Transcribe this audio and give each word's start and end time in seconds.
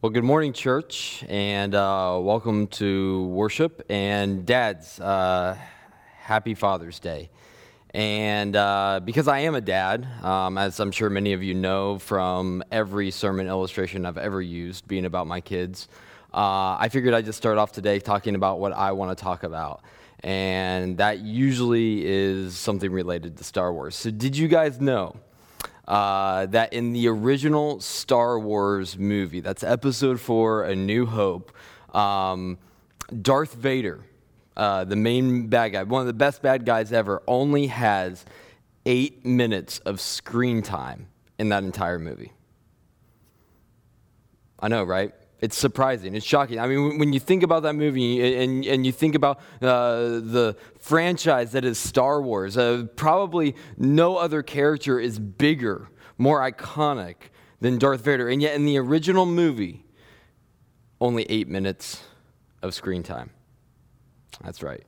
Well, 0.00 0.10
good 0.10 0.22
morning, 0.22 0.52
church, 0.52 1.24
and 1.28 1.74
uh, 1.74 2.20
welcome 2.22 2.68
to 2.68 3.24
worship. 3.24 3.84
And 3.88 4.46
dads, 4.46 5.00
uh, 5.00 5.58
happy 6.20 6.54
Father's 6.54 7.00
Day. 7.00 7.30
And 7.92 8.54
uh, 8.54 9.00
because 9.04 9.26
I 9.26 9.40
am 9.40 9.56
a 9.56 9.60
dad, 9.60 10.06
um, 10.22 10.56
as 10.56 10.78
I'm 10.78 10.92
sure 10.92 11.10
many 11.10 11.32
of 11.32 11.42
you 11.42 11.54
know 11.54 11.98
from 11.98 12.62
every 12.70 13.10
sermon 13.10 13.48
illustration 13.48 14.06
I've 14.06 14.18
ever 14.18 14.40
used, 14.40 14.86
being 14.86 15.04
about 15.04 15.26
my 15.26 15.40
kids, 15.40 15.88
uh, 16.32 16.76
I 16.78 16.90
figured 16.92 17.12
I'd 17.12 17.24
just 17.24 17.38
start 17.38 17.58
off 17.58 17.72
today 17.72 17.98
talking 17.98 18.36
about 18.36 18.60
what 18.60 18.72
I 18.72 18.92
want 18.92 19.18
to 19.18 19.20
talk 19.20 19.42
about. 19.42 19.82
And 20.20 20.98
that 20.98 21.18
usually 21.18 22.06
is 22.06 22.56
something 22.56 22.92
related 22.92 23.36
to 23.38 23.42
Star 23.42 23.72
Wars. 23.72 23.96
So, 23.96 24.12
did 24.12 24.36
you 24.36 24.46
guys 24.46 24.80
know? 24.80 25.16
Uh, 25.88 26.44
that 26.46 26.72
in 26.74 26.92
the 26.92 27.08
original 27.08 27.80
Star 27.80 28.38
Wars 28.38 28.98
movie, 28.98 29.40
that's 29.40 29.64
episode 29.64 30.20
four, 30.20 30.64
A 30.64 30.76
New 30.76 31.06
Hope, 31.06 31.50
um, 31.96 32.58
Darth 33.22 33.54
Vader, 33.54 34.04
uh, 34.54 34.84
the 34.84 34.96
main 34.96 35.46
bad 35.46 35.70
guy, 35.70 35.82
one 35.84 36.02
of 36.02 36.06
the 36.06 36.12
best 36.12 36.42
bad 36.42 36.66
guys 36.66 36.92
ever, 36.92 37.22
only 37.26 37.68
has 37.68 38.26
eight 38.84 39.24
minutes 39.24 39.78
of 39.80 39.98
screen 39.98 40.60
time 40.60 41.08
in 41.38 41.48
that 41.48 41.64
entire 41.64 41.98
movie. 41.98 42.32
I 44.60 44.68
know, 44.68 44.84
right? 44.84 45.14
It's 45.40 45.56
surprising. 45.56 46.16
It's 46.16 46.26
shocking. 46.26 46.58
I 46.58 46.66
mean, 46.66 46.98
when 46.98 47.12
you 47.12 47.20
think 47.20 47.44
about 47.44 47.62
that 47.62 47.74
movie 47.74 48.42
and, 48.42 48.64
and 48.64 48.84
you 48.84 48.90
think 48.90 49.14
about 49.14 49.38
uh, 49.62 50.18
the 50.18 50.56
franchise 50.80 51.52
that 51.52 51.64
is 51.64 51.78
Star 51.78 52.20
Wars, 52.20 52.58
uh, 52.58 52.86
probably 52.96 53.54
no 53.76 54.16
other 54.16 54.42
character 54.42 54.98
is 54.98 55.18
bigger, 55.20 55.90
more 56.16 56.40
iconic 56.40 57.14
than 57.60 57.78
Darth 57.78 58.04
Vader. 58.04 58.28
And 58.28 58.42
yet, 58.42 58.56
in 58.56 58.64
the 58.64 58.78
original 58.78 59.26
movie, 59.26 59.84
only 61.00 61.24
eight 61.24 61.46
minutes 61.46 62.02
of 62.60 62.74
screen 62.74 63.04
time. 63.04 63.30
That's 64.42 64.62
right. 64.62 64.84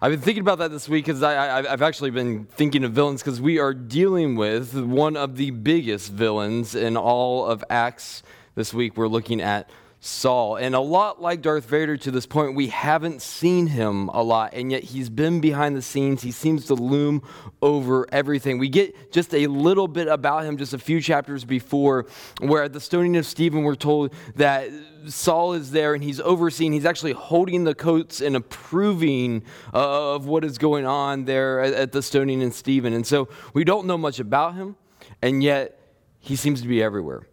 I've 0.00 0.12
been 0.12 0.20
thinking 0.20 0.42
about 0.42 0.58
that 0.58 0.70
this 0.70 0.88
week 0.88 1.06
because 1.06 1.22
I've 1.22 1.80
actually 1.80 2.10
been 2.10 2.44
thinking 2.44 2.84
of 2.84 2.92
villains 2.92 3.22
because 3.22 3.40
we 3.40 3.58
are 3.58 3.72
dealing 3.72 4.36
with 4.36 4.74
one 4.74 5.16
of 5.16 5.36
the 5.36 5.50
biggest 5.50 6.12
villains 6.12 6.74
in 6.74 6.98
all 6.98 7.46
of 7.46 7.64
Acts 7.70 8.22
this 8.56 8.74
week 8.74 8.96
we're 8.96 9.06
looking 9.06 9.40
at 9.40 9.70
Saul. 10.00 10.56
And 10.56 10.74
a 10.74 10.80
lot 10.80 11.20
like 11.20 11.42
Darth 11.42 11.66
Vader 11.66 11.96
to 11.96 12.10
this 12.10 12.26
point, 12.26 12.54
we 12.54 12.68
haven't 12.68 13.22
seen 13.22 13.66
him 13.66 14.08
a 14.08 14.22
lot, 14.22 14.52
and 14.52 14.70
yet 14.70 14.82
he's 14.82 15.08
been 15.08 15.40
behind 15.40 15.76
the 15.76 15.82
scenes. 15.82 16.22
He 16.22 16.30
seems 16.30 16.66
to 16.66 16.74
loom 16.74 17.22
over 17.62 18.06
everything. 18.12 18.58
We 18.58 18.68
get 18.68 19.12
just 19.12 19.34
a 19.34 19.46
little 19.46 19.88
bit 19.88 20.08
about 20.08 20.44
him 20.44 20.56
just 20.56 20.74
a 20.74 20.78
few 20.78 21.00
chapters 21.00 21.44
before, 21.44 22.06
where 22.40 22.62
at 22.62 22.72
the 22.72 22.80
stoning 22.80 23.16
of 23.16 23.26
Stephen, 23.26 23.62
we're 23.62 23.74
told 23.74 24.12
that 24.36 24.70
Saul 25.06 25.54
is 25.54 25.70
there 25.70 25.94
and 25.94 26.02
he's 26.02 26.20
overseeing, 26.20 26.72
he's 26.72 26.86
actually 26.86 27.12
holding 27.12 27.64
the 27.64 27.74
coats 27.74 28.20
and 28.20 28.36
approving 28.36 29.44
of 29.72 30.26
what 30.26 30.44
is 30.44 30.58
going 30.58 30.86
on 30.86 31.24
there 31.24 31.60
at 31.60 31.92
the 31.92 32.02
stoning 32.02 32.42
of 32.42 32.54
Stephen. 32.54 32.92
And 32.92 33.06
so 33.06 33.28
we 33.54 33.64
don't 33.64 33.86
know 33.86 33.98
much 33.98 34.18
about 34.18 34.54
him, 34.54 34.76
and 35.20 35.42
yet 35.42 35.78
he 36.20 36.36
seems 36.36 36.62
to 36.62 36.68
be 36.68 36.82
everywhere 36.82 37.26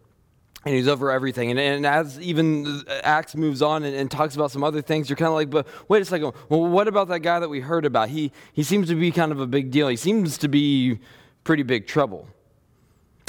and 0.66 0.76
he's 0.76 0.88
over 0.88 1.12
everything. 1.12 1.52
And, 1.52 1.60
and 1.60 1.86
as 1.86 2.20
even 2.20 2.84
Acts 3.04 3.36
moves 3.36 3.62
on 3.62 3.84
and, 3.84 3.96
and, 3.96 4.10
talks 4.10 4.36
about 4.36 4.52
some 4.52 4.64
other 4.64 4.82
things, 4.82 5.10
you're 5.10 5.18
kind 5.18 5.28
of 5.28 5.34
like, 5.34 5.50
but 5.50 5.68
wait 5.88 6.02
a 6.02 6.06
second. 6.06 6.34
Well, 6.50 6.66
what 6.66 6.88
about 6.88 7.10
that 7.10 7.20
guy 7.20 7.40
that 7.40 7.50
we 7.50 7.60
heard 7.60 7.86
about? 7.86 8.10
He, 8.10 8.32
he 8.54 8.64
seems 8.64 8.88
to 8.88 8.96
be 8.96 9.12
kind 9.12 9.32
of 9.32 9.40
a 9.40 9.48
big 9.48 9.72
deal. 9.72 9.88
He 9.88 9.98
seems 9.98 10.38
to 10.40 10.48
be 10.48 11.00
pretty 11.44 11.64
big 11.64 11.88
trouble. 11.88 12.28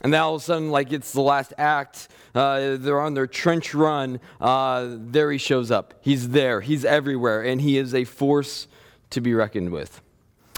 And 0.03 0.13
then 0.13 0.21
all 0.21 0.35
of 0.35 0.43
a 0.43 0.45
sudden, 0.45 0.71
like 0.71 0.93
it's 0.93 1.13
the 1.13 1.23
last 1.23 1.55
act, 1.57 2.09
uh, 2.35 2.77
they're 2.77 3.01
on 3.01 3.15
their 3.15 3.27
trench 3.27 3.75
run. 3.75 4.21
Uh, 4.41 4.89
there 4.91 5.33
he 5.33 5.39
shows 5.39 5.71
up. 5.71 5.95
He's 6.03 6.29
there. 6.31 6.61
He's 6.61 6.85
everywhere. 6.85 7.43
And 7.43 7.61
he 7.61 7.79
is 7.79 7.95
a 7.95 8.05
force 8.05 8.69
to 9.11 9.21
be 9.21 9.35
reckoned 9.35 9.71
with. 9.71 10.03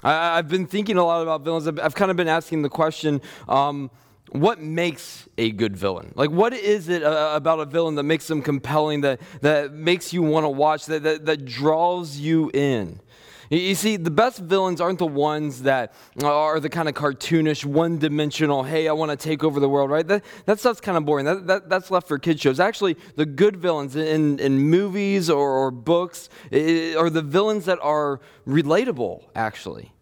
I, 0.02 0.36
have 0.36 0.48
been 0.48 0.66
thinking 0.66 0.96
a 0.96 1.04
lot 1.04 1.22
about 1.22 1.42
villains. 1.42 1.66
I've, 1.66 1.78
I've, 1.78 1.94
kind 1.94 2.10
of 2.10 2.16
been 2.16 2.28
asking 2.28 2.62
the 2.62 2.68
question. 2.68 3.20
Um, 3.48 3.90
what 4.30 4.60
makes 4.60 5.28
a 5.38 5.50
good 5.52 5.76
villain? 5.76 6.12
Like, 6.14 6.30
what 6.30 6.52
is 6.52 6.88
it 6.88 7.02
uh, 7.02 7.32
about 7.34 7.60
a 7.60 7.64
villain 7.64 7.94
that 7.94 8.02
makes 8.02 8.26
them 8.26 8.42
compelling, 8.42 9.02
that, 9.02 9.20
that 9.40 9.72
makes 9.72 10.12
you 10.12 10.22
want 10.22 10.44
to 10.44 10.48
watch, 10.48 10.86
that, 10.86 11.02
that, 11.04 11.26
that 11.26 11.44
draws 11.44 12.16
you 12.16 12.50
in? 12.52 13.00
You 13.48 13.76
see, 13.76 13.96
the 13.96 14.10
best 14.10 14.40
villains 14.40 14.80
aren't 14.80 14.98
the 14.98 15.06
ones 15.06 15.62
that 15.62 15.94
are 16.24 16.58
the 16.58 16.68
kind 16.68 16.88
of 16.88 16.96
cartoonish, 16.96 17.64
one 17.64 17.96
dimensional, 17.96 18.64
hey, 18.64 18.88
I 18.88 18.92
want 18.92 19.12
to 19.12 19.16
take 19.16 19.44
over 19.44 19.60
the 19.60 19.68
world, 19.68 19.88
right? 19.88 20.06
That, 20.06 20.24
that 20.46 20.58
stuff's 20.58 20.80
kind 20.80 20.98
of 20.98 21.04
boring. 21.04 21.26
That, 21.26 21.46
that, 21.46 21.68
that's 21.68 21.92
left 21.92 22.08
for 22.08 22.18
kids' 22.18 22.40
shows. 22.40 22.58
Actually, 22.58 22.96
the 23.14 23.24
good 23.24 23.56
villains 23.56 23.94
in, 23.94 24.40
in 24.40 24.58
movies 24.58 25.30
or, 25.30 25.48
or 25.48 25.70
books 25.70 26.28
are 26.52 27.08
the 27.08 27.22
villains 27.22 27.66
that 27.66 27.78
are 27.82 28.20
relatable, 28.48 29.22
actually. 29.36 29.92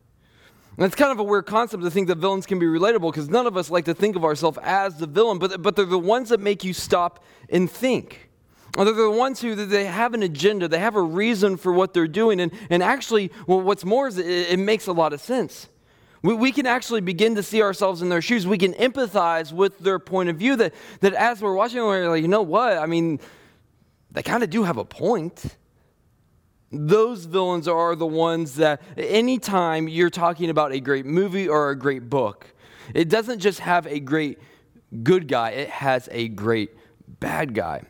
And 0.76 0.86
it's 0.86 0.96
kind 0.96 1.12
of 1.12 1.20
a 1.20 1.22
weird 1.22 1.46
concept 1.46 1.82
to 1.84 1.90
think 1.90 2.08
that 2.08 2.18
villains 2.18 2.46
can 2.46 2.58
be 2.58 2.66
relatable 2.66 3.12
because 3.12 3.28
none 3.28 3.46
of 3.46 3.56
us 3.56 3.70
like 3.70 3.84
to 3.84 3.94
think 3.94 4.16
of 4.16 4.24
ourselves 4.24 4.58
as 4.62 4.98
the 4.98 5.06
villain, 5.06 5.38
but, 5.38 5.62
but 5.62 5.76
they're 5.76 5.84
the 5.84 5.98
ones 5.98 6.30
that 6.30 6.40
make 6.40 6.64
you 6.64 6.72
stop 6.72 7.24
and 7.48 7.70
think. 7.70 8.30
Or 8.76 8.84
they're 8.84 8.94
the 8.94 9.10
ones 9.10 9.40
who 9.40 9.54
they 9.54 9.84
have 9.84 10.14
an 10.14 10.24
agenda, 10.24 10.66
they 10.66 10.80
have 10.80 10.96
a 10.96 11.02
reason 11.02 11.56
for 11.56 11.72
what 11.72 11.94
they're 11.94 12.08
doing. 12.08 12.40
And, 12.40 12.52
and 12.70 12.82
actually, 12.82 13.30
well, 13.46 13.60
what's 13.60 13.84
more 13.84 14.08
is 14.08 14.18
it, 14.18 14.26
it 14.26 14.58
makes 14.58 14.88
a 14.88 14.92
lot 14.92 15.12
of 15.12 15.20
sense. 15.20 15.68
We, 16.22 16.34
we 16.34 16.50
can 16.50 16.66
actually 16.66 17.02
begin 17.02 17.36
to 17.36 17.42
see 17.44 17.62
ourselves 17.62 18.02
in 18.02 18.08
their 18.08 18.22
shoes. 18.22 18.44
We 18.44 18.58
can 18.58 18.72
empathize 18.72 19.52
with 19.52 19.78
their 19.78 20.00
point 20.00 20.28
of 20.28 20.36
view 20.36 20.56
that, 20.56 20.74
that 21.00 21.14
as 21.14 21.40
we're 21.40 21.54
watching, 21.54 21.82
we're 21.82 22.08
like, 22.08 22.22
you 22.22 22.28
know 22.28 22.42
what? 22.42 22.78
I 22.78 22.86
mean, 22.86 23.20
they 24.10 24.24
kind 24.24 24.42
of 24.42 24.50
do 24.50 24.64
have 24.64 24.76
a 24.76 24.84
point. 24.84 25.56
Those 26.72 27.24
villains 27.24 27.68
are 27.68 27.94
the 27.94 28.06
ones 28.06 28.56
that 28.56 28.82
anytime 28.96 29.88
you're 29.88 30.10
talking 30.10 30.50
about 30.50 30.72
a 30.72 30.80
great 30.80 31.06
movie 31.06 31.48
or 31.48 31.70
a 31.70 31.76
great 31.76 32.10
book, 32.10 32.46
it 32.94 33.08
doesn't 33.08 33.38
just 33.38 33.60
have 33.60 33.86
a 33.86 34.00
great 34.00 34.38
good 35.02 35.28
guy, 35.28 35.50
it 35.50 35.68
has 35.68 36.08
a 36.12 36.28
great 36.28 36.70
bad 37.20 37.54
guy. 37.54 37.82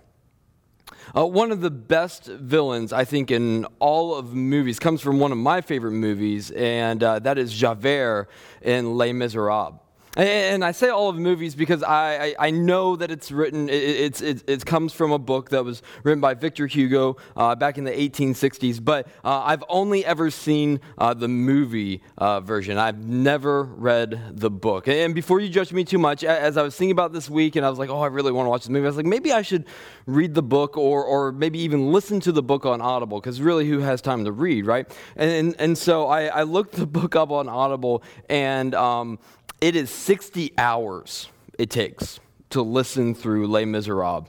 Uh, 1.16 1.26
one 1.26 1.52
of 1.52 1.60
the 1.60 1.70
best 1.70 2.24
villains, 2.24 2.92
I 2.92 3.04
think, 3.04 3.30
in 3.30 3.66
all 3.78 4.14
of 4.14 4.34
movies 4.34 4.78
comes 4.78 5.00
from 5.00 5.20
one 5.20 5.32
of 5.32 5.38
my 5.38 5.60
favorite 5.60 5.92
movies, 5.92 6.50
and 6.50 7.02
uh, 7.02 7.18
that 7.20 7.38
is 7.38 7.52
Javert 7.52 8.28
in 8.62 8.96
Les 8.96 9.12
Miserables. 9.12 9.80
And 10.16 10.64
I 10.64 10.70
say 10.70 10.90
all 10.90 11.08
of 11.08 11.16
movies 11.16 11.56
because 11.56 11.82
I, 11.82 12.34
I, 12.38 12.46
I 12.46 12.50
know 12.52 12.94
that 12.94 13.10
it's 13.10 13.32
written, 13.32 13.68
it, 13.68 13.72
it's, 13.72 14.20
it, 14.20 14.48
it, 14.48 14.64
comes 14.64 14.92
from 14.92 15.10
a 15.10 15.18
book 15.18 15.50
that 15.50 15.64
was 15.64 15.82
written 16.04 16.20
by 16.20 16.34
Victor 16.34 16.68
Hugo 16.68 17.16
uh, 17.36 17.56
back 17.56 17.78
in 17.78 17.84
the 17.84 17.90
1860s, 17.90 18.82
but 18.82 19.08
uh, 19.24 19.42
I've 19.44 19.64
only 19.68 20.04
ever 20.04 20.30
seen 20.30 20.80
uh, 20.98 21.14
the 21.14 21.26
movie 21.26 22.00
uh, 22.16 22.40
version. 22.40 22.78
I've 22.78 23.04
never 23.04 23.64
read 23.64 24.38
the 24.38 24.50
book. 24.50 24.86
And 24.86 25.14
before 25.16 25.40
you 25.40 25.48
judge 25.48 25.72
me 25.72 25.84
too 25.84 25.98
much, 25.98 26.22
as 26.22 26.56
I 26.56 26.62
was 26.62 26.76
thinking 26.76 26.92
about 26.92 27.12
this 27.12 27.28
week 27.28 27.56
and 27.56 27.66
I 27.66 27.70
was 27.70 27.78
like, 27.80 27.90
oh, 27.90 28.00
I 28.00 28.06
really 28.06 28.30
want 28.30 28.46
to 28.46 28.50
watch 28.50 28.62
this 28.62 28.70
movie, 28.70 28.86
I 28.86 28.90
was 28.90 28.96
like, 28.96 29.06
maybe 29.06 29.32
I 29.32 29.42
should 29.42 29.64
read 30.06 30.34
the 30.34 30.42
book 30.42 30.76
or, 30.76 31.04
or 31.04 31.32
maybe 31.32 31.58
even 31.58 31.92
listen 31.92 32.20
to 32.20 32.32
the 32.32 32.42
book 32.42 32.64
on 32.64 32.80
Audible, 32.80 33.20
because 33.20 33.40
really, 33.40 33.68
who 33.68 33.80
has 33.80 34.00
time 34.00 34.24
to 34.24 34.32
read, 34.32 34.64
right? 34.64 34.88
And, 35.16 35.56
and 35.58 35.76
so 35.76 36.06
I, 36.06 36.26
I 36.26 36.42
looked 36.44 36.74
the 36.76 36.86
book 36.86 37.16
up 37.16 37.32
on 37.32 37.48
Audible 37.48 38.04
and 38.28 38.74
um, 38.76 39.18
it 39.64 39.74
is 39.74 39.88
60 39.88 40.52
hours 40.58 41.30
it 41.58 41.70
takes 41.70 42.20
to 42.50 42.60
listen 42.60 43.14
through 43.14 43.46
Les 43.46 43.64
Miserables. 43.64 44.28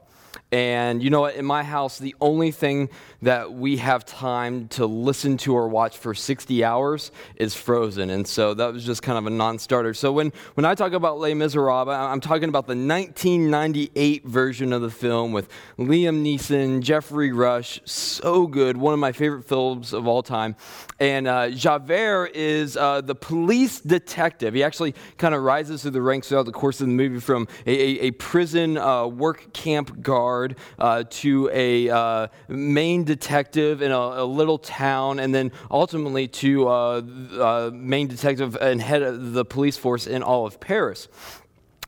And 0.51 1.01
you 1.01 1.09
know 1.09 1.21
what? 1.21 1.35
In 1.35 1.45
my 1.45 1.63
house, 1.63 1.97
the 1.97 2.15
only 2.21 2.51
thing 2.51 2.89
that 3.23 3.51
we 3.51 3.77
have 3.77 4.05
time 4.05 4.67
to 4.69 4.85
listen 4.85 5.37
to 5.37 5.55
or 5.55 5.67
watch 5.67 5.97
for 5.97 6.13
60 6.13 6.63
hours 6.63 7.11
is 7.35 7.55
Frozen. 7.55 8.11
And 8.11 8.27
so 8.27 8.53
that 8.53 8.71
was 8.71 8.85
just 8.85 9.01
kind 9.01 9.17
of 9.17 9.25
a 9.25 9.31
non 9.31 9.57
starter. 9.57 9.95
So 9.95 10.11
when, 10.11 10.31
when 10.53 10.63
I 10.63 10.75
talk 10.75 10.93
about 10.93 11.19
Les 11.19 11.33
Miserables, 11.33 11.89
I'm 11.89 12.21
talking 12.21 12.49
about 12.49 12.67
the 12.67 12.75
1998 12.75 14.25
version 14.25 14.71
of 14.71 14.83
the 14.83 14.91
film 14.91 15.31
with 15.31 15.49
Liam 15.79 16.23
Neeson, 16.23 16.81
Geoffrey 16.81 17.31
Rush. 17.31 17.81
So 17.85 18.45
good. 18.45 18.77
One 18.77 18.93
of 18.93 18.99
my 18.99 19.11
favorite 19.11 19.45
films 19.45 19.93
of 19.93 20.07
all 20.07 20.21
time. 20.21 20.55
And 20.99 21.27
uh, 21.27 21.49
Javert 21.49 22.35
is 22.35 22.77
uh, 22.77 23.01
the 23.01 23.15
police 23.15 23.81
detective. 23.81 24.53
He 24.53 24.63
actually 24.63 24.93
kind 25.17 25.33
of 25.33 25.41
rises 25.41 25.81
through 25.81 25.91
the 25.91 26.01
ranks 26.03 26.29
throughout 26.29 26.45
the 26.45 26.51
course 26.51 26.79
of 26.79 26.87
the 26.87 26.93
movie 26.93 27.19
from 27.19 27.47
a, 27.65 27.71
a, 27.71 28.07
a 28.07 28.11
prison 28.11 28.77
uh, 28.77 29.07
work 29.07 29.51
camp 29.51 30.01
guard 30.03 30.44
uh, 30.77 31.05
to 31.09 31.49
a 31.53 31.89
uh, 31.89 32.27
main 32.47 33.03
detective 33.05 33.81
in 33.81 33.91
a, 33.91 33.97
a, 33.97 34.25
little 34.25 34.57
town, 34.57 35.19
and 35.19 35.33
then 35.33 35.51
ultimately 35.71 36.27
to 36.27 36.67
uh, 36.67 37.01
uh, 37.39 37.71
main 37.73 38.07
detective 38.07 38.57
and 38.59 38.81
head 38.81 39.01
of 39.01 39.33
the 39.33 39.45
police 39.45 39.77
force 39.77 40.05
in 40.05 40.21
all 40.21 40.45
of 40.45 40.59
Paris. 40.59 41.07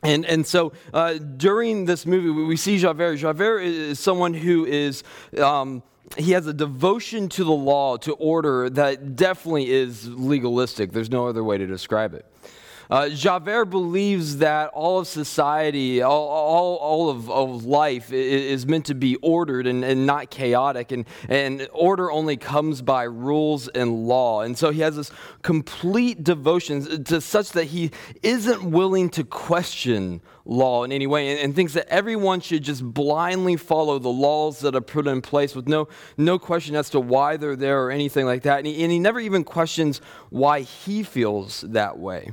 And, 0.02 0.24
and 0.26 0.46
so 0.46 0.72
uh, 0.94 1.14
during 1.14 1.84
this 1.84 2.06
movie, 2.06 2.30
we 2.30 2.56
see 2.56 2.78
Javert. 2.78 3.16
Javert 3.16 3.60
is 3.60 3.98
someone 3.98 4.34
who 4.34 4.64
is. 4.64 5.02
Um, 5.36 5.82
he 6.16 6.32
has 6.32 6.46
a 6.46 6.54
devotion 6.54 7.28
to 7.28 7.44
the 7.44 7.52
law, 7.52 7.98
to 7.98 8.14
order, 8.14 8.70
that 8.70 9.14
definitely 9.14 9.70
is 9.70 10.08
legalistic. 10.08 10.92
There's 10.92 11.10
no 11.10 11.26
other 11.26 11.44
way 11.44 11.58
to 11.58 11.66
describe 11.66 12.14
it. 12.14 12.24
Uh, 12.90 13.10
Javert 13.10 13.66
believes 13.66 14.38
that 14.38 14.70
all 14.70 15.00
of 15.00 15.06
society, 15.06 16.00
all, 16.00 16.28
all, 16.28 16.76
all 16.76 17.10
of, 17.10 17.30
of 17.30 17.64
life 17.64 18.10
is, 18.12 18.66
meant 18.66 18.86
to 18.86 18.94
be 18.94 19.16
ordered 19.16 19.66
and, 19.66 19.84
and 19.84 20.06
not 20.06 20.30
chaotic, 20.30 20.90
and, 20.90 21.04
and 21.28 21.68
order 21.72 22.10
only 22.10 22.36
comes 22.36 22.80
by 22.80 23.02
rules 23.02 23.68
and 23.68 24.06
law. 24.06 24.40
And 24.40 24.56
so 24.56 24.70
he 24.70 24.80
has 24.80 24.96
this 24.96 25.10
complete 25.42 26.24
devotion 26.24 27.04
to 27.04 27.20
such 27.20 27.50
that 27.52 27.64
he 27.64 27.90
isn't 28.22 28.62
willing 28.62 29.10
to 29.10 29.24
question 29.24 30.22
law 30.46 30.82
in 30.82 30.92
any 30.92 31.06
way 31.06 31.28
and, 31.28 31.40
and, 31.40 31.54
thinks 31.54 31.74
that 31.74 31.86
everyone 31.88 32.40
should 32.40 32.62
just 32.62 32.82
blindly 32.82 33.56
follow 33.56 33.98
the 33.98 34.08
laws 34.08 34.60
that 34.60 34.74
are 34.74 34.80
put 34.80 35.06
in 35.06 35.20
place 35.20 35.54
with 35.54 35.68
no, 35.68 35.88
no 36.16 36.38
question 36.38 36.74
as 36.74 36.88
to 36.88 36.98
why 36.98 37.36
they're 37.36 37.54
there 37.54 37.84
or 37.84 37.90
anything 37.90 38.24
like 38.24 38.42
that. 38.44 38.58
And 38.58 38.66
he, 38.66 38.82
and 38.82 38.90
he 38.90 38.98
never 38.98 39.20
even 39.20 39.44
questions 39.44 40.00
why 40.30 40.60
he 40.60 41.02
feels 41.02 41.60
that 41.60 41.98
way. 41.98 42.32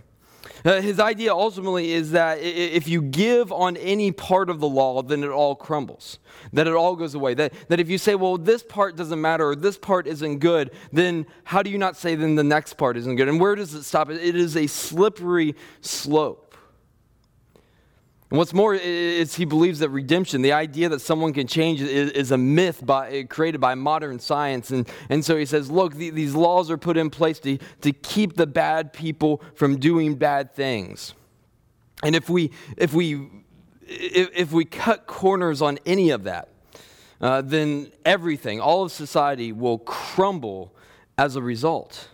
Uh, 0.65 0.81
his 0.81 0.99
idea 0.99 1.31
ultimately 1.31 1.91
is 1.91 2.11
that 2.11 2.39
if 2.41 2.87
you 2.87 3.01
give 3.01 3.51
on 3.51 3.77
any 3.77 4.11
part 4.11 4.49
of 4.49 4.59
the 4.59 4.67
law, 4.67 5.03
then 5.03 5.23
it 5.23 5.29
all 5.29 5.55
crumbles, 5.55 6.17
that 6.51 6.65
it 6.65 6.73
all 6.73 6.95
goes 6.95 7.13
away. 7.13 7.35
That, 7.35 7.53
that 7.69 7.79
if 7.79 7.87
you 7.87 7.99
say, 7.99 8.15
well, 8.15 8.37
this 8.37 8.63
part 8.63 8.95
doesn't 8.95 9.21
matter 9.21 9.49
or 9.49 9.55
this 9.55 9.77
part 9.77 10.07
isn't 10.07 10.39
good, 10.39 10.71
then 10.91 11.27
how 11.43 11.61
do 11.61 11.69
you 11.69 11.77
not 11.77 11.95
say 11.95 12.15
then 12.15 12.33
the 12.33 12.43
next 12.43 12.73
part 12.73 12.97
isn't 12.97 13.15
good? 13.15 13.29
And 13.29 13.39
where 13.39 13.53
does 13.53 13.75
it 13.75 13.83
stop? 13.83 14.09
It 14.09 14.35
is 14.35 14.57
a 14.57 14.65
slippery 14.65 15.55
slope. 15.81 16.44
And 18.31 18.39
what's 18.39 18.53
more 18.53 18.73
is 18.73 19.35
he 19.35 19.45
believes 19.45 19.79
that 19.79 19.89
redemption, 19.89 20.41
the 20.41 20.51
idea 20.51 20.89
that 20.89 20.99
someone 20.99 21.31
can 21.31 21.45
change, 21.45 21.79
is, 21.79 22.11
is 22.11 22.31
a 22.31 22.37
myth 22.37 22.83
by, 22.83 23.23
created 23.23 23.61
by 23.61 23.75
modern 23.75 24.19
science. 24.19 24.71
And, 24.71 24.89
and 25.09 25.23
so 25.23 25.37
he 25.37 25.45
says, 25.45 25.69
look, 25.69 25.93
the, 25.93 26.09
these 26.09 26.33
laws 26.33 26.71
are 26.71 26.77
put 26.77 26.97
in 26.97 27.11
place 27.11 27.37
to, 27.39 27.59
to 27.81 27.91
keep 27.91 28.35
the 28.35 28.47
bad 28.47 28.93
people 28.93 29.43
from 29.53 29.77
doing 29.77 30.15
bad 30.15 30.53
things. 30.53 31.13
And 32.01 32.15
if 32.15 32.27
we, 32.29 32.51
if 32.77 32.93
we, 32.93 33.29
if, 33.81 34.29
if 34.33 34.51
we 34.51 34.65
cut 34.65 35.05
corners 35.05 35.61
on 35.61 35.77
any 35.85 36.09
of 36.09 36.23
that, 36.23 36.49
uh, 37.21 37.41
then 37.41 37.91
everything, 38.05 38.59
all 38.59 38.83
of 38.83 38.91
society 38.91 39.51
will 39.51 39.77
crumble 39.77 40.73
as 41.17 41.35
a 41.35 41.41
result. 41.41 42.09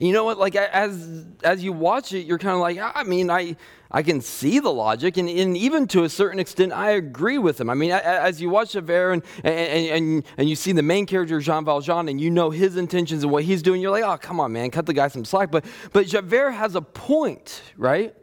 You 0.00 0.14
know 0.14 0.24
what? 0.24 0.38
Like 0.38 0.56
as 0.56 1.26
as 1.44 1.62
you 1.62 1.72
watch 1.72 2.14
it, 2.14 2.26
you're 2.26 2.38
kind 2.38 2.54
of 2.54 2.60
like, 2.60 2.78
I 2.80 3.02
mean, 3.02 3.30
I 3.30 3.54
I 3.90 4.02
can 4.02 4.22
see 4.22 4.58
the 4.58 4.70
logic, 4.70 5.18
and, 5.18 5.28
and 5.28 5.56
even 5.56 5.86
to 5.88 6.04
a 6.04 6.08
certain 6.08 6.38
extent, 6.38 6.72
I 6.72 6.92
agree 6.92 7.36
with 7.38 7.60
him. 7.60 7.68
I 7.68 7.74
mean, 7.74 7.90
as 7.90 8.40
you 8.40 8.48
watch 8.48 8.72
Javert 8.72 9.12
and, 9.12 9.22
and, 9.42 9.88
and, 9.90 10.24
and 10.38 10.48
you 10.48 10.54
see 10.54 10.70
the 10.72 10.82
main 10.82 11.06
character, 11.06 11.40
Jean 11.40 11.64
Valjean, 11.64 12.08
and 12.08 12.20
you 12.20 12.30
know 12.30 12.50
his 12.50 12.76
intentions 12.76 13.24
and 13.24 13.32
what 13.32 13.42
he's 13.42 13.62
doing, 13.62 13.82
you're 13.82 13.90
like, 13.90 14.04
oh, 14.04 14.16
come 14.16 14.38
on, 14.38 14.52
man, 14.52 14.70
cut 14.70 14.86
the 14.86 14.92
guy 14.94 15.08
some 15.08 15.24
slack. 15.24 15.50
But, 15.50 15.64
but 15.92 16.06
Javert 16.06 16.52
has 16.52 16.76
a 16.76 16.80
point, 16.80 17.62
right? 17.76 18.14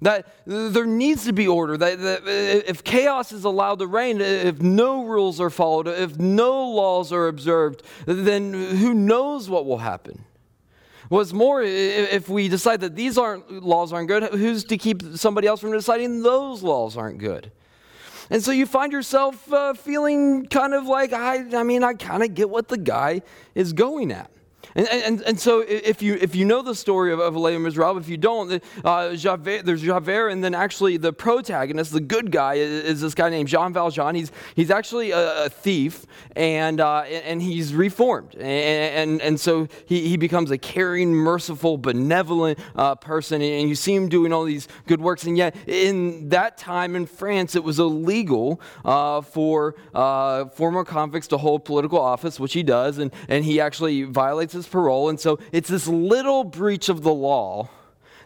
That 0.00 0.34
there 0.46 0.86
needs 0.86 1.26
to 1.26 1.34
be 1.34 1.46
order. 1.46 1.76
That, 1.76 2.00
that, 2.00 2.22
uh, 2.22 2.62
if 2.66 2.82
chaos 2.82 3.30
is 3.30 3.44
allowed 3.44 3.78
to 3.80 3.86
reign, 3.86 4.22
uh, 4.22 4.24
if 4.24 4.62
no 4.62 5.04
rules 5.04 5.38
are 5.38 5.50
followed, 5.50 5.86
if 5.86 6.18
no 6.18 6.70
laws 6.70 7.12
are 7.12 7.28
observed, 7.28 7.82
then 8.06 8.54
who 8.54 8.94
knows 8.94 9.50
what 9.50 9.66
will 9.66 9.78
happen? 9.78 10.24
What's 11.12 11.34
more, 11.34 11.60
if 11.60 12.30
we 12.30 12.48
decide 12.48 12.80
that 12.80 12.96
these 12.96 13.18
aren't 13.18 13.62
laws 13.62 13.92
aren't 13.92 14.08
good, 14.08 14.22
who's 14.32 14.64
to 14.64 14.78
keep 14.78 15.02
somebody 15.14 15.46
else 15.46 15.60
from 15.60 15.70
deciding 15.70 16.22
those 16.22 16.62
laws 16.62 16.96
aren't 16.96 17.18
good? 17.18 17.52
And 18.30 18.42
so 18.42 18.50
you 18.50 18.64
find 18.64 18.94
yourself 18.94 19.52
uh, 19.52 19.74
feeling 19.74 20.46
kind 20.46 20.72
of 20.72 20.86
like, 20.86 21.12
I, 21.12 21.54
I 21.54 21.64
mean, 21.64 21.84
I 21.84 21.92
kind 21.92 22.22
of 22.22 22.32
get 22.32 22.48
what 22.48 22.68
the 22.68 22.78
guy 22.78 23.20
is 23.54 23.74
going 23.74 24.10
at. 24.10 24.30
And, 24.74 24.88
and, 24.88 25.22
and 25.22 25.40
so 25.40 25.60
if 25.60 26.02
you, 26.02 26.18
if 26.20 26.34
you 26.34 26.44
know 26.44 26.62
the 26.62 26.74
story 26.74 27.12
of, 27.12 27.20
of 27.20 27.36
Les 27.36 27.58
Miserables, 27.58 28.02
if 28.02 28.08
you 28.08 28.16
don't, 28.16 28.62
uh, 28.84 29.14
Javert, 29.14 29.64
there's 29.64 29.82
Javert, 29.82 30.28
and 30.28 30.42
then 30.42 30.54
actually 30.54 30.96
the 30.96 31.12
protagonist, 31.12 31.92
the 31.92 32.00
good 32.00 32.30
guy, 32.30 32.54
is, 32.54 32.84
is 32.84 33.00
this 33.00 33.14
guy 33.14 33.28
named 33.28 33.48
Jean 33.48 33.72
Valjean. 33.72 34.14
He's, 34.14 34.32
he's 34.54 34.70
actually 34.70 35.10
a, 35.10 35.44
a 35.44 35.48
thief, 35.48 36.06
and, 36.36 36.80
uh, 36.80 37.00
and 37.00 37.42
he's 37.42 37.74
reformed. 37.74 38.34
And, 38.34 38.42
and, 38.42 39.22
and 39.22 39.40
so 39.40 39.68
he, 39.86 40.08
he 40.08 40.16
becomes 40.16 40.50
a 40.50 40.58
caring, 40.58 41.12
merciful, 41.12 41.76
benevolent 41.76 42.58
uh, 42.74 42.94
person, 42.94 43.42
and 43.42 43.68
you 43.68 43.74
see 43.74 43.94
him 43.94 44.08
doing 44.08 44.32
all 44.32 44.44
these 44.44 44.68
good 44.86 45.00
works. 45.00 45.24
And 45.24 45.36
yet, 45.36 45.56
in 45.66 46.30
that 46.30 46.56
time 46.56 46.96
in 46.96 47.06
France, 47.06 47.54
it 47.54 47.64
was 47.64 47.78
illegal 47.78 48.60
uh, 48.84 49.20
for 49.20 49.74
uh, 49.94 50.46
former 50.46 50.84
convicts 50.84 51.28
to 51.28 51.38
hold 51.38 51.64
political 51.64 52.00
office, 52.00 52.40
which 52.40 52.52
he 52.52 52.62
does, 52.62 52.98
and, 52.98 53.12
and 53.28 53.44
he 53.44 53.60
actually 53.60 54.04
violates 54.04 54.51
his 54.52 54.66
parole. 54.66 55.08
And 55.08 55.18
so 55.18 55.38
it's 55.52 55.68
this 55.68 55.86
little 55.86 56.44
breach 56.44 56.88
of 56.88 57.02
the 57.02 57.12
law 57.12 57.68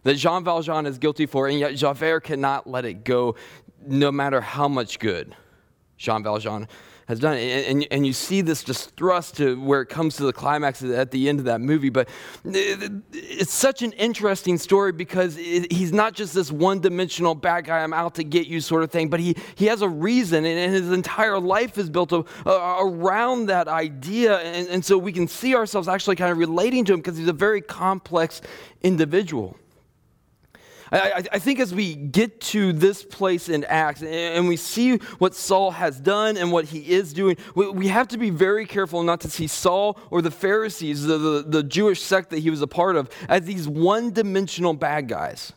that 0.03 0.15
Jean 0.15 0.45
Valjean 0.45 0.87
is 0.87 0.99
guilty 0.99 1.27
for, 1.27 1.49
and 1.49 1.59
yet 1.59 1.75
Javert 1.75 2.21
cannot 2.21 2.69
let 2.69 2.85
it 2.85 3.05
go 3.05 3.35
no 3.87 4.13
matter 4.13 4.41
how 4.41 4.69
much 4.69 4.99
good 4.99 5.35
Jean 5.97 6.23
Valjean 6.23 6.69
has 7.07 7.21
done. 7.21 7.37
And, 7.37 7.67
and, 7.67 7.87
and, 7.91 8.07
you 8.07 8.13
see 8.13 8.41
this 8.41 8.65
just 8.65 8.97
thrust 8.97 9.37
to 9.37 9.61
where 9.61 9.81
it 9.81 9.87
comes 9.87 10.17
to 10.17 10.25
the 10.25 10.33
climax 10.33 10.83
at 10.83 11.13
the 11.13 11.29
end 11.29 11.39
of 11.39 11.45
that 11.45 11.61
movie. 11.61 11.89
But 11.89 12.09
it's 12.45 13.53
such 13.53 13.83
an 13.83 13.93
interesting 13.93 14.59
story 14.59 14.93
because 14.93 15.37
it, 15.39 15.73
he's 15.73 15.93
not 15.93 16.15
just 16.15 16.35
this 16.35 16.51
one 16.51 16.81
dimensional 16.81 17.35
bad 17.35 17.67
guy, 17.67 17.79
I'm 17.79 17.93
out 17.93 18.17
to 18.17 18.25
get 18.25 18.49
you 18.49 18.61
sort 18.61 18.83
of 18.83 18.91
thing, 18.91 19.09
but 19.09 19.21
he, 19.21 19.37
he 19.55 19.67
has 19.67 19.83
a 19.83 19.89
reason, 19.89 20.45
and 20.45 20.73
his 20.73 20.91
entire 20.91 21.39
life 21.39 21.79
is 21.79 21.89
built 21.89 22.13
a, 22.13 22.25
a, 22.45 22.85
around 22.85 23.47
that 23.47 23.69
idea. 23.69 24.39
And, 24.39 24.69
and 24.69 24.85
so 24.85 24.99
we 24.99 25.13
can 25.13 25.29
see 25.29 25.55
ourselves 25.55 25.87
actually 25.87 26.17
kind 26.17 26.33
of 26.33 26.39
relating 26.39 26.85
to 26.87 26.95
him 26.95 27.01
because 27.01 27.17
he's 27.17 27.29
a 27.29 27.33
very 27.33 27.61
complex 27.61 28.41
individual. 28.83 29.57
I, 30.93 31.25
I, 31.33 31.39
think 31.39 31.59
as 31.59 31.75
we 31.75 31.95
get 31.97 32.41
to 32.43 32.73
this 32.73 33.03
place 33.03 33.49
in 33.49 33.65
Acts 33.65 34.03
and 34.03 34.47
we 34.47 34.57
see 34.57 34.99
what 35.19 35.35
Saul 35.35 35.73
has 35.73 35.99
done 35.99 36.37
and 36.37 36.53
what 36.53 36.67
he 36.67 36.91
is 36.93 37.13
doing, 37.13 37.37
we, 37.55 37.89
have 37.89 38.09
to 38.09 38.19
be 38.19 38.31
very 38.31 38.67
careful 38.67 39.03
not 39.03 39.21
to 39.23 39.31
see 39.31 39.47
Saul 39.47 39.99
or 40.11 40.23
the 40.23 40.31
Pharisees, 40.31 41.05
the, 41.05 41.19
the, 41.19 41.45
the 41.47 41.63
Jewish 41.63 42.03
sect 42.03 42.31
that 42.31 42.41
he 42.41 42.51
was 42.51 42.63
a 42.63 42.67
part 42.67 42.97
of, 42.97 43.11
as 43.29 43.45
these 43.45 43.69
one 43.69 44.13
dimensional 44.13 44.75
bad 44.75 45.09
guys. 45.09 45.53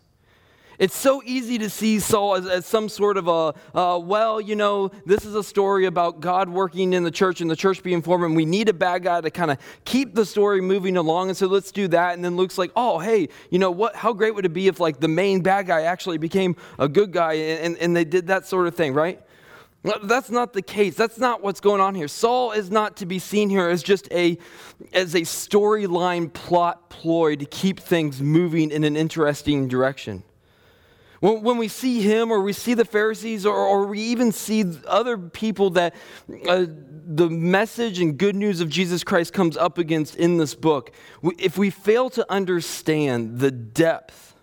It's 0.79 0.95
so 0.95 1.21
easy 1.25 1.57
to 1.57 1.69
see 1.69 1.99
Saul 1.99 2.35
as, 2.35 2.47
as 2.47 2.65
some 2.65 2.87
sort 2.87 3.17
of 3.17 3.27
a, 3.27 3.53
uh, 3.77 3.99
well, 3.99 4.39
you 4.39 4.55
know, 4.55 4.91
this 5.05 5.25
is 5.25 5.35
a 5.35 5.43
story 5.43 5.85
about 5.85 6.21
God 6.21 6.47
working 6.47 6.93
in 6.93 7.03
the 7.03 7.11
church 7.11 7.41
and 7.41 7.51
the 7.51 7.55
church 7.57 7.83
being 7.83 8.01
formed, 8.01 8.23
and 8.23 8.33
we 8.33 8.45
need 8.45 8.69
a 8.69 8.73
bad 8.73 9.03
guy 9.03 9.19
to 9.19 9.29
kind 9.29 9.51
of 9.51 9.57
keep 9.83 10.15
the 10.15 10.25
story 10.25 10.61
moving 10.61 10.95
along. 10.95 11.27
And 11.27 11.37
so 11.37 11.47
let's 11.47 11.73
do 11.73 11.89
that. 11.89 12.13
And 12.13 12.23
then 12.23 12.37
Luke's 12.37 12.57
like, 12.57 12.71
oh, 12.77 12.97
hey, 12.97 13.27
you 13.49 13.59
know 13.59 13.71
what? 13.71 13.93
How 13.93 14.13
great 14.13 14.33
would 14.33 14.45
it 14.45 14.53
be 14.53 14.67
if 14.67 14.79
like 14.79 15.01
the 15.01 15.09
main 15.09 15.41
bad 15.41 15.67
guy 15.67 15.81
actually 15.81 16.17
became 16.17 16.55
a 16.79 16.87
good 16.87 17.11
guy 17.11 17.33
and, 17.33 17.77
and, 17.77 17.93
they 17.93 18.05
did 18.05 18.27
that 18.27 18.45
sort 18.45 18.67
of 18.67 18.75
thing, 18.75 18.93
right? 18.93 19.21
That's 20.03 20.29
not 20.29 20.53
the 20.53 20.62
case. 20.62 20.95
That's 20.95 21.17
not 21.17 21.43
what's 21.43 21.59
going 21.59 21.81
on 21.81 21.95
here. 21.95 22.07
Saul 22.07 22.51
is 22.51 22.71
not 22.71 22.98
to 22.98 23.05
be 23.05 23.19
seen 23.19 23.50
here 23.50 23.67
as 23.67 23.81
just 23.83 24.09
a 24.12 24.38
as 24.93 25.15
a 25.15 25.21
storyline 25.21 26.31
plot 26.31 26.89
ploy 26.89 27.36
to 27.36 27.45
keep 27.45 27.79
things 27.79 28.21
moving 28.21 28.71
in 28.71 28.83
an 28.83 28.95
interesting 28.95 29.67
direction. 29.67 30.24
When, 31.19 31.41
when 31.41 31.57
we 31.57 31.67
see 31.67 32.01
him 32.01 32.31
or 32.31 32.41
we 32.41 32.53
see 32.53 32.73
the 32.73 32.85
Pharisees 32.85 33.45
or, 33.45 33.55
or 33.55 33.85
we 33.85 33.99
even 33.99 34.31
see 34.31 34.65
other 34.88 35.17
people 35.17 35.71
that 35.71 35.93
uh, 36.47 36.65
the 36.67 37.29
message 37.29 37.99
and 37.99 38.17
good 38.17 38.35
news 38.35 38.61
of 38.61 38.69
Jesus 38.69 39.03
Christ 39.03 39.33
comes 39.33 39.57
up 39.57 39.77
against 39.77 40.15
in 40.15 40.38
this 40.38 40.55
book, 40.55 40.91
if 41.38 41.57
we 41.57 41.69
fail 41.69 42.09
to 42.11 42.31
understand 42.31 43.39
the 43.39 43.51
depth 43.51 44.35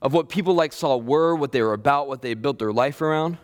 of 0.00 0.12
what 0.12 0.28
people 0.28 0.54
like 0.54 0.72
Saul 0.72 1.00
were, 1.02 1.34
what 1.34 1.52
they 1.52 1.62
were 1.62 1.72
about, 1.72 2.08
what 2.08 2.22
they 2.22 2.34
built 2.34 2.58
their 2.58 2.72
life 2.72 3.02
around, 3.02 3.38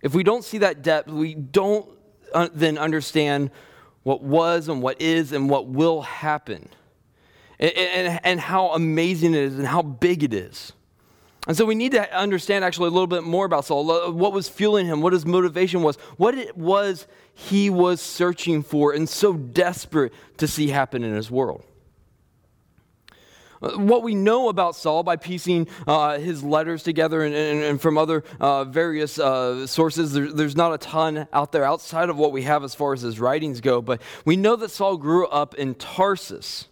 if 0.00 0.14
we 0.14 0.22
don't 0.22 0.44
see 0.44 0.58
that 0.58 0.82
depth, 0.82 1.08
we 1.08 1.34
don't 1.34 1.88
uh, 2.32 2.48
then 2.52 2.78
understand 2.78 3.50
what 4.02 4.22
was 4.22 4.68
and 4.68 4.82
what 4.82 5.00
is 5.00 5.32
and 5.32 5.48
what 5.48 5.66
will 5.66 6.02
happen. 6.02 6.68
And, 7.58 7.72
and, 7.72 8.20
and, 8.22 8.40
how 8.40 8.70
amazing 8.70 9.32
it 9.32 9.40
is 9.40 9.58
and 9.58 9.66
how 9.66 9.80
big 9.80 10.22
it 10.22 10.34
is. 10.34 10.72
And 11.46 11.56
so 11.56 11.66
we 11.66 11.74
need 11.74 11.92
to 11.92 12.16
understand 12.16 12.64
actually 12.64 12.88
a 12.88 12.92
little 12.92 13.06
bit 13.06 13.22
more 13.22 13.44
about 13.44 13.66
Saul, 13.66 14.12
what 14.12 14.32
was 14.32 14.48
fueling 14.48 14.86
him, 14.86 15.02
what 15.02 15.12
his 15.12 15.26
motivation 15.26 15.82
was, 15.82 15.96
what 16.16 16.34
it 16.34 16.56
was 16.56 17.06
he 17.34 17.68
was 17.68 18.00
searching 18.00 18.62
for 18.62 18.92
and 18.92 19.08
so 19.08 19.34
desperate 19.34 20.12
to 20.38 20.48
see 20.48 20.68
happen 20.68 21.04
in 21.04 21.14
his 21.14 21.30
world. 21.30 21.64
Uh, 23.60 23.78
what 23.78 24.02
we 24.02 24.14
know 24.14 24.48
about 24.48 24.74
Saul 24.74 25.02
by 25.02 25.16
piecing 25.16 25.68
uh, 25.86 26.18
his 26.18 26.42
letters 26.42 26.82
together 26.82 27.22
and, 27.22 27.34
and, 27.34 27.62
and 27.62 27.80
from 27.80 27.98
other 27.98 28.24
uh, 28.40 28.64
various 28.64 29.18
uh, 29.18 29.66
sources, 29.66 30.12
there, 30.12 30.32
there's 30.32 30.56
not 30.56 30.72
a 30.72 30.78
ton 30.78 31.26
out 31.32 31.52
there 31.52 31.64
outside 31.64 32.08
of 32.08 32.16
what 32.16 32.32
we 32.32 32.42
have 32.42 32.64
as 32.64 32.74
far 32.74 32.92
as 32.92 33.02
his 33.02 33.20
writings 33.20 33.60
go, 33.60 33.82
but 33.82 34.00
we 34.24 34.36
know 34.36 34.56
that 34.56 34.70
Saul 34.70 34.96
grew 34.96 35.26
up 35.26 35.54
in 35.54 35.74
Tarsus, 35.74 36.68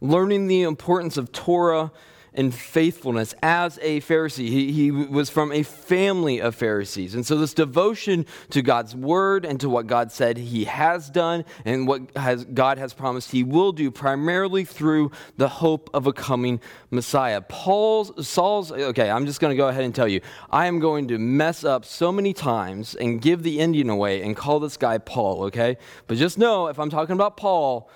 learning 0.00 0.46
the 0.46 0.62
importance 0.62 1.16
of 1.16 1.32
Torah 1.32 1.90
in 2.36 2.50
faithfulness 2.50 3.34
as 3.42 3.78
a 3.82 4.00
Pharisee. 4.02 4.48
He, 4.48 4.70
he 4.70 4.90
was 4.90 5.30
from 5.30 5.50
a 5.52 5.62
family 5.62 6.40
of 6.40 6.54
Pharisees. 6.54 7.14
And 7.14 7.26
so, 7.26 7.36
this 7.36 7.54
devotion 7.54 8.26
to 8.50 8.62
God's 8.62 8.94
word 8.94 9.44
and 9.44 9.58
to 9.60 9.68
what 9.68 9.86
God 9.86 10.12
said 10.12 10.36
he 10.36 10.64
has 10.64 11.10
done 11.10 11.44
and 11.64 11.88
what 11.88 12.02
has, 12.14 12.44
God 12.44 12.78
has 12.78 12.92
promised 12.92 13.30
he 13.30 13.42
will 13.42 13.72
do, 13.72 13.90
primarily 13.90 14.64
through 14.64 15.10
the 15.36 15.48
hope 15.48 15.90
of 15.94 16.06
a 16.06 16.12
coming 16.12 16.60
Messiah. 16.90 17.40
Paul's, 17.40 18.26
Saul's, 18.26 18.70
okay, 18.70 19.10
I'm 19.10 19.26
just 19.26 19.40
going 19.40 19.50
to 19.50 19.56
go 19.56 19.68
ahead 19.68 19.84
and 19.84 19.94
tell 19.94 20.08
you, 20.08 20.20
I 20.50 20.66
am 20.66 20.78
going 20.78 21.08
to 21.08 21.18
mess 21.18 21.64
up 21.64 21.84
so 21.84 22.12
many 22.12 22.32
times 22.32 22.94
and 22.94 23.20
give 23.20 23.42
the 23.42 23.58
Indian 23.60 23.88
away 23.88 24.22
and 24.22 24.36
call 24.36 24.60
this 24.60 24.76
guy 24.76 24.98
Paul, 24.98 25.44
okay? 25.44 25.78
But 26.06 26.18
just 26.18 26.38
know 26.38 26.68
if 26.68 26.78
I'm 26.78 26.90
talking 26.90 27.14
about 27.14 27.36
Paul, 27.36 27.90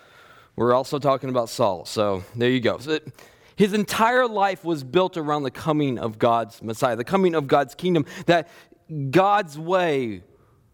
we're 0.56 0.74
also 0.74 0.98
talking 0.98 1.30
about 1.30 1.48
Saul. 1.48 1.84
So 1.84 2.22
there 2.34 2.50
you 2.50 2.60
go. 2.60 2.78
So 2.78 2.98
his 3.60 3.74
entire 3.74 4.26
life 4.26 4.64
was 4.64 4.82
built 4.82 5.18
around 5.18 5.42
the 5.42 5.50
coming 5.50 5.98
of 5.98 6.18
God's 6.18 6.62
Messiah, 6.62 6.96
the 6.96 7.04
coming 7.04 7.34
of 7.34 7.46
God's 7.46 7.74
kingdom, 7.74 8.06
that 8.24 8.48
God's 9.10 9.58
way 9.58 10.22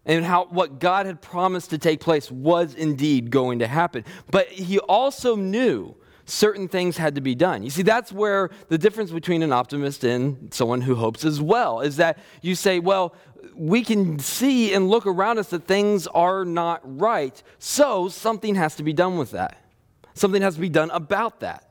and 0.05 0.23
how 0.23 0.45
what 0.45 0.79
God 0.79 1.05
had 1.05 1.21
promised 1.21 1.71
to 1.71 1.77
take 1.77 1.99
place 1.99 2.31
was 2.31 2.73
indeed 2.73 3.29
going 3.29 3.59
to 3.59 3.67
happen. 3.67 4.05
But 4.31 4.47
he 4.47 4.79
also 4.79 5.35
knew 5.35 5.97
certain 6.23 6.69
things 6.69 6.95
had 6.95 7.15
to 7.15 7.21
be 7.21 7.35
done. 7.35 7.61
You 7.61 7.71
see, 7.71 7.81
that's 7.81 8.13
where 8.13 8.51
the 8.69 8.77
difference 8.77 9.11
between 9.11 9.43
an 9.43 9.51
optimist 9.51 10.05
and 10.05 10.53
someone 10.53 10.79
who 10.79 10.95
hopes 10.95 11.25
as 11.25 11.41
well 11.41 11.81
is 11.81 11.97
that 11.97 12.17
you 12.41 12.55
say, 12.55 12.79
well, 12.79 13.13
we 13.53 13.83
can 13.83 14.17
see 14.17 14.73
and 14.73 14.87
look 14.87 15.05
around 15.05 15.39
us 15.39 15.49
that 15.49 15.67
things 15.67 16.07
are 16.07 16.45
not 16.45 16.79
right, 16.85 17.43
so 17.59 18.07
something 18.07 18.55
has 18.55 18.77
to 18.77 18.83
be 18.83 18.93
done 18.93 19.17
with 19.17 19.31
that. 19.31 19.57
Something 20.13 20.41
has 20.41 20.55
to 20.55 20.61
be 20.61 20.69
done 20.69 20.89
about 20.91 21.41
that. 21.41 21.66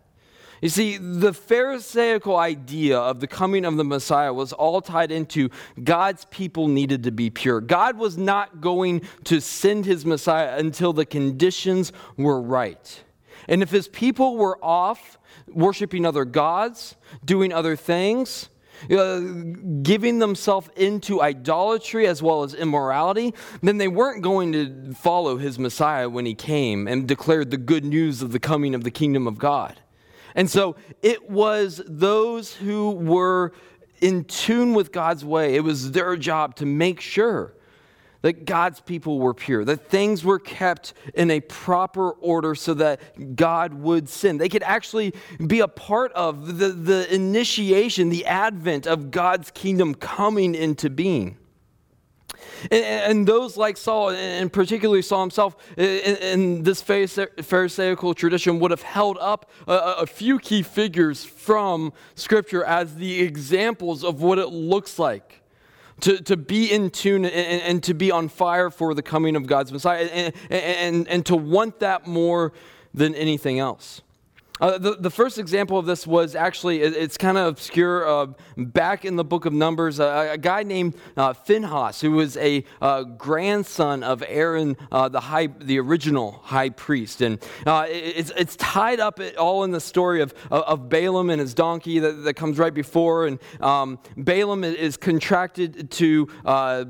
You 0.63 0.69
see, 0.71 0.97
the 0.97 1.33
Pharisaical 1.33 2.37
idea 2.37 2.99
of 2.99 3.21
the 3.21 3.27
coming 3.27 3.65
of 3.65 3.77
the 3.77 3.85
Messiah 3.85 4.33
was 4.33 4.53
all 4.53 4.81
tied 4.81 5.11
into 5.11 5.51
God's 5.83 6.25
people 6.27 6.69
needed 6.69 7.03
to 7.05 7.11
be 7.11 7.29
pure. 7.29 7.61
God 7.61 7.99
was 7.99 8.17
not 8.17 8.61
going 8.61 9.03
to 9.25 9.41
send 9.41 9.85
his 9.85 10.07
Messiah 10.07 10.57
until 10.59 10.93
the 10.93 11.05
conditions 11.05 11.93
were 12.17 12.41
right. 12.41 13.05
And 13.49 13.63
if 13.63 13.71
his 13.71 13.89
people 13.89 14.37
were 14.37 14.59
off 14.65 15.19
worshiping 15.49 16.07
other 16.07 16.25
gods, 16.25 16.97
doing 17.25 17.53
other 17.53 17.77
things, 17.77 18.49
uh, 18.91 19.21
giving 19.83 20.19
themselves 20.19 20.69
into 20.77 21.23
idolatry 21.23 22.07
as 22.07 22.23
well 22.23 22.43
as 22.43 22.55
immorality, 22.55 23.35
then 23.63 23.79
they 23.79 23.89
weren't 23.89 24.23
going 24.23 24.53
to 24.53 24.95
follow 24.95 25.39
his 25.39 25.59
Messiah 25.59 26.09
when 26.09 26.27
he 26.27 26.35
came 26.35 26.87
and 26.87 27.07
declared 27.07 27.51
the 27.51 27.57
good 27.57 27.85
news 27.85 28.23
of 28.23 28.33
the 28.33 28.39
coming 28.39 28.75
of 28.75 28.85
the 28.85 28.91
kingdom 28.91 29.27
of 29.27 29.39
God. 29.39 29.81
And 30.37 30.49
so 30.49 30.76
it 31.02 31.28
was 31.28 31.83
those 31.87 32.55
who 32.55 32.93
were 32.93 33.52
in 34.00 34.25
tune 34.25 34.75
with 34.75 34.93
God's 34.93 35.25
way, 35.25 35.57
it 35.57 35.64
was 35.64 35.93
their 35.93 36.16
job 36.16 36.55
to 36.57 36.66
make 36.66 37.00
sure 37.00 37.55
that 38.21 38.45
God's 38.45 38.81
people 38.81 39.19
were 39.19 39.33
pure, 39.33 39.64
that 39.64 39.88
things 39.88 40.25
were 40.25 40.38
kept 40.38 40.93
in 41.14 41.31
a 41.31 41.40
proper 41.40 42.11
order 42.11 42.55
so 42.55 42.75
that 42.75 43.37
God 43.37 43.73
would 43.75 44.09
sin. 44.09 44.37
They 44.37 44.49
could 44.49 44.64
actually 44.64 45.14
be 45.47 45.61
a 45.61 45.69
part 45.69 46.12
of 46.12 46.59
the, 46.59 46.69
the 46.69 47.14
initiation, 47.14 48.09
the 48.11 48.26
advent 48.26 48.87
of 48.87 49.11
God's 49.11 49.50
kingdom 49.50 49.95
coming 49.95 50.55
into 50.55 50.90
being. 50.90 51.38
And, 52.71 52.85
and, 52.85 53.27
those 53.27 53.57
like 53.57 53.77
Saul, 53.77 54.11
and 54.11 54.53
particularly 54.53 55.03
Saul 55.03 55.21
himself, 55.23 55.57
in, 55.77 56.17
in 56.17 56.63
this 56.63 56.83
Pharisaical 56.83 58.15
tradition, 58.15 58.59
would 58.61 58.71
have 58.71 58.83
held 58.83 59.19
up 59.21 59.51
a, 59.67 59.73
a, 59.99 60.07
few 60.07 60.39
key 60.39 60.63
figures 60.63 61.25
from 61.25 61.93
Scripture 62.15 62.65
as 62.65 62.97
the 62.97 63.21
examples 63.23 64.05
of 64.05 64.23
what 64.23 64.39
it 64.39 64.49
looks 64.49 64.99
like 64.99 65.43
to, 66.01 66.23
to 66.23 66.37
be 66.37 66.71
in 66.73 66.91
tune 66.91 67.25
and, 67.25 67.63
and, 67.63 67.83
to 67.85 67.95
be 67.95 68.11
on 68.11 68.29
fire 68.29 68.71
for 68.71 68.95
the 68.95 69.03
coming 69.03 69.37
of 69.37 69.47
God's 69.47 69.73
Messiah 69.73 70.05
and, 70.07 70.35
and, 70.51 71.09
and 71.09 71.27
to 71.27 71.37
want 71.37 71.81
that 71.81 72.07
more 72.07 72.53
than 72.93 73.15
anything 73.15 73.59
else. 73.59 74.03
Uh, 74.61 74.79
the, 74.79 74.97
the 74.97 75.11
first 75.11 75.39
example 75.39 75.79
of 75.79 75.85
this 75.85 76.07
was 76.07 76.35
actually, 76.35 76.81
it, 76.81 76.95
it's 76.95 77.19
kind 77.19 77.37
of 77.37 77.47
obscure. 77.47 78.09
Uh, 78.09 78.27
back 78.57 79.05
in 79.05 79.17
the 79.17 79.25
book 79.25 79.45
of 79.45 79.53
Numbers, 79.53 80.01
a 80.01 80.39
guy 80.41 80.63
named 80.63 80.97
uh, 81.17 81.35
Phinehas, 81.35 82.01
who 82.01 82.13
was 82.13 82.37
a 82.39 82.65
uh, 82.81 83.03
grandson 83.03 84.03
of 84.03 84.25
Aaron, 84.27 84.77
uh, 84.91 85.09
the, 85.09 85.21
high, 85.21 85.49
the 85.49 85.79
original 85.79 86.41
high 86.43 86.71
priest. 86.71 87.21
And 87.21 87.39
it's, 87.67 88.33
it's 88.37 88.57
tied 88.57 89.01
up 89.01 89.21
all 89.39 89.65
in 89.65 89.73
the 89.73 89.81
story 89.81 90.23
of, 90.23 90.33
of 90.51 90.89
Balaam 90.89 91.31
and 91.31 91.41
his 91.41 91.53
donkey 91.53 91.99
that, 91.99 92.25
that 92.25 92.35
comes 92.35 92.59
right 92.59 92.73
before. 92.75 93.27
And 93.27 93.39
um, 93.61 93.99
Balaam 94.17 94.65
is 94.65 94.97
contracted 94.97 95.91
to 95.93 96.27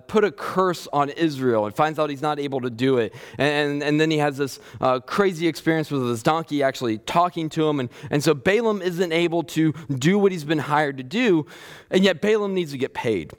put 0.07 0.25
a 0.25 0.31
curse 0.31 0.87
on 0.93 1.11
Israel 1.11 1.67
and 1.67 1.75
finds 1.75 1.99
out 1.99 2.11
he's 2.11 2.23
not 2.23 2.39
able 2.39 2.61
to 2.61 2.71
do 2.71 2.99
it. 2.99 3.13
And, 3.39 3.83
and 3.83 4.01
then 4.01 4.11
he 4.11 4.19
has 4.19 4.37
this 4.37 4.61
crazy 5.07 5.49
experience 5.49 5.91
with 5.91 6.09
his 6.09 6.23
donkey 6.23 6.63
actually 6.63 6.99
talking 6.99 7.49
to 7.51 7.56
to 7.57 7.69
him. 7.69 7.81
And, 7.81 7.91
and 8.11 8.23
so 8.23 8.33
Balaam 8.33 8.81
isn't 8.81 9.13
able 9.13 9.43
to 9.43 9.73
do 9.99 10.19
what 10.19 10.33
he's 10.33 10.45
been 10.45 10.59
hired 10.59 10.97
to 10.99 11.03
do, 11.03 11.47
and 11.91 12.05
yet 12.05 12.21
Balaam 12.21 12.55
needs 12.55 12.73
to 12.73 12.79
get 12.79 12.95
paid. 12.95 13.33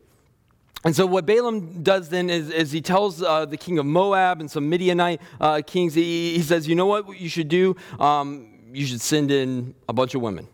And 0.84 0.96
so, 0.96 1.06
what 1.06 1.26
Balaam 1.26 1.82
does 1.82 2.10
then 2.10 2.30
is, 2.30 2.50
is 2.50 2.72
he 2.72 2.82
tells 2.82 3.22
uh, 3.22 3.46
the 3.46 3.58
king 3.58 3.80
of 3.80 3.86
Moab 3.86 4.40
and 4.40 4.50
some 4.50 4.70
Midianite 4.70 5.20
uh, 5.42 5.62
kings, 5.66 5.96
he, 5.96 6.36
he, 6.36 6.42
says, 6.42 6.68
You 6.68 6.76
know 6.76 6.86
what, 6.86 7.20
you 7.20 7.30
should 7.30 7.50
do? 7.50 7.76
Um, 8.00 8.60
you 8.72 8.86
should 8.86 9.02
send 9.02 9.32
in 9.32 9.74
a 9.90 9.94
bunch 9.94 10.14
of 10.14 10.22
women. 10.22 10.48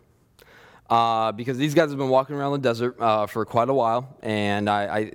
Uh, 0.89 1.31
because 1.31 1.57
these 1.57 1.73
guys 1.73 1.89
have 1.89 1.97
been 1.97 2.09
walking 2.09 2.35
around 2.35 2.53
the 2.53 2.57
desert 2.59 2.95
uh, 2.99 3.25
for 3.25 3.45
quite 3.45 3.69
a 3.69 3.73
while, 3.73 4.15
and 4.21 4.69
I, 4.69 4.97
I, 4.97 5.11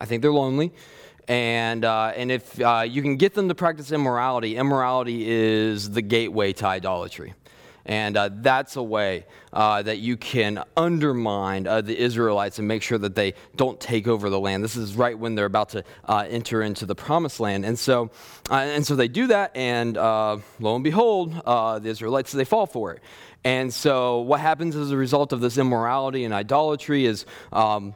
I 0.00 0.04
think 0.06 0.22
they're 0.22 0.32
lonely. 0.32 0.72
And, 1.28 1.84
uh, 1.84 2.12
and 2.16 2.30
if 2.30 2.60
uh, 2.60 2.84
you 2.86 3.02
can 3.02 3.16
get 3.16 3.34
them 3.34 3.48
to 3.48 3.54
practice 3.54 3.90
immorality, 3.90 4.56
immorality 4.56 5.28
is 5.28 5.90
the 5.90 6.02
gateway 6.02 6.52
to 6.54 6.66
idolatry. 6.66 7.34
And 7.86 8.16
uh, 8.16 8.30
that's 8.32 8.74
a 8.74 8.82
way 8.82 9.26
uh, 9.52 9.80
that 9.82 9.98
you 9.98 10.16
can 10.16 10.64
undermine 10.76 11.68
uh, 11.68 11.80
the 11.80 11.96
Israelites 11.96 12.58
and 12.58 12.66
make 12.66 12.82
sure 12.82 12.98
that 12.98 13.14
they 13.14 13.34
don't 13.54 13.78
take 13.80 14.08
over 14.08 14.28
the 14.28 14.40
land. 14.40 14.64
This 14.64 14.76
is 14.76 14.96
right 14.96 15.16
when 15.16 15.36
they're 15.36 15.46
about 15.46 15.70
to 15.70 15.84
uh, 16.04 16.26
enter 16.28 16.62
into 16.62 16.84
the 16.84 16.96
promised 16.96 17.38
land. 17.38 17.64
And 17.64 17.78
so, 17.78 18.10
uh, 18.50 18.56
and 18.56 18.84
so 18.84 18.96
they 18.96 19.06
do 19.06 19.28
that, 19.28 19.56
and 19.56 19.96
uh, 19.96 20.38
lo 20.58 20.74
and 20.74 20.82
behold, 20.82 21.32
the 21.34 21.80
Israelites, 21.84 22.32
they 22.32 22.44
fall 22.44 22.66
for 22.66 22.92
it. 22.92 23.00
And 23.44 23.72
so, 23.72 24.18
what 24.18 24.40
happens 24.40 24.74
as 24.74 24.90
a 24.90 24.96
result 24.96 25.32
of 25.32 25.40
this 25.40 25.56
immorality 25.56 26.24
and 26.24 26.34
idolatry 26.34 27.06
is. 27.06 27.24
Um, 27.52 27.94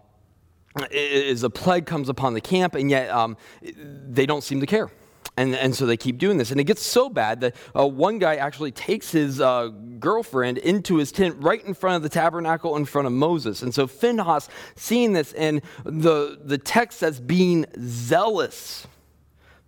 is 0.93 1.43
a 1.43 1.51
plague 1.51 1.85
comes 1.85 2.09
upon 2.09 2.33
the 2.33 2.41
camp, 2.41 2.77
and 2.77 2.89
yet 2.89 3.11
um, 3.11 3.37
they 3.61 4.25
don't 4.25 4.45
seem 4.45 4.61
to 4.61 4.67
care. 4.67 4.89
And, 5.37 5.55
and 5.55 5.75
so 5.75 5.87
they 5.87 5.97
keep 5.97 6.19
doing 6.19 6.37
this. 6.37 6.51
And 6.51 6.61
it 6.61 6.65
gets 6.65 6.83
so 6.83 7.09
bad 7.09 7.41
that 7.41 7.57
uh, 7.75 7.87
one 7.87 8.19
guy 8.19 8.37
actually 8.37 8.73
takes 8.73 9.11
his 9.11 9.41
uh, 9.41 9.69
girlfriend 9.99 10.59
into 10.59 10.97
his 10.97 11.13
tent 11.13 11.37
right 11.39 11.65
in 11.65 11.73
front 11.73 11.97
of 11.97 12.03
the 12.03 12.09
tabernacle 12.09 12.77
in 12.77 12.85
front 12.85 13.07
of 13.07 13.13
Moses. 13.13 13.63
And 13.63 13.75
so 13.75 13.87
Phinehas, 13.87 14.49
seeing 14.77 15.13
this, 15.13 15.33
and 15.33 15.63
the, 15.85 16.39
the 16.43 16.59
text 16.59 16.99
says 16.99 17.21
being 17.21 17.65
zealous. 17.79 18.87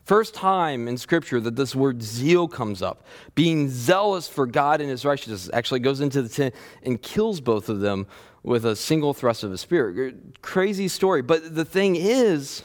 First 0.04 0.34
time 0.34 0.88
in 0.88 0.98
Scripture 0.98 1.40
that 1.40 1.54
this 1.54 1.76
word 1.76 2.02
zeal 2.02 2.48
comes 2.48 2.82
up. 2.82 3.06
Being 3.34 3.70
zealous 3.70 4.28
for 4.28 4.46
God 4.46 4.80
and 4.80 4.90
his 4.90 5.04
righteousness 5.04 5.48
actually 5.52 5.80
goes 5.80 6.00
into 6.00 6.22
the 6.22 6.28
tent 6.28 6.54
and 6.82 7.00
kills 7.00 7.40
both 7.40 7.68
of 7.68 7.80
them 7.80 8.08
with 8.42 8.66
a 8.66 8.74
single 8.74 9.14
thrust 9.14 9.44
of 9.44 9.52
a 9.52 9.58
spear. 9.58 10.12
Crazy 10.42 10.88
story. 10.88 11.22
But 11.22 11.54
the 11.54 11.64
thing 11.64 11.94
is, 11.94 12.64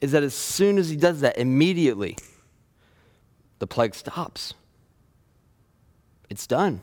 is 0.00 0.12
that 0.12 0.22
as 0.22 0.34
soon 0.34 0.78
as 0.78 0.88
he 0.88 0.96
does 0.96 1.20
that, 1.20 1.38
immediately 1.38 2.16
the 3.58 3.66
plague 3.66 3.94
stops. 3.94 4.54
It's 6.30 6.46
done, 6.46 6.82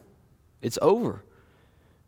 it's 0.62 0.78
over. 0.82 1.24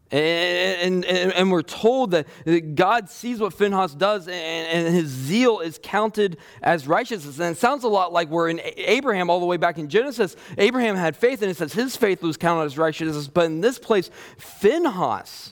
And, 0.09 1.03
and, 1.03 1.33
and, 1.33 1.51
we're 1.51 1.63
told 1.63 2.11
that 2.11 2.27
God 2.75 3.09
sees 3.09 3.41
what 3.41 3.53
Phinehas 3.53 3.93
does, 3.93 4.29
and, 4.29 4.35
and, 4.35 4.95
his 4.95 5.07
zeal 5.07 5.59
is 5.59 5.77
counted 5.83 6.37
as 6.63 6.87
righteousness. 6.87 7.39
And 7.39 7.57
it 7.57 7.59
sounds 7.59 7.83
a 7.83 7.89
lot 7.89 8.13
like 8.13 8.29
we're 8.29 8.47
in 8.47 8.61
Abraham 8.63 9.29
all 9.29 9.41
the 9.41 9.45
way 9.45 9.57
back 9.57 9.77
in 9.77 9.89
Genesis. 9.89 10.37
Abraham 10.57 10.95
had 10.95 11.17
faith, 11.17 11.41
and 11.41 11.51
it 11.51 11.57
says 11.57 11.73
his 11.73 11.97
faith 11.97 12.21
was 12.21 12.37
counted 12.37 12.63
as 12.63 12.77
righteousness. 12.77 13.27
But 13.27 13.47
in 13.47 13.59
this 13.59 13.79
place, 13.79 14.09
Phinehas 14.37 15.51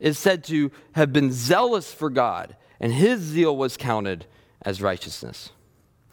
is 0.00 0.18
said 0.18 0.44
to 0.44 0.70
have 0.92 1.10
been 1.14 1.32
zealous 1.32 1.94
for 1.94 2.10
God, 2.10 2.56
and 2.78 2.92
his 2.92 3.20
zeal 3.20 3.56
was 3.56 3.78
counted 3.78 4.26
as 4.66 4.82
righteousness. 4.82 5.50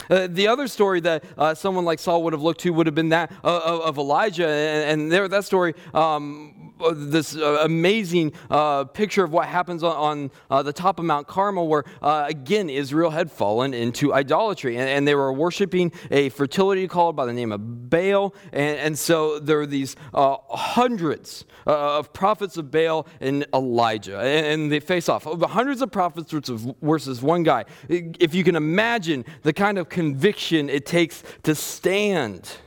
Uh, 0.09 0.27
the 0.29 0.47
other 0.47 0.67
story 0.67 0.99
that 1.01 1.23
uh, 1.37 1.53
someone 1.53 1.85
like 1.85 1.99
Saul 1.99 2.23
would 2.23 2.33
have 2.33 2.41
looked 2.41 2.61
to 2.61 2.73
would 2.73 2.87
have 2.87 2.95
been 2.95 3.09
that 3.09 3.31
uh, 3.43 3.81
of, 3.83 3.97
Elijah, 3.97 4.47
and, 4.47 5.01
and, 5.01 5.11
there, 5.11 5.27
that 5.27 5.45
story 5.45 5.73
um, 5.93 6.73
uh, 6.83 6.93
this 6.95 7.35
uh, 7.35 7.59
amazing 7.63 8.33
uh, 8.49 8.83
picture 8.83 9.23
of 9.23 9.31
what 9.31 9.47
happens 9.47 9.83
on, 9.83 10.31
on 10.49 10.65
the 10.65 10.73
top 10.73 10.99
of 10.99 11.05
Mount 11.05 11.27
Carmel, 11.27 11.67
where 11.67 11.83
again 12.01 12.69
Israel 12.69 13.11
had 13.11 13.31
fallen 13.31 13.73
into 13.73 14.13
idolatry, 14.13 14.77
and, 14.77 14.89
and, 14.89 15.07
they 15.07 15.15
were 15.15 15.31
worshiping 15.33 15.91
a 16.11 16.29
fertility 16.29 16.87
cult 16.87 17.15
by 17.15 17.25
the 17.25 17.33
name 17.33 17.51
of 17.51 17.89
Baal, 17.89 18.33
and, 18.51 18.77
and 18.79 18.99
so 18.99 19.39
there 19.39 19.57
were 19.57 19.65
these 19.65 19.95
hundreds 20.13 21.45
of 21.65 22.11
prophets 22.13 22.57
of 22.57 22.71
Baal 22.71 23.07
and 23.21 23.45
Elijah, 23.53 24.19
and, 24.19 24.45
and, 24.45 24.71
they 24.71 24.79
face 24.79 25.09
off. 25.09 25.23
Hundreds 25.23 25.81
of 25.81 25.91
prophets 25.91 26.33
versus 26.81 27.21
one 27.21 27.43
guy. 27.43 27.65
If 27.89 28.33
you 28.33 28.43
can 28.43 28.55
imagine 28.55 29.25
the 29.43 29.53
kind 29.53 29.77
of 29.77 29.89
conviction 29.93 30.69
it 30.69 30.85
takes 30.85 31.23
to 31.43 31.55
stand 31.55 32.57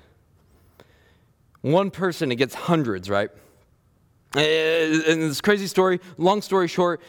one 1.60 1.90
person 1.90 2.30
it 2.30 2.36
gets 2.36 2.54
hundreds, 2.54 3.10
right? 3.10 3.28
And 4.34 5.22
this 5.22 5.40
crazy 5.40 5.66
story, 5.66 6.00
long 6.16 6.40
story 6.40 6.68
short, 6.68 7.00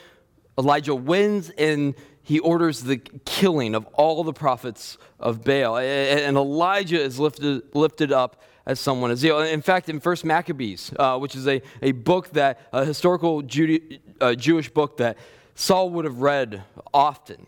Elijah 0.58 0.96
wins 0.96 1.52
and 1.52 1.94
he 2.24 2.40
orders 2.40 2.82
the 2.82 2.98
killing 2.98 3.76
of 3.76 3.86
all 3.94 4.24
the 4.24 4.34
prophets 4.34 4.98
of 5.20 5.44
Baal. 5.44 5.78
And 5.78 6.36
Elijah 6.36 7.00
is 7.00 7.20
lifted, 7.20 7.64
lifted 7.76 8.12
up 8.12 8.42
as 8.66 8.80
someone 8.80 9.12
as 9.12 9.20
Zeal. 9.20 9.40
In 9.40 9.62
fact, 9.62 9.88
in 9.88 10.00
First 10.00 10.26
Maccabees, 10.26 10.92
uh, 10.98 11.18
which 11.18 11.36
is 11.36 11.48
a, 11.48 11.62
a 11.82 11.92
book 11.94 12.32
that, 12.32 12.60
a 12.74 12.84
historical 12.84 13.42
Jude, 13.42 14.00
uh, 14.20 14.34
Jewish 14.36 14.70
book 14.70 14.98
that 14.98 15.18
Saul 15.56 15.90
would 15.92 16.06
have 16.06 16.20
read 16.20 16.64
often, 16.94 17.48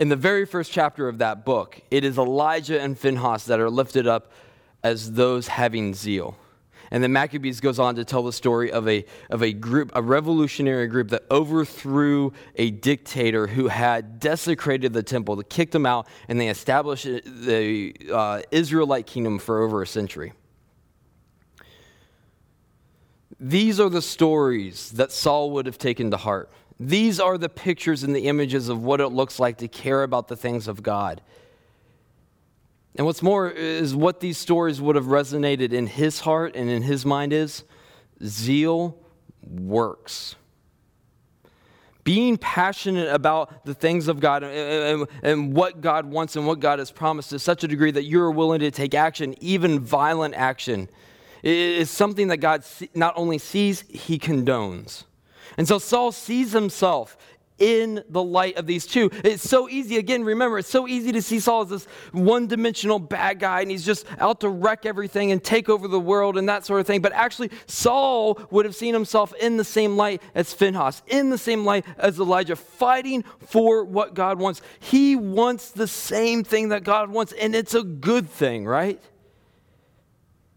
in 0.00 0.08
the 0.08 0.16
very 0.16 0.46
first 0.46 0.72
chapter 0.72 1.08
of 1.08 1.18
that 1.18 1.44
book, 1.44 1.78
it 1.90 2.04
is 2.04 2.16
Elijah 2.16 2.80
and 2.80 2.98
Phinehas 2.98 3.44
that 3.44 3.60
are 3.60 3.68
lifted 3.68 4.06
up 4.06 4.32
as 4.82 5.12
those 5.12 5.46
having 5.46 5.92
zeal. 5.92 6.36
And 6.90 7.04
then 7.04 7.12
Maccabees 7.12 7.60
goes 7.60 7.78
on 7.78 7.94
to 7.96 8.04
tell 8.04 8.22
the 8.22 8.32
story 8.32 8.72
of 8.72 8.88
a, 8.88 9.04
of 9.28 9.42
a 9.42 9.52
group, 9.52 9.92
a 9.94 10.02
revolutionary 10.02 10.88
group 10.88 11.10
that 11.10 11.24
overthrew 11.30 12.32
a 12.56 12.70
dictator 12.70 13.46
who 13.46 13.68
had 13.68 14.18
desecrated 14.18 14.94
the 14.94 15.02
temple, 15.02 15.36
they 15.36 15.44
kicked 15.44 15.74
him 15.74 15.84
out, 15.86 16.08
and 16.28 16.40
they 16.40 16.48
established 16.48 17.04
the 17.04 17.94
uh, 18.12 18.40
Israelite 18.50 19.06
kingdom 19.06 19.38
for 19.38 19.62
over 19.62 19.82
a 19.82 19.86
century. 19.86 20.32
These 23.38 23.78
are 23.78 23.90
the 23.90 24.02
stories 24.02 24.90
that 24.92 25.12
Saul 25.12 25.50
would 25.52 25.66
have 25.66 25.78
taken 25.78 26.10
to 26.10 26.16
heart. 26.16 26.50
These 26.82 27.20
are 27.20 27.36
the 27.36 27.50
pictures 27.50 28.02
and 28.02 28.16
the 28.16 28.26
images 28.26 28.70
of 28.70 28.82
what 28.82 29.02
it 29.02 29.08
looks 29.08 29.38
like 29.38 29.58
to 29.58 29.68
care 29.68 30.02
about 30.02 30.28
the 30.28 30.36
things 30.36 30.66
of 30.66 30.82
God. 30.82 31.20
And 32.96 33.06
what's 33.06 33.22
more 33.22 33.50
is 33.50 33.94
what 33.94 34.20
these 34.20 34.38
stories 34.38 34.80
would 34.80 34.96
have 34.96 35.04
resonated 35.04 35.74
in 35.74 35.86
his 35.86 36.20
heart 36.20 36.56
and 36.56 36.70
in 36.70 36.80
his 36.80 37.04
mind 37.04 37.34
is 37.34 37.64
zeal 38.24 38.98
works. 39.46 40.36
Being 42.02 42.38
passionate 42.38 43.12
about 43.12 43.66
the 43.66 43.74
things 43.74 44.08
of 44.08 44.18
God 44.18 44.42
and, 44.42 45.06
and, 45.22 45.52
what 45.52 45.82
God 45.82 46.06
wants 46.06 46.34
and 46.34 46.46
what 46.46 46.60
God 46.60 46.78
has 46.78 46.90
promised 46.90 47.28
to 47.30 47.38
such 47.38 47.62
a 47.62 47.68
degree 47.68 47.90
that 47.90 48.04
you're 48.04 48.30
willing 48.30 48.60
to 48.60 48.70
take 48.70 48.94
action, 48.94 49.34
even 49.40 49.80
violent 49.80 50.34
action, 50.34 50.88
is 51.42 51.90
something 51.90 52.28
that 52.28 52.38
God 52.38 52.64
not 52.94 53.12
only 53.16 53.36
sees, 53.36 53.82
he 53.82 54.18
condones. 54.18 55.04
And 55.56 55.66
so 55.66 55.78
Saul 55.78 56.12
sees 56.12 56.52
himself 56.52 57.16
in 57.60 58.02
the 58.08 58.22
light 58.22 58.56
of 58.56 58.66
these 58.66 58.86
two. 58.86 59.10
It's 59.22 59.48
so 59.48 59.68
easy, 59.68 59.98
again, 59.98 60.24
remember, 60.24 60.58
it's 60.58 60.68
so 60.70 60.88
easy 60.88 61.12
to 61.12 61.22
see 61.22 61.38
Saul 61.38 61.62
as 61.62 61.68
this 61.68 61.84
one 62.10 62.48
dimensional 62.48 62.98
bad 62.98 63.38
guy 63.38 63.60
and 63.60 63.70
he's 63.70 63.84
just 63.84 64.06
out 64.18 64.40
to 64.40 64.48
wreck 64.48 64.86
everything 64.86 65.30
and 65.30 65.44
take 65.44 65.68
over 65.68 65.86
the 65.86 66.00
world 66.00 66.38
and 66.38 66.48
that 66.48 66.64
sort 66.64 66.80
of 66.80 66.86
thing. 66.86 67.02
But 67.02 67.12
actually, 67.12 67.50
Saul 67.66 68.40
would 68.50 68.64
have 68.64 68.74
seen 68.74 68.94
himself 68.94 69.34
in 69.34 69.58
the 69.58 69.64
same 69.64 69.96
light 69.96 70.22
as 70.34 70.52
Phinehas, 70.54 71.02
in 71.06 71.30
the 71.30 71.38
same 71.38 71.64
light 71.64 71.84
as 71.98 72.18
Elijah, 72.18 72.56
fighting 72.56 73.22
for 73.46 73.84
what 73.84 74.14
God 74.14 74.38
wants. 74.38 74.62
He 74.80 75.14
wants 75.14 75.70
the 75.70 75.86
same 75.86 76.42
thing 76.42 76.70
that 76.70 76.82
God 76.82 77.10
wants, 77.10 77.32
and 77.32 77.54
it's 77.54 77.74
a 77.74 77.82
good 77.82 78.28
thing, 78.28 78.64
right? 78.64 78.98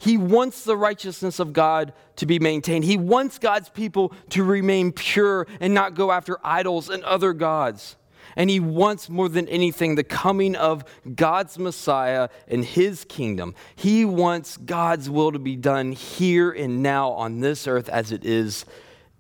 He 0.04 0.18
wants 0.18 0.66
the 0.66 0.76
righteousness 0.76 1.40
of 1.40 1.54
God 1.54 1.94
to 2.18 2.26
be 2.26 2.38
maintained. 2.38 2.84
He 2.84 2.98
wants 2.98 3.40
God's 3.40 3.70
people 3.70 4.12
to 4.32 4.44
remain 4.44 4.92
pure 4.92 5.48
and 5.62 5.74
not 5.74 5.94
go 5.94 6.12
after 6.12 6.40
idols 6.44 6.90
and 6.90 7.06
other 7.06 7.32
gods. 7.32 7.96
And 8.36 8.50
he 8.50 8.60
wants 8.60 9.10
more 9.10 9.30
than 9.30 9.48
anything 9.48 9.96
the 9.96 10.04
coming 10.04 10.58
of 10.58 10.84
God's 11.16 11.58
Messiah 11.58 12.28
and 12.50 12.66
his 12.66 13.06
kingdom. 13.06 13.56
He 13.78 14.04
wants 14.04 14.58
God's 14.58 15.10
will 15.10 15.32
to 15.32 15.40
be 15.40 15.56
done 15.56 15.94
here 15.94 16.52
and 16.52 16.84
now 16.84 17.12
on 17.12 17.40
this 17.40 17.66
earth 17.66 17.88
as 17.88 18.12
it 18.12 18.26
is 18.26 18.66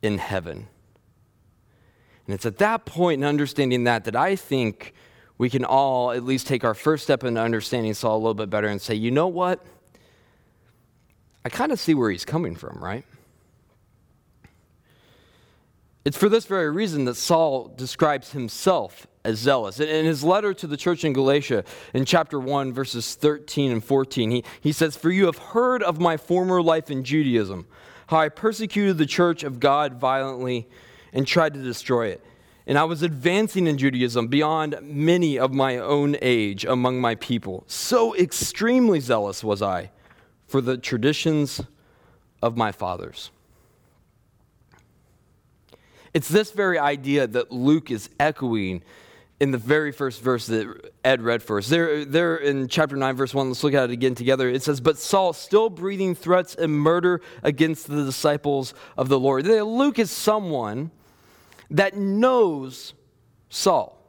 in 0.02 0.18
heaven. 0.18 0.68
And 2.28 2.36
it's 2.36 2.46
at 2.46 2.58
that 2.58 2.84
point 2.84 3.22
in 3.22 3.26
understanding 3.26 3.86
that 3.86 4.04
that 4.04 4.18
I 4.18 4.36
think 4.36 4.94
we 5.38 5.50
can 5.50 5.64
all 5.64 6.12
at 6.12 6.26
least 6.26 6.46
take 6.46 6.66
our 6.66 6.74
first 6.74 7.06
step 7.06 7.24
in 7.24 7.38
understanding 7.38 7.94
Saul 7.94 8.18
a 8.18 8.20
little 8.20 8.34
bit 8.34 8.50
better 8.50 8.68
and 8.68 8.82
say, 8.82 8.96
you 8.96 9.12
know 9.12 9.30
what? 9.30 9.66
I 11.46 11.50
kind 11.50 11.72
of 11.72 11.80
see 11.80 11.94
where 11.94 12.10
he's 12.10 12.26
coming 12.26 12.56
from, 12.56 12.84
right? 12.84 13.06
It's 16.06 16.18
for 16.18 16.28
this 16.28 16.46
very 16.46 16.70
reason 16.70 17.06
that 17.06 17.16
Saul 17.16 17.74
describes 17.76 18.32
himself 18.32 19.08
as 19.24 19.40
zealous. 19.40 19.80
In 19.80 20.06
his 20.06 20.24
letter 20.24 20.54
to 20.54 20.68
the 20.68 20.76
church 20.76 21.06
in 21.06 21.14
Galatia, 21.14 21.64
in 21.94 22.04
chapter 22.04 22.40
1, 22.40 22.74
verses 22.74 23.16
13 23.16 23.72
and 23.72 23.84
14, 23.84 24.32
he, 24.32 24.44
he 24.60 24.72
says, 24.74 24.98
For 24.98 25.12
you 25.12 25.28
have 25.28 25.38
heard 25.38 25.82
of 25.82 26.02
my 26.02 26.18
former 26.18 26.62
life 26.62 26.92
in 26.92 27.06
Judaism, 27.06 27.68
how 28.08 28.18
I 28.18 28.30
persecuted 28.30 28.98
the 28.98 29.06
church 29.06 29.44
of 29.44 29.62
God 29.62 29.94
violently 29.94 30.68
and 31.14 31.26
tried 31.26 31.54
to 31.54 31.62
destroy 31.62 32.08
it. 32.08 32.22
And 32.68 32.78
I 32.78 32.84
was 32.84 33.02
advancing 33.02 33.68
in 33.68 33.78
Judaism 33.78 34.28
beyond 34.28 34.78
many 34.82 35.38
of 35.38 35.54
my 35.54 35.78
own 35.78 36.18
age 36.22 36.66
among 36.66 37.00
my 37.00 37.16
people. 37.16 37.64
So 37.68 38.16
extremely 38.16 39.00
zealous 39.00 39.44
was 39.44 39.62
I 39.62 39.92
for 40.54 40.62
the 40.62 40.78
traditions 40.78 41.62
of 42.44 42.56
my 42.56 42.72
fathers. 42.72 43.32
It's 46.14 46.28
this 46.28 46.52
very 46.52 46.78
idea 46.78 47.26
that 47.26 47.52
Luke 47.52 47.90
is 47.90 48.08
echoing 48.20 48.84
in 49.40 49.50
the 49.50 49.58
very 49.58 49.92
first 49.92 50.22
verse 50.22 50.46
that 50.46 50.92
Ed 51.04 51.24
read 51.24 51.42
for 51.42 51.58
us. 51.58 51.70
There, 51.70 52.06
there 52.06 52.36
in 52.36 52.68
chapter 52.68 52.96
9, 52.96 53.16
verse 53.16 53.34
1, 53.34 53.48
let's 53.48 53.64
look 53.64 53.74
at 53.74 53.86
it 53.86 53.94
again 53.94 54.14
together. 54.14 54.48
It 54.48 54.62
says, 54.62 54.80
But 54.80 55.00
Saul, 55.00 55.34
still 55.34 55.72
breathing 55.72 56.14
threats 56.14 56.54
and 56.54 56.72
murder 56.72 57.22
against 57.42 57.88
the 57.88 58.06
disciples 58.06 58.76
of 58.96 59.10
the 59.10 59.20
Lord. 59.20 59.48
Luke 59.48 59.98
is 59.98 60.12
someone 60.12 60.92
that 61.72 61.98
knows 61.98 62.94
Saul. 63.50 64.03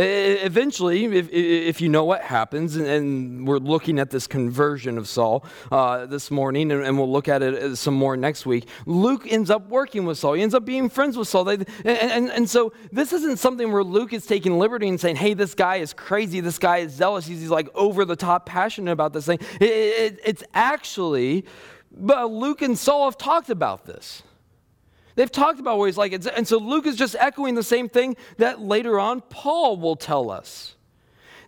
Eventually, 0.00 1.04
if, 1.06 1.28
if 1.32 1.80
you 1.80 1.88
know 1.88 2.04
what 2.04 2.22
happens, 2.22 2.76
and 2.76 3.48
we're 3.48 3.58
looking 3.58 3.98
at 3.98 4.10
this 4.10 4.28
conversion 4.28 4.96
of 4.96 5.08
Saul 5.08 5.44
uh, 5.72 6.06
this 6.06 6.30
morning, 6.30 6.70
and, 6.70 6.84
and, 6.84 6.96
we'll 6.96 7.10
look 7.10 7.26
at 7.26 7.42
it 7.42 7.76
some 7.76 7.94
more 7.94 8.16
next 8.16 8.46
week, 8.46 8.68
Luke 8.86 9.26
ends 9.28 9.50
up 9.50 9.68
working 9.68 10.06
with 10.06 10.16
Saul. 10.16 10.34
He 10.34 10.42
ends 10.42 10.54
up 10.54 10.64
being 10.64 10.88
friends 10.88 11.16
with 11.16 11.26
Saul. 11.26 11.42
They, 11.42 11.54
and, 11.54 11.66
and, 11.86 12.30
and 12.30 12.50
so 12.50 12.72
this 12.92 13.12
isn't 13.12 13.38
something 13.38 13.72
where 13.72 13.82
Luke 13.82 14.12
is 14.12 14.24
taking 14.24 14.56
liberty 14.56 14.88
and 14.88 15.00
saying, 15.00 15.16
hey, 15.16 15.34
this 15.34 15.54
guy 15.54 15.76
is 15.76 15.92
crazy, 15.92 16.38
this 16.40 16.58
guy 16.58 16.78
is 16.78 16.92
zealous, 16.92 17.26
he's, 17.26 17.40
he's 17.40 17.50
like 17.50 17.68
over 17.74 18.04
the 18.04 18.16
top 18.16 18.46
passionate 18.46 18.92
about 18.92 19.12
this 19.12 19.26
thing. 19.26 19.40
It, 19.60 19.64
it, 19.64 20.20
it's 20.24 20.44
actually, 20.54 21.44
but 21.90 22.30
Luke 22.30 22.62
and 22.62 22.78
Saul 22.78 23.06
have 23.06 23.18
talked 23.18 23.50
about 23.50 23.84
this. 23.84 24.22
They've 25.18 25.32
talked 25.32 25.58
about 25.58 25.78
what 25.78 25.86
he's 25.86 25.96
like. 25.96 26.12
And 26.12 26.46
so 26.46 26.58
Luke 26.58 26.86
is 26.86 26.94
just 26.94 27.16
echoing 27.18 27.56
the 27.56 27.64
same 27.64 27.88
thing 27.88 28.16
that 28.36 28.60
later 28.60 29.00
on 29.00 29.20
Paul 29.20 29.76
will 29.76 29.96
tell 29.96 30.30
us 30.30 30.76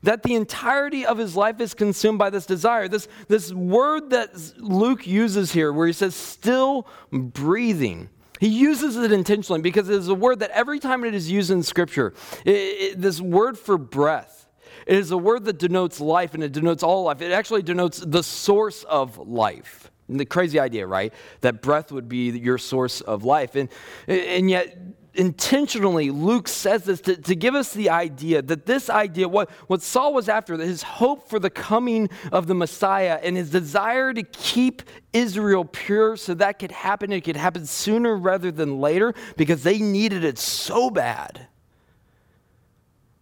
that 0.02 0.24
the 0.24 0.34
entirety 0.34 1.06
of 1.06 1.18
his 1.18 1.36
life 1.36 1.60
is 1.60 1.72
consumed 1.72 2.18
by 2.18 2.30
this 2.30 2.46
desire. 2.46 2.88
This, 2.88 3.06
this 3.28 3.52
word 3.52 4.10
that 4.10 4.30
Luke 4.56 5.06
uses 5.06 5.52
here, 5.52 5.72
where 5.72 5.86
he 5.86 5.92
says, 5.92 6.16
still 6.16 6.88
breathing. 7.12 8.08
He 8.40 8.48
uses 8.48 8.96
it 8.96 9.12
intentionally 9.12 9.62
because 9.62 9.88
it 9.88 9.94
is 9.94 10.08
a 10.08 10.16
word 10.16 10.40
that 10.40 10.50
every 10.50 10.80
time 10.80 11.04
it 11.04 11.14
is 11.14 11.30
used 11.30 11.52
in 11.52 11.62
Scripture, 11.62 12.12
it, 12.44 12.50
it, 12.50 13.00
this 13.00 13.20
word 13.20 13.56
for 13.56 13.78
breath, 13.78 14.48
it 14.84 14.96
is 14.96 15.12
a 15.12 15.16
word 15.16 15.44
that 15.44 15.60
denotes 15.60 16.00
life 16.00 16.34
and 16.34 16.42
it 16.42 16.50
denotes 16.50 16.82
all 16.82 17.04
life. 17.04 17.22
It 17.22 17.30
actually 17.30 17.62
denotes 17.62 18.00
the 18.00 18.24
source 18.24 18.82
of 18.82 19.16
life. 19.16 19.89
The 20.16 20.26
crazy 20.26 20.58
idea, 20.58 20.86
right? 20.86 21.12
That 21.40 21.62
breath 21.62 21.92
would 21.92 22.08
be 22.08 22.30
your 22.30 22.58
source 22.58 23.00
of 23.00 23.24
life. 23.24 23.54
And, 23.54 23.68
and 24.08 24.50
yet, 24.50 24.76
intentionally, 25.14 26.10
Luke 26.10 26.48
says 26.48 26.84
this 26.84 27.00
to, 27.02 27.16
to 27.16 27.34
give 27.34 27.54
us 27.54 27.72
the 27.72 27.90
idea 27.90 28.42
that 28.42 28.66
this 28.66 28.88
idea, 28.88 29.28
what, 29.28 29.50
what 29.66 29.82
Saul 29.82 30.14
was 30.14 30.28
after, 30.28 30.56
that 30.56 30.66
his 30.66 30.82
hope 30.82 31.28
for 31.28 31.38
the 31.38 31.50
coming 31.50 32.08
of 32.32 32.46
the 32.46 32.54
Messiah 32.54 33.18
and 33.22 33.36
his 33.36 33.50
desire 33.50 34.12
to 34.12 34.22
keep 34.22 34.82
Israel 35.12 35.64
pure 35.64 36.16
so 36.16 36.34
that 36.34 36.58
could 36.58 36.72
happen, 36.72 37.12
it 37.12 37.22
could 37.22 37.36
happen 37.36 37.66
sooner 37.66 38.16
rather 38.16 38.50
than 38.50 38.80
later 38.80 39.14
because 39.36 39.62
they 39.62 39.78
needed 39.78 40.24
it 40.24 40.38
so 40.38 40.90
bad. 40.90 41.46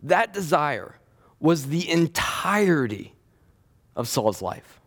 That 0.03 0.33
desire 0.33 0.97
was 1.41 1.67
the 1.67 1.89
entirety 1.91 3.15
of 3.97 4.09
Saul's 4.09 4.43
life 4.43 4.78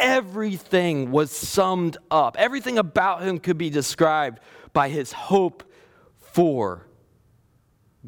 everything 0.00 1.10
was 1.10 1.30
summed 1.30 1.96
up. 2.10 2.36
Everything 2.38 2.78
about 2.78 3.22
him 3.22 3.38
could 3.38 3.58
be 3.58 3.70
described 3.70 4.40
by 4.72 4.88
his 4.88 5.12
hope 5.12 5.62
for 6.18 6.86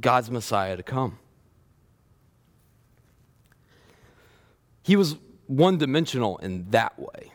God's 0.00 0.31
Messiah 0.31 0.76
to 0.76 0.83
come. 0.83 1.18
He 4.83 4.96
was 4.96 5.16
one 5.46 5.78
dimensional 5.78 6.38
in 6.38 6.70
that 6.70 6.98
way. 6.98 7.31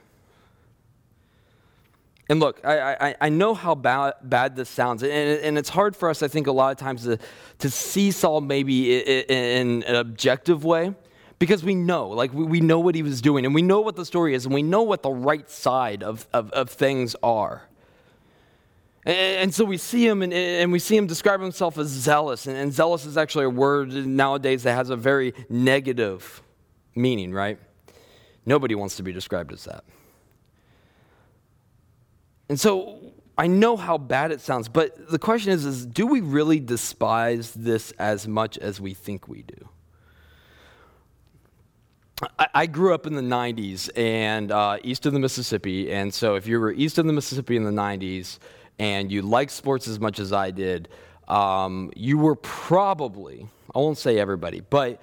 And 2.30 2.41
look, 2.41 2.60
I, 2.65 2.96
I, 3.10 3.15
I 3.22 3.30
know 3.30 3.54
how 3.54 3.74
bad, 3.74 4.15
bad 4.22 4.58
this 4.58 4.70
sounds, 4.70 5.02
and, 5.02 5.13
and, 5.13 5.58
it's 5.58 5.70
hard 5.70 5.96
for 5.96 6.10
us, 6.10 6.22
I 6.22 6.28
think, 6.28 6.48
a 6.48 6.52
lot 6.52 6.72
of 6.72 6.78
times 6.78 7.06
to, 7.06 7.17
to 7.60 7.70
see 7.70 8.12
Saul 8.12 8.41
maybe 8.41 9.00
in, 9.00 9.24
in 9.30 9.84
an 9.84 9.96
objective 9.96 10.65
way 10.65 10.93
because 11.39 11.63
we 11.63 11.76
know, 11.76 12.10
like, 12.10 12.34
we, 12.34 12.43
we 12.43 12.62
know 12.62 12.80
what 12.80 12.95
he 12.95 13.04
was 13.04 13.21
doing, 13.21 13.45
and 13.45 13.54
we 13.54 13.62
know 13.62 13.82
what 13.82 13.95
the 13.95 14.06
story 14.06 14.34
is, 14.34 14.45
and 14.45 14.54
we 14.54 14.63
know 14.63 14.84
what 14.84 15.04
the 15.04 15.12
right 15.12 15.50
side 15.50 16.04
of, 16.04 16.28
of, 16.34 16.50
of 16.52 16.69
things 16.69 17.15
are. 17.21 17.67
And, 19.06 19.54
so 19.56 19.63
we 19.63 19.78
see 19.78 20.06
him, 20.06 20.21
and, 20.21 20.34
and, 20.34 20.69
we 20.69 20.80
see 20.80 20.97
him 20.97 21.08
describe 21.08 21.39
himself 21.39 21.78
as 21.78 21.88
zealous, 21.88 22.45
and, 22.45 22.58
and 22.58 22.73
zealous 22.73 23.06
is 23.06 23.15
actually 23.15 23.45
a 23.45 23.50
word 23.50 23.93
nowadays 23.93 24.63
that 24.63 24.73
has 24.73 24.89
a 24.89 24.97
very 24.97 25.34
negative 25.47 26.41
meaning, 26.93 27.32
right? 27.32 27.58
Nobody 28.45 28.76
wants 28.76 28.97
to 28.97 29.04
be 29.04 29.13
described 29.13 29.54
as 29.54 29.63
that. 29.63 29.86
And 32.50 32.60
so 32.60 33.13
I 33.38 33.47
know 33.47 33.78
how 33.78 33.97
bad 33.97 34.32
it 34.32 34.41
sounds, 34.41 34.67
but 34.67 35.10
the 35.10 35.19
question 35.19 35.54
is, 35.54 35.63
is 35.63 35.86
do 35.86 36.08
we 36.08 36.21
really 36.21 36.60
despise 36.60 37.52
this 37.54 37.91
as 38.00 38.28
much 38.28 38.58
as 38.58 38.82
we 38.82 38.93
think 38.93 39.28
we 39.28 39.43
do? 39.43 39.69
I, 42.39 42.65
grew 42.65 42.95
up 42.95 43.06
in 43.06 43.13
the 43.13 43.21
90s 43.21 43.91
and 43.95 44.51
uh, 44.51 44.77
east 44.84 45.06
of 45.06 45.13
the 45.13 45.19
Mississippi, 45.19 45.91
and 45.91 46.12
so 46.12 46.34
if 46.34 46.47
you 46.47 46.60
were 46.60 46.71
east 46.71 46.97
of 46.97 47.06
the 47.06 47.13
Mississippi 47.13 47.56
in 47.56 47.63
the 47.63 47.69
90s 47.69 48.39
and 48.80 49.12
you 49.12 49.21
liked 49.21 49.51
sports 49.51 49.88
as 49.88 49.99
much 49.99 50.17
as 50.17 50.34
I 50.34 50.49
did, 50.49 50.89
um, 51.27 51.91
you 51.95 52.17
were 52.17 52.36
probably, 52.36 53.47
I 53.75 53.77
won't 53.80 53.99
say 53.99 54.17
everybody, 54.17 54.62
but 54.62 54.99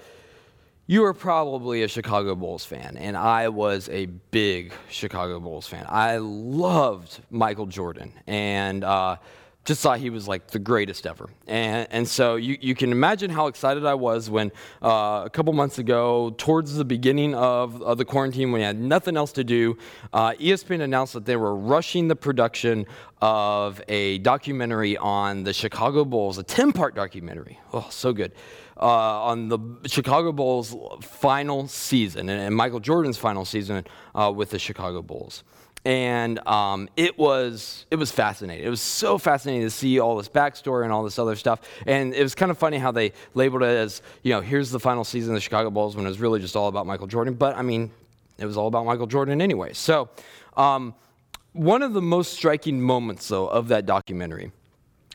you 0.88 1.02
were 1.02 1.14
probably 1.14 1.84
a 1.84 1.88
Chicago 1.88 2.34
Bulls 2.34 2.64
fan, 2.64 2.96
and 2.96 3.16
I 3.16 3.48
was 3.48 3.88
a 3.90 4.06
big 4.06 4.72
Chicago 4.90 5.38
Bulls 5.38 5.68
fan. 5.68 5.86
I 5.88 6.16
loved 6.16 7.20
Michael 7.30 7.66
Jordan, 7.66 8.12
and 8.26 8.82
uh, 8.82 9.16
just 9.64 9.80
thought 9.80 9.98
he 9.98 10.10
was 10.10 10.28
like 10.28 10.48
the 10.48 10.58
greatest 10.58 11.06
ever. 11.06 11.30
And, 11.46 11.88
and 11.90 12.08
so 12.08 12.36
you, 12.36 12.58
you 12.60 12.74
can 12.74 12.92
imagine 12.92 13.30
how 13.30 13.46
excited 13.46 13.86
I 13.86 13.94
was 13.94 14.28
when 14.28 14.52
uh, 14.82 15.22
a 15.24 15.30
couple 15.30 15.52
months 15.52 15.78
ago, 15.78 16.34
towards 16.36 16.74
the 16.74 16.84
beginning 16.84 17.34
of, 17.34 17.82
of 17.82 17.98
the 17.98 18.04
quarantine, 18.04 18.52
when 18.52 18.60
I 18.60 18.66
had 18.66 18.78
nothing 18.78 19.16
else 19.16 19.32
to 19.32 19.44
do, 19.44 19.78
uh, 20.12 20.32
ESPN 20.32 20.82
announced 20.82 21.14
that 21.14 21.24
they 21.24 21.36
were 21.36 21.56
rushing 21.56 22.08
the 22.08 22.16
production 22.16 22.86
of 23.22 23.80
a 23.88 24.18
documentary 24.18 24.98
on 24.98 25.44
the 25.44 25.52
Chicago 25.52 26.04
Bulls, 26.04 26.36
a 26.36 26.42
10 26.42 26.72
part 26.72 26.94
documentary. 26.94 27.58
Oh, 27.72 27.86
so 27.90 28.12
good 28.12 28.32
uh, 28.76 29.24
on 29.24 29.48
the 29.48 29.58
Chicago 29.86 30.32
Bulls' 30.32 30.74
final 31.00 31.68
season 31.68 32.28
and, 32.28 32.40
and 32.40 32.54
Michael 32.54 32.80
Jordan's 32.80 33.18
final 33.18 33.44
season 33.44 33.86
uh, 34.14 34.32
with 34.34 34.50
the 34.50 34.58
Chicago 34.58 35.02
Bulls. 35.02 35.44
And 35.84 36.38
um, 36.48 36.88
it 36.96 37.18
was 37.18 37.84
it 37.90 37.96
was 37.96 38.10
fascinating. 38.10 38.64
It 38.64 38.70
was 38.70 38.80
so 38.80 39.18
fascinating 39.18 39.62
to 39.62 39.70
see 39.70 40.00
all 40.00 40.16
this 40.16 40.28
backstory 40.28 40.84
and 40.84 40.92
all 40.92 41.04
this 41.04 41.18
other 41.18 41.36
stuff. 41.36 41.60
And 41.86 42.14
it 42.14 42.22
was 42.22 42.34
kind 42.34 42.50
of 42.50 42.56
funny 42.56 42.78
how 42.78 42.90
they 42.90 43.12
labeled 43.34 43.62
it 43.62 43.76
as 43.76 44.00
you 44.22 44.32
know 44.32 44.40
here's 44.40 44.70
the 44.70 44.80
final 44.80 45.04
season 45.04 45.32
of 45.32 45.36
the 45.36 45.40
Chicago 45.42 45.70
Bulls 45.70 45.94
when 45.94 46.06
it 46.06 46.08
was 46.08 46.20
really 46.20 46.40
just 46.40 46.56
all 46.56 46.68
about 46.68 46.86
Michael 46.86 47.06
Jordan. 47.06 47.34
But 47.34 47.56
I 47.56 47.62
mean, 47.62 47.90
it 48.38 48.46
was 48.46 48.56
all 48.56 48.66
about 48.66 48.86
Michael 48.86 49.06
Jordan 49.06 49.42
anyway. 49.42 49.74
So 49.74 50.08
um, 50.56 50.94
one 51.52 51.82
of 51.82 51.92
the 51.92 52.02
most 52.02 52.32
striking 52.32 52.80
moments 52.80 53.28
though 53.28 53.46
of 53.46 53.68
that 53.68 53.84
documentary 53.84 54.52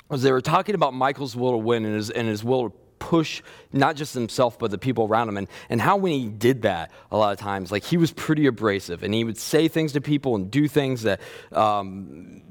was 0.08 0.24
they 0.24 0.32
were 0.32 0.42
talking 0.42 0.76
about 0.76 0.94
Michael's 0.94 1.36
will 1.36 1.52
to 1.52 1.58
win 1.58 1.86
and 1.86 1.96
his, 1.96 2.10
and 2.10 2.28
his 2.28 2.44
will 2.44 2.70
to 2.70 2.76
push 3.10 3.42
not 3.74 3.96
just 3.96 4.14
himself 4.14 4.60
but 4.60 4.70
the 4.70 4.78
people 4.78 5.08
around 5.08 5.28
him. 5.28 5.38
And, 5.38 5.48
and 5.68 5.82
how 5.82 5.98
when 5.98 6.12
he 6.12 6.28
did 6.28 6.62
that 6.62 6.92
a 7.10 7.18
lot 7.18 7.34
of 7.34 7.40
times 7.40 7.72
like 7.72 7.84
he 7.84 7.98
was 7.98 8.12
pretty 8.12 8.46
abrasive. 8.46 9.02
And 9.02 9.16
he 9.16 9.24
would 9.24 9.38
say 9.38 9.68
things 9.68 9.94
to 9.94 10.02
people 10.02 10.36
and 10.36 10.52
do 10.52 10.68
things 10.68 11.02
that 11.02 11.20
um, 11.52 12.44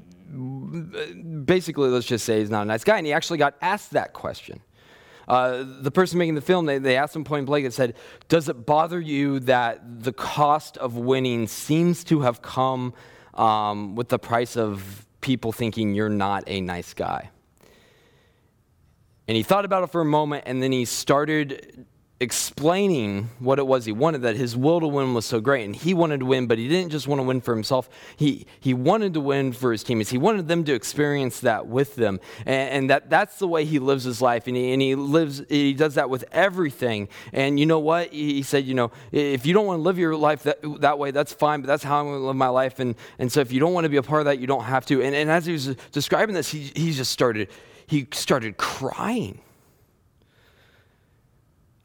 basically 1.45 1.87
let's 1.87 2.05
just 2.05 2.25
say 2.25 2.41
he's 2.41 2.49
not 2.49 2.63
a 2.63 2.65
nice 2.65 2.83
guy. 2.83 2.97
And 2.97 3.07
he 3.07 3.13
actually 3.13 3.37
got 3.37 3.55
asked 3.61 3.91
that 3.91 4.11
question. 4.11 4.59
Uh, 5.29 5.63
the 5.79 5.91
person 5.91 6.19
making 6.19 6.35
the 6.35 6.41
film, 6.41 6.65
they, 6.65 6.77
they 6.77 6.97
asked 6.97 7.15
him 7.15 7.23
point 7.23 7.45
blank 7.45 7.63
and 7.63 7.73
said, 7.73 7.95
Does 8.27 8.49
it 8.49 8.65
bother 8.65 8.99
you 8.99 9.39
that 9.41 10.03
the 10.03 10.11
cost 10.11 10.75
of 10.77 10.97
winning 10.97 11.47
seems 11.47 12.03
to 12.05 12.19
have 12.21 12.41
come 12.41 12.93
um, 13.35 13.95
with 13.95 14.09
the 14.09 14.19
price 14.19 14.57
of 14.57 15.05
people 15.21 15.53
thinking 15.53 15.93
you're 15.93 16.09
not 16.09 16.43
a 16.47 16.59
nice 16.59 16.93
guy? 16.93 17.29
And 19.29 19.35
he 19.35 19.43
thought 19.43 19.63
about 19.63 19.83
it 19.83 19.91
for 19.91 20.01
a 20.01 20.05
moment, 20.05 20.45
and 20.47 20.63
then 20.63 20.71
he 20.71 20.85
started 20.85 21.85
explaining 22.19 23.29
what 23.39 23.59
it 23.59 23.65
was 23.65 23.85
he 23.85 23.93
wanted 23.93 24.23
that 24.23 24.35
his 24.35 24.57
will 24.57 24.81
to 24.81 24.87
win 24.87 25.13
was 25.13 25.25
so 25.25 25.39
great 25.39 25.63
and 25.63 25.73
he 25.73 25.93
wanted 25.93 26.19
to 26.19 26.25
win 26.25 26.47
but 26.47 26.57
he 26.57 26.67
didn't 26.67 26.91
just 26.91 27.07
want 27.07 27.17
to 27.17 27.23
win 27.23 27.39
for 27.39 27.55
himself. 27.55 27.89
He, 28.17 28.45
he 28.59 28.73
wanted 28.73 29.13
to 29.13 29.21
win 29.21 29.53
for 29.53 29.71
his 29.71 29.83
teammates. 29.83 30.09
He 30.09 30.17
wanted 30.17 30.49
them 30.49 30.65
to 30.65 30.73
experience 30.73 31.39
that 31.41 31.67
with 31.67 31.95
them. 31.95 32.19
And, 32.45 32.69
and 32.71 32.89
that, 32.89 33.09
that's 33.09 33.37
the 33.37 33.47
way 33.47 33.63
he 33.63 33.79
lives 33.79 34.03
his 34.03 34.21
life 34.21 34.47
and 34.47 34.57
he, 34.57 34.73
and 34.73 34.81
he 34.81 34.95
lives 34.95 35.43
he 35.47 35.73
does 35.73 35.95
that 35.95 36.09
with 36.09 36.25
everything. 36.33 37.07
And 37.31 37.57
you 37.57 37.65
know 37.65 37.79
what? 37.79 38.11
He 38.11 38.43
said 38.43 38.65
you 38.65 38.73
know 38.73 38.91
if 39.13 39.45
you 39.45 39.53
don't 39.53 39.65
want 39.65 39.77
to 39.77 39.83
live 39.83 39.97
your 39.97 40.17
life 40.17 40.43
that, 40.43 40.59
that 40.81 40.99
way 40.99 41.11
that's 41.11 41.31
fine 41.31 41.61
but 41.61 41.67
that's 41.67 41.83
how 41.83 41.99
i'm 41.99 42.07
going 42.07 42.19
to 42.19 42.25
live 42.25 42.35
my 42.35 42.49
life 42.49 42.79
and, 42.79 42.95
and 43.17 43.31
so 43.31 43.39
if 43.39 43.53
you 43.53 43.61
don't 43.61 43.73
want 43.73 43.85
to 43.85 43.89
be 43.89 43.97
a 43.97 44.03
part 44.03 44.19
of 44.19 44.25
that 44.25 44.39
you 44.39 44.47
don't 44.47 44.65
have 44.65 44.85
to. 44.87 45.01
And, 45.01 45.15
and 45.15 45.31
as 45.31 45.45
he 45.45 45.53
was 45.53 45.67
describing 45.93 46.35
this 46.35 46.49
he, 46.49 46.71
he 46.75 46.91
just 46.91 47.13
started 47.13 47.47
he 47.89 48.07
started 48.11 48.55
crying. 48.55 49.41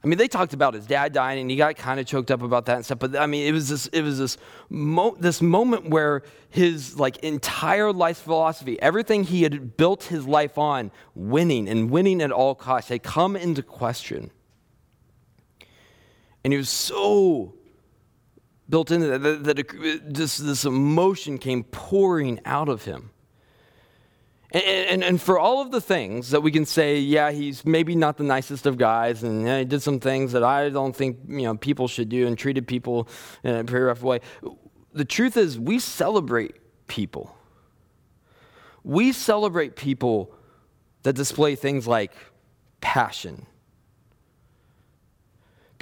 I 0.03 0.07
mean, 0.07 0.19
they 0.19 0.29
talked 0.29 0.53
about 0.53 0.75
his 0.75 0.85
dad 0.85 1.15
dying, 1.15 1.41
and 1.41 1.51
he 1.51 1.57
got 1.57 1.77
kind 1.77 1.99
of 1.99 2.05
choked 2.05 2.31
up 2.31 2.43
about 2.43 2.67
that 2.67 2.77
and 2.77 2.85
stuff. 2.85 2.99
But 2.99 3.17
I 3.17 3.25
mean, 3.25 3.47
it 3.47 3.53
was 3.53 3.71
this, 3.71 3.87
it 3.87 4.03
was 4.03 4.19
this, 4.19 4.37
mo- 4.69 5.17
this 5.19 5.41
moment 5.41 5.89
where 5.89 6.23
his 6.51 6.99
like 6.99 7.17
entire 7.19 7.91
life 7.91 8.19
philosophy, 8.19 8.81
everything 8.83 9.25
he 9.25 9.45
had 9.45 9.79
built 9.79 10.05
his 10.05 10.27
life 10.27 10.59
on, 10.59 10.91
winning 11.15 11.71
and 11.71 11.91
winning 11.91 12.21
at 12.21 12.31
all 12.31 12.55
costs, 12.55 12.91
had 12.91 13.03
come 13.03 13.35
into 13.35 13.63
question. 13.63 14.31
And 16.45 16.53
he 16.53 16.59
was 16.59 16.69
so 16.69 17.55
built 18.69 18.91
into 18.91 19.07
that 19.07 19.23
that, 19.23 19.57
that 19.57 20.15
this, 20.15 20.37
this 20.37 20.67
emotion 20.67 21.39
came 21.39 21.65
pouring 21.65 22.41
out 22.45 22.69
of 22.69 22.85
him. 22.85 23.14
And, 24.55 24.65
and, 24.65 25.05
and, 25.05 25.21
for 25.21 25.37
all 25.37 25.61
of 25.61 25.73
the 25.73 25.81
things 25.81 26.31
that 26.31 26.41
we 26.41 26.53
can 26.53 26.65
say, 26.65 27.01
yeah, 27.01 27.33
he's 27.33 27.67
maybe 27.67 27.97
not 27.97 28.19
the 28.19 28.23
nicest 28.23 28.67
of 28.67 28.79
guys, 28.79 29.25
and 29.25 29.45
yeah, 29.45 29.59
he 29.59 29.65
did 29.65 29.83
some 29.83 29.99
things 29.99 30.31
that 30.31 30.45
I 30.45 30.69
don't 30.69 30.95
think 30.95 31.19
you 31.27 31.43
know 31.43 31.57
people 31.57 31.89
should 31.89 32.09
do, 32.09 32.29
and 32.29 32.39
treated 32.39 32.69
people 32.69 33.09
in 33.43 33.57
a 33.57 33.65
pretty 33.65 33.85
rough 33.85 34.03
way. 34.03 34.21
The 34.93 35.05
truth 35.05 35.37
is, 35.37 35.59
we 35.59 35.81
celebrate 35.81 36.55
people. 36.87 37.37
We 38.85 39.11
celebrate 39.11 39.75
people 39.75 40.33
that 41.03 41.15
display 41.15 41.57
things 41.57 41.89
like 41.89 42.13
passion, 42.81 43.47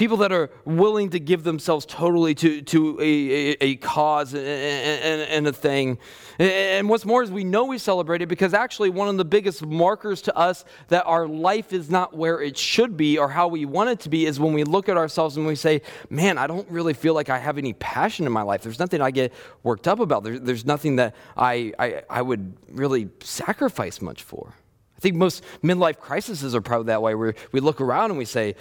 people 0.03 0.17
that 0.17 0.33
are 0.33 0.51
willing 0.65 1.11
to 1.11 1.21
give 1.21 1.45
themselves 1.45 1.87
totally 1.87 2.35
to, 2.35 2.61
to 2.61 2.99
a, 3.01 3.05
a, 3.05 3.57
a 3.61 3.77
cause 3.77 4.35
and, 4.35 4.45
and, 4.45 5.23
and, 5.23 5.47
a 5.47 5.53
thing. 5.53 5.97
And 6.41 6.89
what's 6.89 7.05
more 7.05 7.23
is 7.23 7.31
we 7.31 7.45
know 7.45 7.67
we 7.67 7.79
celebrate 7.79 8.21
it 8.21 8.27
because 8.27 8.53
actually 8.53 8.91
one 8.91 9.09
of 9.09 9.17
the 9.17 9.25
biggest 9.25 9.65
markers 9.65 10.21
to 10.23 10.37
us 10.37 10.65
that 10.89 11.05
our 11.05 11.29
life 11.29 11.73
is 11.73 11.89
not 11.89 12.17
where 12.17 12.41
it 12.41 12.59
should 12.59 12.97
be 12.97 13.17
or 13.17 13.29
how 13.29 13.47
we 13.47 13.65
want 13.65 13.91
it 13.91 14.01
to 14.01 14.09
be 14.09 14.27
is 14.27 14.41
when 14.41 14.53
we 14.53 14.65
look 14.65 14.89
at 14.89 14.97
ourselves 14.97 15.37
and 15.37 15.47
we 15.47 15.55
say, 15.55 15.83
man, 16.11 16.37
I 16.37 16.49
don't 16.49 16.69
really 16.69 16.95
feel 16.95 17.15
like 17.15 17.31
I 17.31 17.39
have 17.39 17.57
any 17.57 17.73
passion 17.75 18.27
in 18.27 18.33
my 18.33 18.43
life. 18.43 18.63
There's 18.63 18.81
nothing 18.81 19.01
I 19.01 19.13
get 19.13 19.33
worked 19.63 19.87
up 19.87 20.01
about. 20.01 20.25
There, 20.25 20.37
there's 20.37 20.67
nothing 20.67 20.97
that 20.97 21.15
I, 21.37 21.75
I, 21.79 22.03
I 22.11 22.23
would 22.23 22.57
really 22.73 23.09
sacrifice 23.21 24.03
much 24.03 24.25
for. 24.25 24.53
I 24.97 25.01
think 25.01 25.15
most 25.15 25.45
midlife 25.63 26.01
crises 26.01 26.57
are 26.57 26.61
probably 26.61 26.87
that 26.87 27.03
way 27.03 27.15
where 27.15 27.37
we 27.53 27.61
look 27.61 27.81
around 27.81 28.11
and 28.11 28.19
we 28.19 28.25
say, 28.25 28.57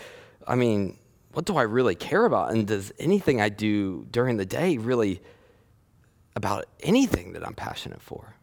I 0.48 0.54
mean, 0.54 1.00
what 1.34 1.46
do 1.46 1.58
I 1.58 1.64
really 1.64 1.96
care 1.96 2.26
about? 2.26 2.52
And 2.52 2.68
does 2.68 2.92
anything 3.00 3.42
I 3.42 3.50
do 3.50 4.06
during 4.12 4.38
the 4.38 4.46
day 4.46 4.78
really 4.78 5.22
about 6.36 6.66
anything 6.82 7.34
that 7.34 7.46
I'm 7.46 7.54
passionate 7.54 8.02
for? 8.02 8.36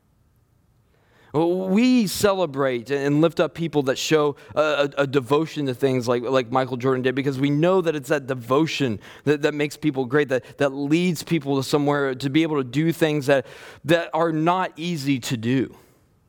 We 1.34 2.06
celebrate 2.06 2.90
and 2.90 3.20
lift 3.20 3.38
up 3.38 3.54
people 3.54 3.82
that 3.84 3.98
show 3.98 4.36
a, 4.54 4.88
a, 4.96 5.06
devotion 5.06 5.66
to 5.66 5.74
things 5.74 6.08
like, 6.08 6.22
like 6.22 6.50
Michael 6.50 6.78
Jordan 6.78 7.02
did 7.02 7.14
because 7.14 7.38
we 7.38 7.50
know 7.50 7.82
that 7.82 7.94
it's 7.94 8.08
that 8.08 8.26
devotion 8.26 8.98
that, 9.24 9.42
that 9.42 9.52
makes 9.52 9.76
people 9.76 10.06
great, 10.06 10.30
that, 10.30 10.56
that 10.56 10.70
leads 10.70 11.22
people 11.22 11.56
to 11.56 11.62
somewhere 11.62 12.14
to 12.14 12.30
be 12.30 12.42
able 12.42 12.56
to 12.56 12.64
do 12.64 12.92
things 12.92 13.26
that, 13.26 13.46
that 13.84 14.08
are 14.14 14.32
not 14.32 14.72
easy 14.76 15.18
to 15.20 15.36
do, 15.36 15.76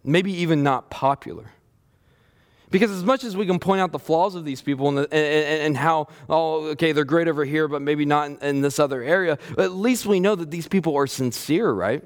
maybe 0.03 0.33
even 0.33 0.63
not 0.63 0.89
popular. 0.89 1.49
Because 2.71 2.91
as 2.91 3.03
much 3.03 3.23
as 3.23 3.35
we 3.35 3.45
can 3.47 3.57
point 3.57 3.81
out 3.81 3.91
the 3.91 3.99
flaws 3.99 4.35
of 4.35 4.45
these 4.45 4.61
people 4.61 4.89
and, 4.89 4.97
the, 4.99 5.13
and, 5.13 5.61
and, 5.61 5.77
how, 5.77 6.07
oh, 6.29 6.67
okay, 6.67 6.91
they're 6.91 7.03
great 7.03 7.27
over 7.27 7.43
here, 7.43 7.67
but 7.67 7.81
maybe 7.81 8.05
not 8.05 8.27
in, 8.27 8.37
in 8.39 8.61
this 8.61 8.77
other 8.77 9.01
area, 9.01 9.39
at 9.57 9.71
least 9.71 10.05
we 10.05 10.19
know 10.19 10.35
that 10.35 10.51
these 10.51 10.67
people 10.67 10.95
are 10.95 11.07
sincere, 11.07 11.71
right? 11.71 12.03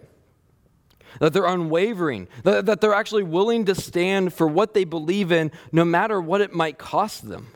That 1.20 1.34
they're 1.34 1.46
unwavering, 1.46 2.30
that, 2.44 2.66
that 2.68 2.80
they're 2.80 2.94
actually 2.94 3.24
willing 3.24 3.66
to 3.66 3.76
stand 3.76 4.34
for 4.34 4.48
what 4.48 4.74
they 4.74 4.86
believe 4.86 5.32
in, 5.32 5.52
no 5.72 5.84
matter 5.84 6.22
what 6.22 6.40
it 6.40 6.54
might 6.54 6.78
cost 6.78 7.28
them. 7.28 7.48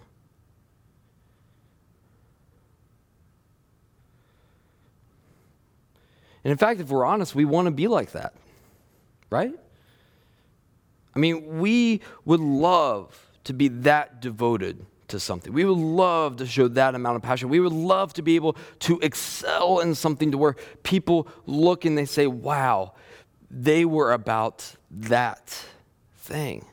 And 6.43 6.51
in 6.51 6.57
fact, 6.57 6.81
if 6.81 6.89
we're 6.89 7.05
honest, 7.05 7.35
we 7.35 7.45
want 7.45 7.67
to 7.67 7.71
be 7.71 7.87
like 7.87 8.11
that, 8.11 8.33
right? 9.29 9.53
I 11.17 11.19
mean, 11.19 11.57
we 11.57 12.01
would 12.25 12.39
love 12.39 13.27
to 13.45 13.53
be 13.53 13.69
that 13.69 14.21
devoted 14.21 14.85
to 15.07 15.19
something. 15.19 15.51
We 15.51 15.65
would 15.65 15.79
love 15.79 16.35
to 16.37 16.45
show 16.45 16.67
that 16.67 16.93
amount 16.93 17.15
of 17.15 17.23
passion. 17.23 17.49
We 17.49 17.59
would 17.59 17.73
love 17.73 18.13
to 18.13 18.21
be 18.21 18.35
able 18.35 18.55
to 18.81 18.99
excel 18.99 19.79
in 19.79 19.95
something 19.95 20.29
to 20.29 20.37
where 20.37 20.55
people 20.83 21.27
look 21.47 21.85
and 21.85 21.97
they 21.97 22.05
say, 22.05 22.27
wow, 22.27 22.93
they 23.49 23.83
were 23.83 24.13
about 24.13 24.75
that 24.91 25.65
thing. 26.17 26.67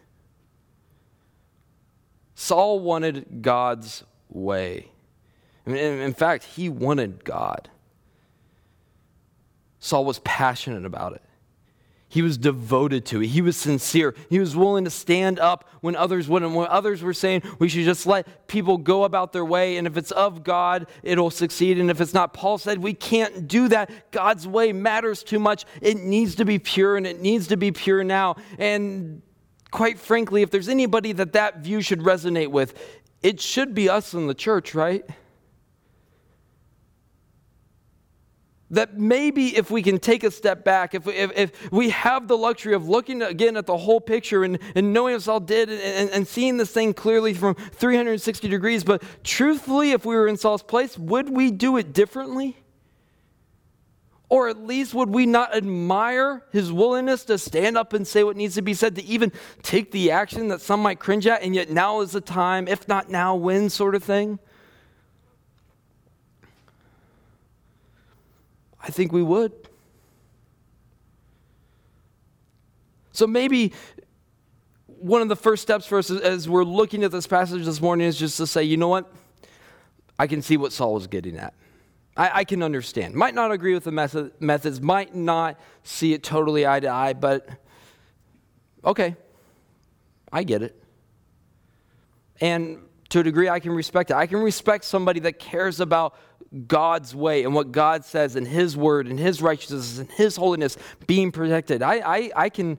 Saul 2.35 2.81
wanted 2.81 3.41
God's 3.41 4.05
way. 4.29 4.91
In 5.65 6.13
fact, 6.13 6.45
he 6.45 6.69
wanted 6.69 7.25
God. 7.25 7.71
Saul 9.79 10.05
was 10.05 10.19
passionate 10.19 10.85
about 10.85 11.15
it. 11.15 11.23
He 12.15 12.23
was 12.23 12.39
devoted 12.39 13.07
to 13.07 13.23
it. 13.23 13.27
He 13.27 13.43
was 13.43 13.57
sincere. 13.57 14.15
He 14.31 14.39
was 14.39 14.55
willing 14.55 14.85
to 14.85 14.91
stand 14.91 15.41
up 15.41 15.69
when 15.81 15.97
others 15.97 16.29
wouldn't. 16.29 16.55
When 16.55 16.69
others 16.69 17.03
were 17.03 17.13
saying 17.13 17.43
we 17.59 17.69
should 17.69 17.85
just 17.85 18.07
let 18.07 18.47
people 18.47 18.79
go 18.79 19.03
about 19.03 19.33
their 19.33 19.45
way, 19.45 19.79
and 19.79 19.87
if 19.89 19.97
it's 19.97 20.13
of 20.13 20.45
God, 20.45 20.87
it'll 21.03 21.33
succeed. 21.33 21.77
And 21.77 21.91
if 21.91 22.01
it's 22.01 22.15
not, 22.15 22.33
Paul 22.33 22.59
said 22.59 22.79
we 22.79 22.95
can't 22.95 23.49
do 23.49 23.67
that. 23.67 24.13
God's 24.13 24.47
way 24.47 24.73
matters 24.73 25.25
too 25.25 25.41
much. 25.41 25.65
It 25.81 25.97
needs 25.97 26.37
to 26.37 26.45
be 26.45 26.61
pure, 26.61 26.97
and 26.97 27.05
it 27.05 27.21
needs 27.21 27.49
to 27.49 27.57
be 27.57 27.73
pure 27.73 28.05
now. 28.05 28.37
And 28.61 29.21
quite 29.73 29.99
frankly, 29.99 30.43
if 30.43 30.53
there's 30.53 30.69
anybody 30.69 31.11
that 31.15 31.33
that 31.33 31.65
view 31.65 31.83
should 31.83 31.99
resonate 31.99 32.53
with, 32.53 32.79
it 33.25 33.41
should 33.41 33.75
be 33.75 33.89
us 33.89 34.15
in 34.15 34.29
the 34.29 34.35
church, 34.35 34.73
right? 34.73 35.05
That 38.75 38.99
maybe 38.99 39.57
if 39.57 39.71
we 39.71 39.83
can 39.83 39.99
take 39.99 40.25
a 40.25 40.31
step 40.31 40.65
back, 40.65 40.95
if, 40.95 41.07
if, 41.07 41.33
if, 41.37 41.73
we 41.73 41.91
have 41.91 42.29
the 42.29 42.37
luxury 42.37 42.75
of 42.75 42.89
looking 42.89 43.23
again 43.23 43.57
at 43.57 43.67
the 43.67 43.77
whole 43.77 44.01
picture 44.01 44.45
and, 44.45 44.59
and 44.75 44.93
knowing 44.93 45.15
what 45.15 45.23
Saul 45.23 45.41
did 45.41 45.71
and, 45.71 45.81
and, 45.81 46.11
and 46.11 46.29
seeing 46.29 46.57
this 46.57 46.71
thing 46.71 46.95
clearly 46.95 47.35
from 47.35 47.55
360 47.55 48.49
degrees, 48.49 48.85
but 48.85 49.03
truthfully, 49.23 49.93
if 49.93 50.05
we 50.05 50.15
were 50.15 50.29
in 50.29 50.37
Saul's 50.37 50.63
place, 50.63 50.99
would 50.99 51.31
we 51.31 51.51
do 51.51 51.77
it 51.77 51.93
differently? 51.93 52.57
Or 54.29 54.49
at 54.49 54.59
least 54.59 54.95
would 54.95 55.11
we 55.11 55.27
not 55.27 55.55
admire 55.55 56.45
his 56.51 56.73
willingness 56.73 57.25
to 57.27 57.39
stand 57.39 57.77
up 57.77 57.93
and 57.93 58.07
say 58.07 58.25
what 58.25 58.37
needs 58.37 58.55
to 58.55 58.63
be 58.63 58.75
said, 58.75 58.97
to 58.97 59.05
even 59.05 59.33
take 59.63 59.93
the 59.93 60.11
action 60.11 60.49
that 60.49 60.61
some 60.61 60.81
might 60.81 60.99
cringe 60.99 61.27
at, 61.27 61.43
and 61.43 61.55
yet 61.55 61.71
now 61.71 62.01
is 62.01 62.13
the 62.13 62.21
time, 62.21 62.67
if 62.67 62.89
not 62.89 63.11
now, 63.11 63.37
when 63.37 63.71
sort 63.71 63.95
of 63.95 64.03
thing? 64.03 64.39
I 68.85 68.91
think 68.91 69.13
we 69.13 69.23
would. 69.23 69.53
So 73.13 73.27
maybe 73.27 73.73
one 74.87 75.23
of 75.23 75.29
the 75.29 75.37
first 75.37 75.63
steps 75.63 75.87
for 75.87 75.99
us 75.99 76.11
as 76.11 76.49
we're 76.49 76.65
looking 76.65 77.03
at 77.03 77.11
this 77.11 77.27
passage 77.27 77.65
this 77.65 77.81
morning 77.81 78.07
is 78.07 78.19
just 78.19 78.37
to 78.37 78.47
say, 78.47 78.63
you 78.63 78.77
know 78.77 78.89
what? 78.89 79.11
I 80.19 80.27
can 80.27 80.43
see 80.43 80.59
what 80.59 80.71
Saul 80.73 80.95
was 80.95 81.07
getting 81.07 81.39
at. 81.39 81.55
I, 82.15 82.31
I 82.41 82.45
can 82.45 82.63
understand. 82.63 83.15
Might 83.15 83.35
not 83.35 83.53
agree 83.53 83.73
with 83.73 83.85
the 83.85 83.91
method, 83.91 84.33
methods, 84.39 84.83
might 84.83 85.15
not 85.15 85.59
see 85.83 86.13
it 86.13 86.23
totally 86.23 86.67
eye 86.67 86.81
to 86.81 86.89
eye, 86.89 87.15
but 87.15 87.49
okay, 88.85 89.17
I 90.31 90.43
get 90.43 90.63
it. 90.63 90.79
And 92.41 92.81
to 93.09 93.21
a 93.21 93.23
degree, 93.23 93.49
I 93.49 93.61
can 93.61 93.73
respect 93.73 94.11
it. 94.11 94.15
I 94.17 94.27
can 94.27 94.41
respect 94.41 94.85
somebody 94.85 95.21
that 95.21 95.39
cares 95.39 95.81
about 95.81 96.17
God's 96.69 97.15
way 97.15 97.45
and 97.45 97.55
what 97.55 97.73
God 97.73 98.05
says 98.05 98.37
and 98.37 98.47
His 98.47 98.77
word 98.77 99.07
and 99.07 99.19
His 99.19 99.43
righteousness 99.43 99.99
and 99.99 100.11
His 100.13 100.37
holiness 100.37 100.77
being 101.07 101.33
protected. 101.33 101.83
I, 101.83 101.95
I, 101.95 102.31
I 102.37 102.49
can, 102.49 102.79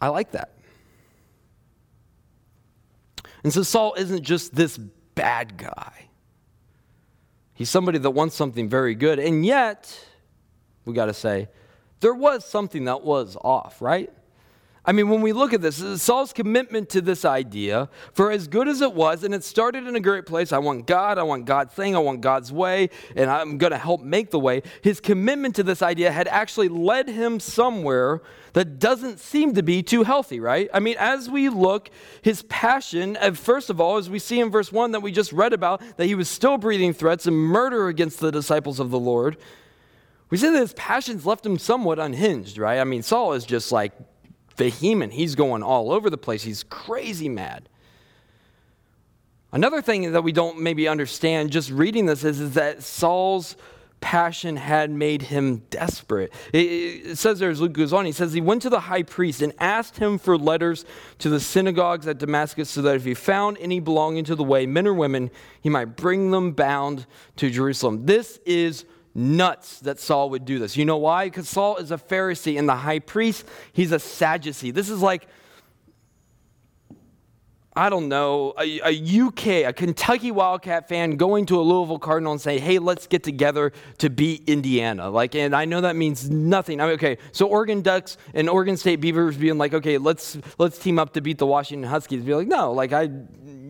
I 0.00 0.08
like 0.08 0.32
that. 0.32 0.52
And 3.42 3.52
so 3.52 3.62
Saul 3.62 3.94
isn't 3.96 4.22
just 4.22 4.54
this 4.54 4.78
bad 4.78 5.56
guy. 5.56 5.92
He's 7.54 7.70
somebody 7.70 7.98
that 7.98 8.10
wants 8.10 8.36
something 8.36 8.68
very 8.68 8.94
good. 8.94 9.18
And 9.18 9.44
yet, 9.44 9.98
we 10.84 10.94
got 10.94 11.06
to 11.06 11.14
say, 11.14 11.48
there 12.00 12.14
was 12.14 12.44
something 12.44 12.84
that 12.84 13.02
was 13.02 13.36
off, 13.42 13.82
right? 13.82 14.10
I 14.82 14.92
mean, 14.92 15.10
when 15.10 15.20
we 15.20 15.34
look 15.34 15.52
at 15.52 15.60
this, 15.60 16.02
Saul's 16.02 16.32
commitment 16.32 16.88
to 16.90 17.02
this 17.02 17.26
idea, 17.26 17.90
for 18.14 18.30
as 18.30 18.48
good 18.48 18.66
as 18.66 18.80
it 18.80 18.94
was, 18.94 19.24
and 19.24 19.34
it 19.34 19.44
started 19.44 19.86
in 19.86 19.94
a 19.94 20.00
great 20.00 20.24
place 20.24 20.52
I 20.52 20.58
want 20.58 20.86
God, 20.86 21.18
I 21.18 21.22
want 21.22 21.44
God's 21.44 21.74
thing, 21.74 21.94
I 21.94 21.98
want 21.98 22.22
God's 22.22 22.50
way, 22.50 22.88
and 23.14 23.30
I'm 23.30 23.58
going 23.58 23.72
to 23.72 23.78
help 23.78 24.00
make 24.00 24.30
the 24.30 24.38
way. 24.38 24.62
His 24.82 24.98
commitment 24.98 25.54
to 25.56 25.62
this 25.62 25.82
idea 25.82 26.10
had 26.10 26.28
actually 26.28 26.68
led 26.68 27.08
him 27.08 27.40
somewhere 27.40 28.22
that 28.54 28.78
doesn't 28.78 29.20
seem 29.20 29.54
to 29.54 29.62
be 29.62 29.82
too 29.82 30.02
healthy, 30.02 30.40
right? 30.40 30.70
I 30.72 30.80
mean, 30.80 30.96
as 30.98 31.28
we 31.28 31.50
look, 31.50 31.90
his 32.22 32.42
passion, 32.44 33.18
uh, 33.20 33.32
first 33.32 33.68
of 33.68 33.82
all, 33.82 33.98
as 33.98 34.08
we 34.08 34.18
see 34.18 34.40
in 34.40 34.50
verse 34.50 34.72
1 34.72 34.92
that 34.92 35.00
we 35.00 35.12
just 35.12 35.32
read 35.32 35.52
about, 35.52 35.82
that 35.98 36.06
he 36.06 36.14
was 36.14 36.28
still 36.28 36.56
breathing 36.56 36.94
threats 36.94 37.26
and 37.26 37.36
murder 37.36 37.88
against 37.88 38.18
the 38.18 38.32
disciples 38.32 38.80
of 38.80 38.90
the 38.90 38.98
Lord. 38.98 39.36
We 40.30 40.38
see 40.38 40.48
that 40.50 40.58
his 40.58 40.72
passions 40.72 41.26
left 41.26 41.44
him 41.44 41.58
somewhat 41.58 41.98
unhinged, 41.98 42.56
right? 42.56 42.80
I 42.80 42.84
mean, 42.84 43.02
Saul 43.02 43.34
is 43.34 43.44
just 43.44 43.72
like 43.72 43.92
vehement. 44.56 45.12
He's 45.12 45.34
going 45.34 45.62
all 45.62 45.92
over 45.92 46.10
the 46.10 46.18
place. 46.18 46.42
He's 46.42 46.62
crazy 46.62 47.28
mad. 47.28 47.68
Another 49.52 49.82
thing 49.82 50.12
that 50.12 50.22
we 50.22 50.32
don't 50.32 50.60
maybe 50.60 50.86
understand 50.86 51.50
just 51.50 51.70
reading 51.70 52.06
this 52.06 52.24
is, 52.24 52.40
is 52.40 52.54
that 52.54 52.82
Saul's 52.82 53.56
passion 54.00 54.56
had 54.56 54.90
made 54.90 55.22
him 55.22 55.58
desperate. 55.70 56.32
It, 56.52 56.58
it, 56.58 57.18
says 57.18 57.38
there, 57.38 57.50
as 57.50 57.60
Luke 57.60 57.72
goes 57.72 57.92
on, 57.92 58.06
he 58.06 58.12
says 58.12 58.32
he 58.32 58.40
went 58.40 58.62
to 58.62 58.70
the 58.70 58.80
high 58.80 59.02
priest 59.02 59.42
and 59.42 59.52
asked 59.58 59.98
him 59.98 60.18
for 60.18 60.38
letters 60.38 60.84
to 61.18 61.28
the 61.28 61.40
synagogues 61.40 62.06
at 62.06 62.18
Damascus 62.18 62.70
so 62.70 62.82
that 62.82 62.96
if 62.96 63.04
he 63.04 63.14
found 63.14 63.58
any 63.58 63.80
belonging 63.80 64.24
to 64.24 64.34
the 64.34 64.44
way, 64.44 64.66
men 64.66 64.86
or 64.86 64.94
women, 64.94 65.30
he 65.60 65.68
might 65.68 65.96
bring 65.96 66.30
them 66.30 66.52
bound 66.52 67.06
to 67.36 67.50
Jerusalem. 67.50 68.06
This 68.06 68.38
is 68.46 68.84
nuts 69.14 69.80
that 69.80 69.98
Saul 69.98 70.30
would 70.30 70.44
do 70.44 70.58
this. 70.58 70.76
You 70.76 70.84
know 70.84 70.98
why? 70.98 71.26
Because 71.26 71.48
Saul 71.48 71.76
is 71.76 71.90
a 71.90 71.98
Pharisee 71.98 72.58
and 72.58 72.68
the 72.68 72.76
high 72.76 73.00
priest, 73.00 73.44
he's 73.72 73.92
a 73.92 73.98
Sadducee. 73.98 74.70
This 74.70 74.90
is 74.90 75.00
like, 75.00 75.26
I 77.74 77.88
don't 77.88 78.08
know, 78.08 78.52
a, 78.58 78.80
a, 78.84 79.20
UK, 79.26 79.46
a 79.68 79.72
Kentucky 79.72 80.32
Wildcat 80.32 80.88
fan 80.88 81.12
going 81.12 81.46
to 81.46 81.60
a 81.60 81.62
Louisville 81.62 82.00
Cardinal 82.00 82.32
and 82.32 82.40
say, 82.40 82.58
hey, 82.58 82.80
let's 82.80 83.06
get 83.06 83.22
together 83.22 83.72
to 83.98 84.10
beat 84.10 84.48
Indiana. 84.48 85.08
Like, 85.08 85.36
and 85.36 85.54
I 85.54 85.66
know 85.66 85.80
that 85.80 85.94
means 85.94 86.28
nothing. 86.28 86.80
I 86.80 86.86
mean, 86.86 86.94
okay, 86.94 87.18
so 87.30 87.46
Oregon 87.46 87.80
Ducks 87.80 88.16
and 88.34 88.50
Oregon 88.50 88.76
State 88.76 88.96
Beavers 88.96 89.36
being 89.36 89.56
like, 89.56 89.72
okay, 89.72 89.98
let's 89.98 90.36
let's 90.58 90.78
team 90.78 90.98
up 90.98 91.12
to 91.12 91.20
beat 91.20 91.38
the 91.38 91.46
Washington 91.46 91.88
Huskies. 91.88 92.24
Be 92.24 92.34
like, 92.34 92.48
no, 92.48 92.72
like 92.72 92.92
I 92.92 93.08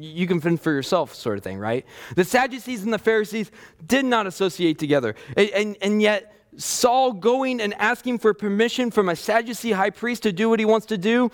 you 0.03 0.27
can 0.27 0.41
fend 0.41 0.61
for 0.61 0.73
yourself, 0.73 1.15
sort 1.15 1.39
of 1.39 1.45
thing, 1.45 1.59
right? 1.59 1.87
The 2.17 2.25
Sadducees 2.25 2.83
and 2.83 2.93
the 2.93 2.99
Pharisees 2.99 3.51
did 3.87 4.05
not 4.05 4.27
associate 4.27 4.79
together. 4.79 5.15
And, 5.37 5.51
and, 5.51 5.77
and, 5.83 6.03
yet, 6.03 6.35
Saul 6.57 7.13
going 7.13 7.61
and 7.61 7.75
asking 7.75 8.19
for 8.19 8.35
permission 8.35 8.91
from 8.91 9.09
a 9.09 9.17
Sadducee 9.17 9.73
high 9.73 9.91
priest 9.91 10.25
to 10.25 10.33
do 10.33 10.49
what 10.49 10.59
he 10.59 10.65
wants 10.65 10.87
to 10.87 10.99
do, 10.99 11.31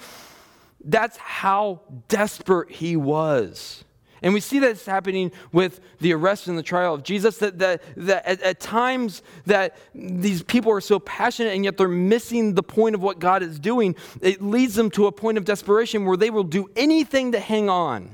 that's 0.84 1.16
how 1.16 1.80
desperate 2.08 2.70
he 2.70 2.96
was. 2.96 3.84
And 4.22 4.32
we 4.32 4.40
see 4.40 4.58
this 4.58 4.86
happening 4.86 5.30
with 5.52 5.80
the 6.00 6.12
arrest 6.14 6.48
and 6.48 6.58
the 6.58 6.62
trial 6.62 6.94
of 6.94 7.02
Jesus, 7.02 7.38
that, 7.38 7.58
that, 7.58 7.82
that 7.96 8.26
at, 8.26 8.40
at, 8.40 8.60
times 8.60 9.22
that 9.44 9.76
these 9.94 10.42
people 10.42 10.72
are 10.72 10.80
so 10.80 10.98
passionate 10.98 11.54
and 11.54 11.64
yet 11.64 11.76
they're 11.76 11.88
missing 11.88 12.54
the 12.54 12.62
point 12.62 12.94
of 12.94 13.02
what 13.02 13.18
God 13.18 13.42
is 13.42 13.58
doing. 13.58 13.94
It 14.22 14.42
leads 14.42 14.74
them 14.74 14.90
to 14.92 15.06
a 15.06 15.12
point 15.12 15.38
of 15.38 15.44
desperation 15.44 16.06
where 16.06 16.16
they 16.16 16.30
will 16.30 16.44
do 16.44 16.70
anything 16.76 17.32
to 17.32 17.40
hang 17.40 17.68
on 17.68 18.10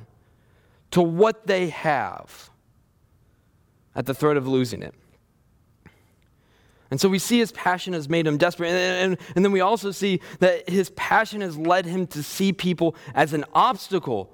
to 0.93 1.03
what 1.03 1.47
they 1.47 1.69
have 1.69 2.51
at 3.95 4.07
the 4.07 4.15
threat 4.15 4.37
of 4.37 4.47
losing 4.47 4.83
it. 4.83 4.95
And 6.91 7.01
so 7.01 7.09
we 7.09 7.19
see 7.19 7.39
his 7.39 7.53
passion 7.53 7.95
has 7.95 8.09
made 8.09 8.27
him 8.27 8.37
desperate. 8.37 8.69
And, 8.69 9.13
and, 9.13 9.21
and, 9.35 9.45
then 9.45 9.51
we 9.51 9.63
also 9.63 9.91
see 9.91 10.21
that 10.41 10.69
his 10.69 10.91
passion 10.91 11.41
has 11.41 11.57
led 11.57 11.87
him 11.87 12.07
to 12.09 12.23
see 12.23 12.53
people 12.53 12.95
as 13.15 13.33
an 13.33 13.47
obstacle 13.55 14.31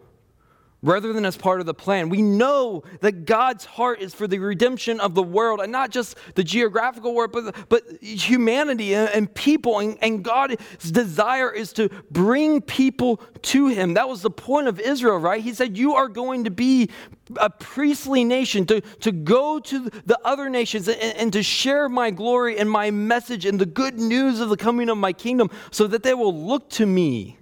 rather 0.80 1.12
than 1.12 1.26
as 1.26 1.36
part 1.36 1.58
of 1.58 1.66
the 1.66 1.74
plan. 1.74 2.08
We 2.08 2.22
know 2.22 2.84
that 3.00 3.24
God's 3.24 3.64
heart 3.64 4.00
is 4.00 4.14
for 4.14 4.28
the 4.28 4.38
redemption 4.38 5.00
of 5.00 5.14
the 5.14 5.22
world, 5.22 5.60
and 5.60 5.72
not 5.72 5.90
just 5.90 6.16
the 6.34 6.44
geographical 6.44 7.14
world, 7.14 7.32
but, 7.32 7.68
but 7.68 7.82
humanity 8.00 8.94
and, 8.94 9.08
and 9.10 9.34
people. 9.34 9.80
And, 9.80 9.98
and 10.00 10.22
God's 10.22 10.56
desire 10.90 11.50
is 11.50 11.72
to 11.74 11.88
bring 12.10 12.60
people 12.60 13.16
to 13.42 13.66
Him. 13.68 13.94
That 13.94 14.08
was 14.08 14.22
the 14.22 14.30
point 14.30 14.68
of 14.68 14.78
Israel, 14.78 15.18
right? 15.18 15.42
He 15.42 15.52
said, 15.52 15.76
You 15.76 15.94
are 15.94 16.08
going 16.08 16.44
to 16.44 16.50
be 16.50 16.90
a 17.36 17.50
priestly 17.50 18.22
nation, 18.22 18.64
to, 18.66 18.80
to 18.80 19.10
go 19.10 19.58
to 19.58 19.90
the 20.06 20.18
other 20.24 20.48
nations 20.48 20.86
and, 20.86 21.00
and 21.00 21.32
to 21.32 21.42
share 21.42 21.88
my 21.88 22.10
glory 22.10 22.56
and 22.56 22.70
my 22.70 22.90
message 22.92 23.44
and 23.44 23.58
the 23.58 23.66
good 23.66 23.98
news 23.98 24.40
of 24.40 24.48
the 24.48 24.56
coming 24.56 24.88
of 24.88 24.96
my 24.96 25.12
kingdom 25.12 25.50
so 25.72 25.88
that 25.88 26.04
they 26.04 26.14
will 26.14 26.34
look 26.34 26.70
to 26.70 26.86
me. 26.86 27.36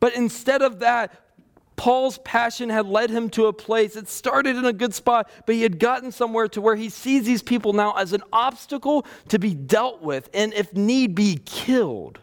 But 0.00 0.14
instead 0.14 0.60
of 0.60 0.80
that, 0.80 1.25
Paul's 1.86 2.18
passion 2.24 2.68
had 2.68 2.86
led 2.86 3.10
him 3.10 3.30
to 3.30 3.46
a 3.46 3.52
place. 3.52 3.94
It 3.94 4.08
started 4.08 4.56
in 4.56 4.64
a 4.64 4.72
good 4.72 4.92
spot, 4.92 5.30
but 5.46 5.54
he 5.54 5.62
had 5.62 5.78
gotten 5.78 6.10
somewhere 6.10 6.48
to 6.48 6.60
where 6.60 6.74
he 6.74 6.88
sees 6.88 7.22
these 7.22 7.44
people 7.44 7.74
now 7.74 7.92
as 7.92 8.12
an 8.12 8.24
obstacle 8.32 9.06
to 9.28 9.38
be 9.38 9.54
dealt 9.54 10.02
with 10.02 10.28
and, 10.34 10.52
if 10.52 10.74
need 10.74 11.14
be, 11.14 11.38
killed. 11.44 12.18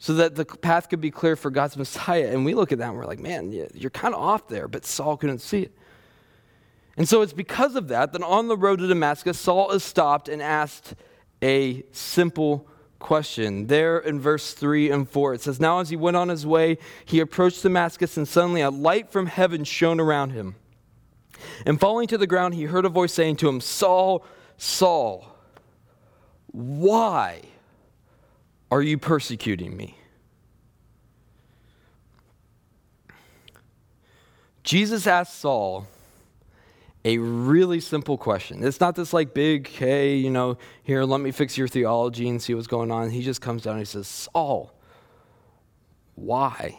So 0.00 0.14
that 0.14 0.34
the 0.34 0.44
path 0.44 0.88
could 0.88 1.00
be 1.00 1.12
clear 1.12 1.36
for 1.36 1.52
God's 1.52 1.76
Messiah. 1.76 2.26
And 2.26 2.44
we 2.44 2.54
look 2.54 2.72
at 2.72 2.78
that 2.78 2.88
and 2.88 2.98
we're 2.98 3.06
like, 3.06 3.20
man, 3.20 3.52
you're 3.72 3.90
kind 3.90 4.16
of 4.16 4.20
off 4.20 4.48
there, 4.48 4.66
but 4.66 4.84
Saul 4.84 5.16
couldn't 5.16 5.38
see 5.38 5.62
it. 5.62 5.72
And 6.96 7.08
so 7.08 7.22
it's 7.22 7.32
because 7.32 7.76
of 7.76 7.86
that 7.86 8.12
that 8.14 8.22
on 8.22 8.48
the 8.48 8.56
road 8.56 8.80
to 8.80 8.88
Damascus, 8.88 9.38
Saul 9.38 9.70
is 9.70 9.84
stopped 9.84 10.28
and 10.28 10.42
asked 10.42 10.96
a 11.40 11.84
simple 11.92 12.66
question. 13.02 13.66
There 13.66 13.98
in 13.98 14.20
verse 14.20 14.54
3 14.54 14.90
and 14.90 15.08
4, 15.08 15.34
it 15.34 15.40
says, 15.42 15.60
Now 15.60 15.80
as 15.80 15.90
he 15.90 15.96
went 15.96 16.16
on 16.16 16.28
his 16.28 16.46
way, 16.46 16.78
he 17.04 17.20
approached 17.20 17.62
Damascus, 17.62 18.16
and 18.16 18.26
suddenly 18.26 18.62
a 18.62 18.70
light 18.70 19.10
from 19.10 19.26
heaven 19.26 19.64
shone 19.64 20.00
around 20.00 20.30
him. 20.30 20.54
And 21.66 21.78
falling 21.78 22.08
to 22.08 22.16
the 22.16 22.26
ground, 22.26 22.54
he 22.54 22.64
heard 22.64 22.84
a 22.84 22.88
voice 22.88 23.12
saying 23.12 23.36
to 23.36 23.48
him, 23.48 23.60
Saul, 23.60 24.24
Saul, 24.56 25.36
why 26.46 27.42
are 28.70 28.82
you 28.82 28.96
persecuting 28.96 29.76
me? 29.76 29.98
Jesus 34.62 35.06
asked 35.06 35.38
Saul, 35.38 35.86
a 37.04 37.18
really 37.18 37.80
simple 37.80 38.16
question. 38.16 38.62
It's 38.62 38.80
not 38.80 38.94
this 38.94 39.12
like 39.12 39.34
big, 39.34 39.68
hey, 39.68 40.16
you 40.16 40.30
know, 40.30 40.56
here, 40.82 41.04
let 41.04 41.20
me 41.20 41.32
fix 41.32 41.58
your 41.58 41.68
theology 41.68 42.28
and 42.28 42.40
see 42.40 42.54
what's 42.54 42.66
going 42.66 42.90
on. 42.90 43.10
He 43.10 43.22
just 43.22 43.40
comes 43.40 43.62
down 43.62 43.74
and 43.74 43.80
he 43.80 43.86
says, 43.86 44.06
Saul, 44.06 44.72
why? 46.14 46.78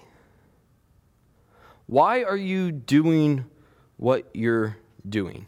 Why 1.88 2.24
are 2.24 2.38
you 2.38 2.72
doing 2.72 3.46
what 3.98 4.30
you're 4.34 4.78
doing? 5.08 5.48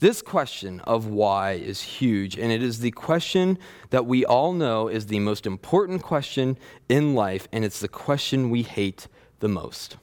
This 0.00 0.22
question 0.22 0.80
of 0.80 1.06
why 1.06 1.52
is 1.52 1.82
huge, 1.82 2.38
and 2.38 2.52
it 2.52 2.62
is 2.62 2.78
the 2.78 2.92
question 2.92 3.58
that 3.90 4.06
we 4.06 4.24
all 4.24 4.52
know 4.52 4.86
is 4.86 5.06
the 5.06 5.18
most 5.18 5.44
important 5.44 6.02
question 6.02 6.56
in 6.88 7.14
life, 7.14 7.48
and 7.52 7.64
it's 7.64 7.80
the 7.80 7.88
question 7.88 8.50
we 8.50 8.62
hate 8.62 9.08
the 9.40 9.48
most. 9.48 9.96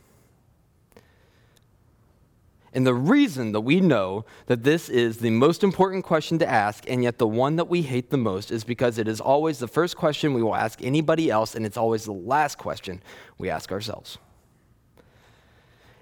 And 2.75 2.85
the 2.85 2.93
reason 2.93 3.53
that 3.53 3.61
we 3.61 3.79
know 3.79 4.25
that 4.47 4.63
this 4.63 4.89
is 4.89 5.19
the 5.19 5.29
most 5.29 5.63
important 5.63 6.03
question 6.03 6.37
to 6.39 6.47
ask, 6.47 6.83
and 6.89 7.01
yet 7.01 7.19
the 7.19 7.27
one 7.27 7.55
that 7.55 7.69
we 7.69 7.83
hate 7.83 8.09
the 8.09 8.17
most, 8.17 8.51
is 8.51 8.65
because 8.65 8.97
it 8.97 9.07
is 9.07 9.21
always 9.21 9.59
the 9.59 9.67
first 9.67 9.95
question 9.95 10.33
we 10.33 10.43
will 10.43 10.55
ask 10.55 10.83
anybody 10.83 11.31
else, 11.31 11.55
and 11.55 11.65
it's 11.65 11.77
always 11.77 12.03
the 12.03 12.11
last 12.11 12.57
question 12.57 13.01
we 13.37 13.49
ask 13.49 13.71
ourselves. 13.71 14.17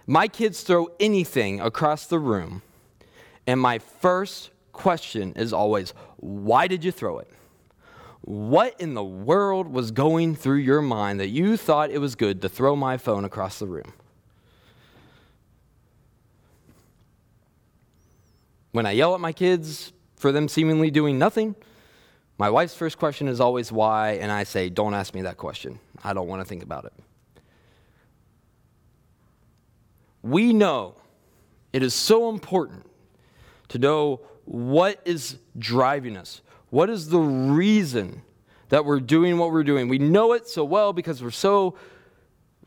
My 0.08 0.28
kids 0.28 0.64
throw 0.64 0.88
anything 1.00 1.62
across 1.62 2.08
the 2.08 2.18
room, 2.18 2.64
and 3.46 3.62
my 3.62 3.78
first 3.78 4.50
question 4.72 5.34
is 5.36 5.54
always, 5.54 5.94
Why 6.18 6.66
did 6.66 6.84
you 6.84 6.92
throw 6.92 7.20
it? 7.20 7.30
What 8.22 8.82
in 8.82 8.96
the 8.96 9.04
world 9.04 9.68
was 9.68 9.92
going 9.92 10.36
through 10.36 10.58
your 10.58 10.82
mind 10.82 11.20
that 11.20 11.28
you 11.28 11.56
thought 11.56 11.92
it 11.92 12.00
was 12.00 12.16
good 12.16 12.42
to 12.42 12.50
throw 12.50 12.76
my 12.76 12.98
phone 12.98 13.26
across 13.26 13.60
the 13.60 13.68
room? 13.68 13.94
When 18.74 18.88
I 18.88 18.92
yell 18.92 19.14
at 19.14 19.22
my 19.22 19.32
kids 19.32 19.94
for 20.16 20.32
them 20.32 20.48
seemingly 20.48 20.90
doing 20.90 21.20
nothing, 21.20 21.56
my 22.40 22.50
wife's 22.50 22.74
first 22.74 22.98
question 22.98 23.28
is 23.28 23.40
always 23.40 23.72
why, 23.72 24.14
and 24.14 24.32
I 24.32 24.44
say, 24.44 24.70
Don't 24.70 24.96
ask 24.96 25.14
me 25.14 25.22
that 25.22 25.38
question. 25.38 25.80
I 26.04 26.14
don't 26.14 26.28
want 26.28 26.42
to 26.42 26.46
think 26.46 26.64
about 26.64 26.86
it. 26.86 26.94
We 30.24 30.54
know 30.54 30.96
it 31.72 31.84
is 31.84 31.94
so 31.94 32.30
important 32.30 32.86
to 33.70 33.78
know 33.78 34.22
what 34.46 35.00
is 35.06 35.38
driving 35.58 36.18
us. 36.18 36.42
What 36.72 36.90
is 36.90 37.10
the 37.10 37.20
reason 37.20 38.24
that 38.70 38.86
we're 38.86 39.02
doing 39.02 39.38
what 39.38 39.52
we're 39.52 39.64
doing? 39.64 39.88
We 39.88 40.00
know 40.00 40.34
it 40.34 40.48
so 40.48 40.66
well 40.66 40.94
because 40.94 41.22
we're 41.22 41.30
so 41.30 41.76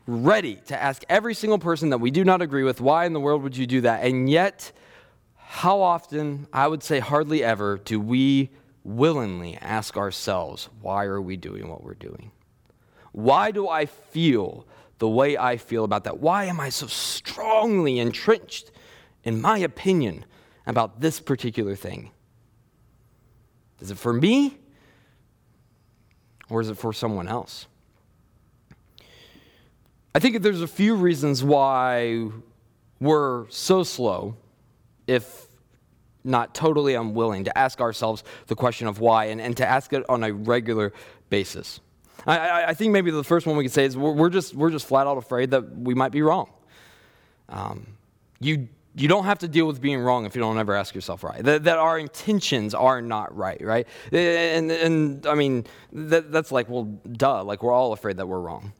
ready 0.06 0.60
to 0.66 0.80
ask 0.80 1.02
every 1.08 1.34
single 1.34 1.58
person 1.58 1.90
that 1.90 1.98
we 1.98 2.12
do 2.12 2.24
not 2.24 2.42
agree 2.42 2.62
with, 2.62 2.80
why 2.80 3.06
in 3.06 3.12
the 3.12 3.18
world 3.18 3.42
would 3.42 3.56
you 3.56 3.66
do 3.66 3.80
that? 3.80 4.04
And 4.04 4.30
yet, 4.30 4.70
how 5.48 5.80
often, 5.80 6.48
I 6.52 6.66
would 6.66 6.82
say 6.82 6.98
hardly 6.98 7.42
ever, 7.44 7.78
do 7.78 8.00
we 8.00 8.50
willingly 8.82 9.56
ask 9.56 9.96
ourselves, 9.96 10.68
why 10.82 11.04
are 11.04 11.20
we 11.20 11.36
doing 11.36 11.68
what 11.68 11.84
we're 11.84 11.94
doing? 11.94 12.32
Why 13.12 13.52
do 13.52 13.68
I 13.68 13.86
feel 13.86 14.66
the 14.98 15.08
way 15.08 15.38
I 15.38 15.56
feel 15.56 15.84
about 15.84 16.02
that? 16.04 16.18
Why 16.18 16.46
am 16.46 16.58
I 16.58 16.68
so 16.68 16.88
strongly 16.88 18.00
entrenched 18.00 18.72
in 19.22 19.40
my 19.40 19.58
opinion 19.58 20.24
about 20.66 21.00
this 21.00 21.20
particular 21.20 21.76
thing? 21.76 22.10
Is 23.80 23.92
it 23.92 23.98
for 23.98 24.12
me 24.12 24.58
or 26.50 26.60
is 26.60 26.68
it 26.68 26.76
for 26.76 26.92
someone 26.92 27.28
else? 27.28 27.66
I 30.12 30.18
think 30.18 30.42
there's 30.42 30.60
a 30.60 30.66
few 30.66 30.96
reasons 30.96 31.44
why 31.44 32.30
we're 33.00 33.48
so 33.48 33.84
slow 33.84 34.36
if 35.06 35.46
not 36.24 36.54
totally 36.54 36.94
unwilling 36.94 37.44
to 37.44 37.56
ask 37.56 37.80
ourselves 37.80 38.24
the 38.48 38.56
question 38.56 38.86
of 38.86 39.00
why 39.00 39.26
and, 39.26 39.40
and 39.40 39.56
to 39.56 39.66
ask 39.66 39.92
it 39.92 40.04
on 40.08 40.24
a 40.24 40.32
regular 40.32 40.92
basis. 41.30 41.80
I, 42.26 42.64
I, 42.64 42.74
think 42.74 42.92
maybe 42.92 43.12
the 43.12 43.22
first 43.22 43.46
one 43.46 43.56
we 43.56 43.64
could 43.64 43.72
say 43.72 43.84
is 43.84 43.96
we're, 43.96 44.12
we're, 44.12 44.30
just, 44.30 44.54
we're 44.54 44.70
just 44.70 44.86
flat 44.86 45.06
out 45.06 45.16
afraid 45.16 45.52
that 45.52 45.76
we 45.76 45.94
might 45.94 46.10
be 46.10 46.22
wrong. 46.22 46.50
Um, 47.48 47.86
you, 48.40 48.68
you 48.96 49.06
don't 49.06 49.26
have 49.26 49.38
to 49.40 49.48
deal 49.48 49.66
with 49.66 49.80
being 49.80 50.00
wrong 50.00 50.24
if 50.26 50.34
you 50.34 50.40
don't 50.40 50.58
ever 50.58 50.74
ask 50.74 50.94
yourself 50.94 51.22
right. 51.22 51.42
That, 51.44 51.64
that 51.64 51.78
our 51.78 51.98
intentions 51.98 52.74
are 52.74 53.00
not 53.00 53.36
right, 53.36 53.60
right? 53.62 53.86
And, 54.10 54.72
and 54.72 55.26
I 55.26 55.34
mean, 55.34 55.66
that, 55.92 56.32
that's 56.32 56.50
like, 56.50 56.68
well, 56.68 56.84
duh, 56.84 57.44
like 57.44 57.62
we're 57.62 57.72
all 57.72 57.92
afraid 57.92 58.16
that 58.16 58.26
we're 58.26 58.40
wrong. 58.40 58.72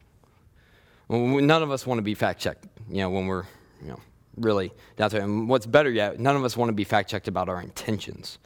None 1.08 1.62
of 1.62 1.70
us 1.70 1.86
want 1.86 1.98
to 1.98 2.02
be 2.02 2.14
fact 2.14 2.40
checked, 2.40 2.66
you 2.90 2.96
know, 2.96 3.10
when 3.10 3.26
we're, 3.26 3.44
you 3.80 3.88
know, 3.88 4.00
really 4.36 4.72
down 4.96 5.10
to 5.10 5.16
it. 5.16 5.22
And 5.22 5.48
what's 5.48 5.66
better 5.66 5.90
yet, 5.90 6.20
none 6.20 6.36
of 6.36 6.44
us 6.44 6.56
want 6.56 6.68
to 6.68 6.74
be 6.74 6.84
fact 6.84 7.10
checked 7.10 7.28
about 7.28 7.48
our 7.48 7.60
intentions. 7.60 8.38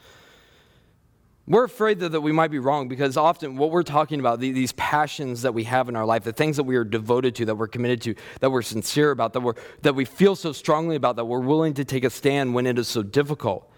We're 1.47 1.63
afraid 1.65 1.99
that, 1.99 2.09
that 2.13 2.21
we 2.21 2.31
might 2.31 2.51
be 2.51 2.59
wrong 2.59 2.87
because 2.87 3.17
often 3.17 3.57
what 3.57 3.71
we're 3.71 3.83
talking 3.83 4.19
about, 4.19 4.39
the, 4.39 4.51
these 4.51 4.71
passions 4.73 5.41
that 5.41 5.53
we 5.53 5.63
have 5.65 5.89
in 5.89 5.95
our 5.95 6.05
life, 6.05 6.23
the 6.23 6.31
things 6.31 6.55
that 6.57 6.63
we 6.63 6.75
are 6.75 6.83
devoted 6.83 7.35
to, 7.35 7.45
that 7.45 7.55
we're 7.55 7.67
committed 7.67 8.01
to, 8.03 8.15
that 8.39 8.51
we're 8.51 8.61
sincere 8.61 9.11
about, 9.11 9.33
that, 9.33 9.41
we're, 9.41 9.55
that 9.81 9.95
we 9.95 10.05
feel 10.05 10.35
so 10.35 10.53
strongly 10.53 10.95
about, 10.95 11.15
that 11.15 11.25
we're 11.25 11.39
willing 11.39 11.73
to 11.73 11.83
take 11.83 12.03
a 12.03 12.09
stand 12.09 12.53
when 12.53 12.67
it 12.67 12.77
is 12.77 12.87
so 12.87 13.03
difficult. 13.03 13.69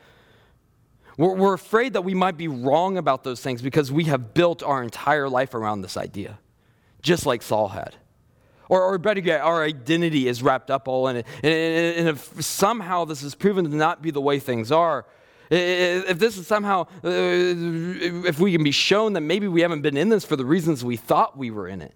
We're, 1.17 1.36
we're 1.36 1.54
afraid 1.54 1.93
that 1.93 2.02
we 2.02 2.13
might 2.13 2.38
be 2.38 2.47
wrong 2.47 2.97
about 2.97 3.23
those 3.23 3.41
things 3.41 3.62
because 3.62 3.91
we 3.91 4.04
have 4.04 4.34
built 4.34 4.62
our 4.62 4.84
entire 4.84 5.30
life 5.30 5.54
around 5.54 5.82
this 5.82 5.95
idea, 5.95 6.39
just 7.02 7.26
like 7.26 7.41
Saul 7.41 7.69
had. 7.69 7.95
Or, 8.73 8.81
or 8.81 8.97
better 8.97 9.19
yet, 9.19 9.41
our 9.41 9.63
identity 9.63 10.27
is 10.27 10.41
wrapped 10.41 10.71
up 10.71 10.88
all 10.88 11.07
in 11.07 11.17
it. 11.17 11.27
And, 11.43 11.53
and 11.53 12.09
if 12.09 12.43
somehow 12.43 13.05
this 13.05 13.21
is 13.21 13.36
proven 13.36 13.69
to 13.69 13.75
not 13.75 14.01
be 14.01 14.09
the 14.09 14.19
way 14.19 14.39
things 14.39 14.71
are, 14.71 15.05
if 15.51 16.17
this 16.17 16.39
is 16.39 16.47
somehow, 16.47 16.88
uh, 17.03 17.09
if 17.12 18.39
we 18.39 18.51
can 18.51 18.63
be 18.63 18.71
shown 18.71 19.13
that 19.13 19.21
maybe 19.21 19.47
we 19.47 19.62
haven't 19.62 19.83
been 19.83 19.95
in 19.95 20.09
this 20.09 20.25
for 20.25 20.36
the 20.36 20.43
reasons 20.43 20.83
we 20.83 20.97
thought 20.97 21.38
we 21.38 21.51
were 21.51 21.67
in 21.67 21.83
it, 21.83 21.93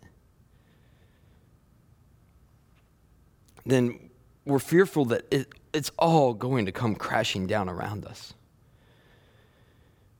then 3.65 4.11
we're 4.45 4.59
fearful 4.59 5.05
that 5.05 5.25
it, 5.31 5.47
it's 5.73 5.89
all 5.97 6.35
going 6.35 6.67
to 6.67 6.71
come 6.71 6.93
crashing 6.93 7.47
down 7.47 7.69
around 7.69 8.05
us. 8.05 8.35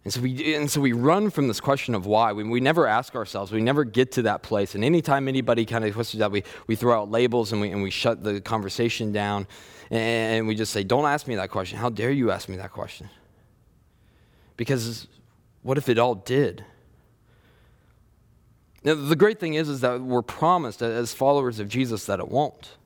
And 0.07 0.13
so, 0.13 0.21
we, 0.21 0.55
and 0.55 0.71
so 0.71 0.79
we 0.79 0.93
run 0.93 1.29
from 1.29 1.49
this 1.49 1.59
question 1.59 1.93
of 1.93 2.05
why. 2.05 2.31
We, 2.31 2.45
we 2.45 2.61
never 2.61 2.87
ask 2.87 3.13
ourselves, 3.13 3.51
we 3.51 3.59
never 3.59 3.83
get 3.83 4.13
to 4.13 4.21
that 4.21 4.41
place. 4.41 4.73
And 4.73 4.85
anytime 4.85 5.27
anybody 5.27 5.65
kind 5.65 5.83
of 5.83 5.93
questions 5.93 6.19
that, 6.19 6.31
we, 6.31 6.45
we 6.65 6.77
throw 6.77 6.97
out 6.97 7.11
labels 7.11 7.51
and 7.51 7.59
we, 7.59 7.71
and 7.71 7.83
we 7.83 7.89
shut 7.89 8.23
the 8.23 8.39
conversation 8.39 9.11
down 9.11 9.47
and 9.91 10.47
we 10.47 10.55
just 10.55 10.71
say, 10.71 10.85
Don't 10.85 11.03
ask 11.03 11.27
me 11.27 11.35
that 11.35 11.51
question. 11.51 11.77
How 11.77 11.89
dare 11.89 12.09
you 12.09 12.31
ask 12.31 12.47
me 12.47 12.55
that 12.55 12.71
question? 12.71 13.09
Because 14.55 15.07
what 15.61 15.77
if 15.77 15.89
it 15.89 15.99
all 15.99 16.15
did? 16.15 16.63
Now, 18.85 18.95
the 18.95 19.17
great 19.17 19.41
thing 19.41 19.55
is, 19.55 19.67
is 19.67 19.81
that 19.81 19.99
we're 19.99 20.21
promised 20.21 20.81
as 20.81 21.13
followers 21.13 21.59
of 21.59 21.67
Jesus 21.67 22.05
that 22.05 22.21
it 22.21 22.29
won't. 22.29 22.77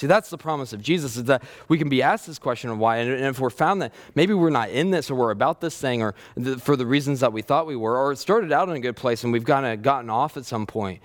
See, 0.00 0.06
that's 0.06 0.30
the 0.30 0.38
promise 0.38 0.72
of 0.72 0.80
Jesus 0.80 1.18
is 1.18 1.24
that 1.24 1.42
we 1.68 1.76
can 1.76 1.90
be 1.90 2.00
asked 2.00 2.26
this 2.26 2.38
question 2.38 2.70
of 2.70 2.78
why. 2.78 2.96
And 2.96 3.22
if 3.26 3.38
we're 3.38 3.50
found 3.50 3.82
that 3.82 3.92
maybe 4.14 4.32
we're 4.32 4.48
not 4.48 4.70
in 4.70 4.90
this 4.90 5.10
or 5.10 5.14
we're 5.14 5.30
about 5.30 5.60
this 5.60 5.78
thing 5.78 6.00
or 6.00 6.14
the, 6.36 6.56
for 6.56 6.74
the 6.74 6.86
reasons 6.86 7.20
that 7.20 7.34
we 7.34 7.42
thought 7.42 7.66
we 7.66 7.76
were, 7.76 7.98
or 7.98 8.12
it 8.12 8.16
started 8.16 8.50
out 8.50 8.70
in 8.70 8.74
a 8.74 8.80
good 8.80 8.96
place 8.96 9.24
and 9.24 9.30
we've 9.30 9.44
kind 9.44 9.66
of 9.66 9.82
gotten 9.82 10.08
off 10.08 10.38
at 10.38 10.46
some 10.46 10.66
point. 10.66 11.02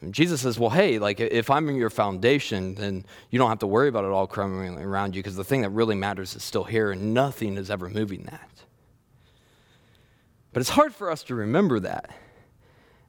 And 0.00 0.14
Jesus 0.14 0.40
says, 0.40 0.58
well, 0.58 0.70
hey, 0.70 0.98
like 0.98 1.20
if 1.20 1.50
I'm 1.50 1.68
in 1.68 1.76
your 1.76 1.90
foundation, 1.90 2.74
then 2.76 3.04
you 3.28 3.38
don't 3.38 3.50
have 3.50 3.58
to 3.58 3.66
worry 3.66 3.90
about 3.90 4.06
it 4.06 4.10
all 4.10 4.26
crumbling 4.26 4.78
around 4.78 5.14
you 5.14 5.22
because 5.22 5.36
the 5.36 5.44
thing 5.44 5.60
that 5.60 5.70
really 5.70 5.96
matters 5.96 6.34
is 6.34 6.42
still 6.42 6.64
here 6.64 6.92
and 6.92 7.12
nothing 7.12 7.58
is 7.58 7.70
ever 7.70 7.90
moving 7.90 8.22
that. 8.22 8.48
But 10.54 10.60
it's 10.62 10.70
hard 10.70 10.94
for 10.94 11.10
us 11.10 11.24
to 11.24 11.34
remember 11.34 11.78
that. 11.80 12.10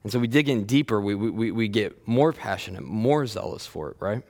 And 0.03 0.11
so 0.11 0.19
we 0.19 0.27
dig 0.27 0.47
in 0.47 0.63
deeper, 0.63 1.01
we, 1.01 1.13
we, 1.13 1.51
we 1.51 1.67
get 1.67 2.07
more 2.07 2.31
passionate, 2.31 2.83
more 2.83 3.27
zealous 3.27 3.65
for 3.65 3.91
it, 3.91 3.97
right? 3.99 4.23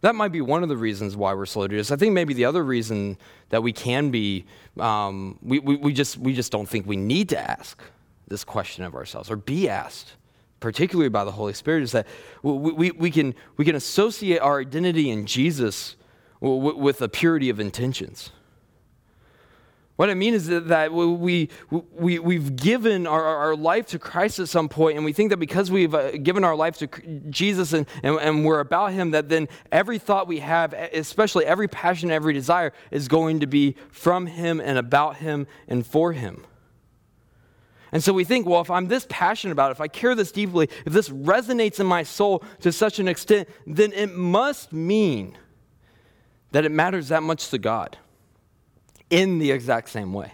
That 0.00 0.14
might 0.14 0.32
be 0.32 0.40
one 0.40 0.62
of 0.62 0.68
the 0.68 0.76
reasons 0.76 1.16
why 1.16 1.34
we're 1.34 1.46
slow 1.46 1.66
to 1.66 1.74
this. 1.74 1.90
I 1.90 1.96
think 1.96 2.12
maybe 2.12 2.34
the 2.34 2.44
other 2.44 2.62
reason 2.62 3.16
that 3.50 3.62
we 3.62 3.72
can 3.72 4.10
be, 4.10 4.44
um, 4.78 5.38
we, 5.42 5.58
we, 5.58 5.76
we, 5.76 5.92
just, 5.92 6.18
we 6.18 6.34
just 6.34 6.52
don't 6.52 6.68
think 6.68 6.86
we 6.86 6.96
need 6.96 7.30
to 7.30 7.38
ask 7.38 7.82
this 8.28 8.44
question 8.44 8.84
of 8.84 8.94
ourselves 8.94 9.30
or 9.30 9.36
be 9.36 9.68
asked, 9.68 10.12
particularly 10.60 11.08
by 11.08 11.24
the 11.24 11.32
Holy 11.32 11.52
Spirit, 11.52 11.82
is 11.82 11.92
that 11.92 12.06
we, 12.42 12.72
we, 12.72 12.90
we, 12.92 13.10
can, 13.10 13.34
we 13.56 13.64
can 13.64 13.76
associate 13.76 14.40
our 14.40 14.60
identity 14.60 15.10
in 15.10 15.26
Jesus 15.26 15.96
with 16.40 17.00
a 17.00 17.08
purity 17.08 17.48
of 17.48 17.58
intentions. 17.58 18.30
What 19.96 20.10
I 20.10 20.14
mean 20.14 20.34
is 20.34 20.48
that 20.48 20.92
we, 20.92 21.48
we, 21.70 22.18
we've 22.18 22.56
given 22.56 23.06
our, 23.06 23.24
our 23.24 23.54
life 23.54 23.86
to 23.88 23.98
Christ 24.00 24.40
at 24.40 24.48
some 24.48 24.68
point, 24.68 24.96
and 24.96 25.04
we 25.04 25.12
think 25.12 25.30
that 25.30 25.36
because 25.36 25.70
we've 25.70 25.94
uh, 25.94 26.12
given 26.18 26.42
our 26.42 26.56
life 26.56 26.78
to 26.78 26.88
Jesus 27.30 27.72
and, 27.72 27.86
and, 28.02 28.18
and 28.18 28.44
we're 28.44 28.58
about 28.58 28.92
Him, 28.92 29.12
that 29.12 29.28
then 29.28 29.48
every 29.70 30.00
thought 30.00 30.26
we 30.26 30.40
have, 30.40 30.72
especially 30.72 31.46
every 31.46 31.68
passion, 31.68 32.10
every 32.10 32.32
desire, 32.32 32.72
is 32.90 33.06
going 33.06 33.38
to 33.38 33.46
be 33.46 33.76
from 33.92 34.26
Him 34.26 34.60
and 34.60 34.78
about 34.78 35.18
Him 35.18 35.46
and 35.68 35.86
for 35.86 36.12
Him. 36.12 36.44
And 37.92 38.02
so 38.02 38.12
we 38.12 38.24
think, 38.24 38.48
well, 38.48 38.62
if 38.62 38.72
I'm 38.72 38.88
this 38.88 39.06
passionate 39.08 39.52
about 39.52 39.70
it, 39.70 39.74
if 39.74 39.80
I 39.80 39.86
care 39.86 40.16
this 40.16 40.32
deeply, 40.32 40.68
if 40.84 40.92
this 40.92 41.08
resonates 41.08 41.78
in 41.78 41.86
my 41.86 42.02
soul 42.02 42.42
to 42.62 42.72
such 42.72 42.98
an 42.98 43.06
extent, 43.06 43.48
then 43.64 43.92
it 43.92 44.12
must 44.12 44.72
mean 44.72 45.38
that 46.50 46.64
it 46.64 46.72
matters 46.72 47.08
that 47.08 47.22
much 47.22 47.50
to 47.50 47.58
God 47.58 47.96
in 49.10 49.38
the 49.38 49.50
exact 49.50 49.88
same 49.90 50.12
way. 50.12 50.32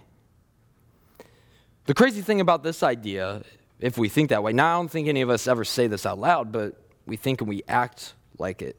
The 1.87 1.95
crazy 1.95 2.23
thing 2.23 2.41
about 2.41 2.63
this 2.63 2.83
idea, 2.83 3.43
if 3.81 3.99
we 3.99 4.09
think 4.09 4.31
that 4.31 4.43
way, 4.43 4.53
now 4.53 4.77
I 4.77 4.79
don't 4.79 4.91
think 4.91 5.09
any 5.09 5.23
of 5.23 5.31
us 5.31 5.49
ever 5.49 5.65
say 5.65 5.87
this 5.87 6.07
out 6.07 6.19
loud, 6.19 6.53
but 6.53 6.77
we 7.07 7.17
think 7.17 7.41
and 7.41 7.49
we 7.49 7.63
act 7.67 8.15
like 8.39 8.63
it. 8.63 8.77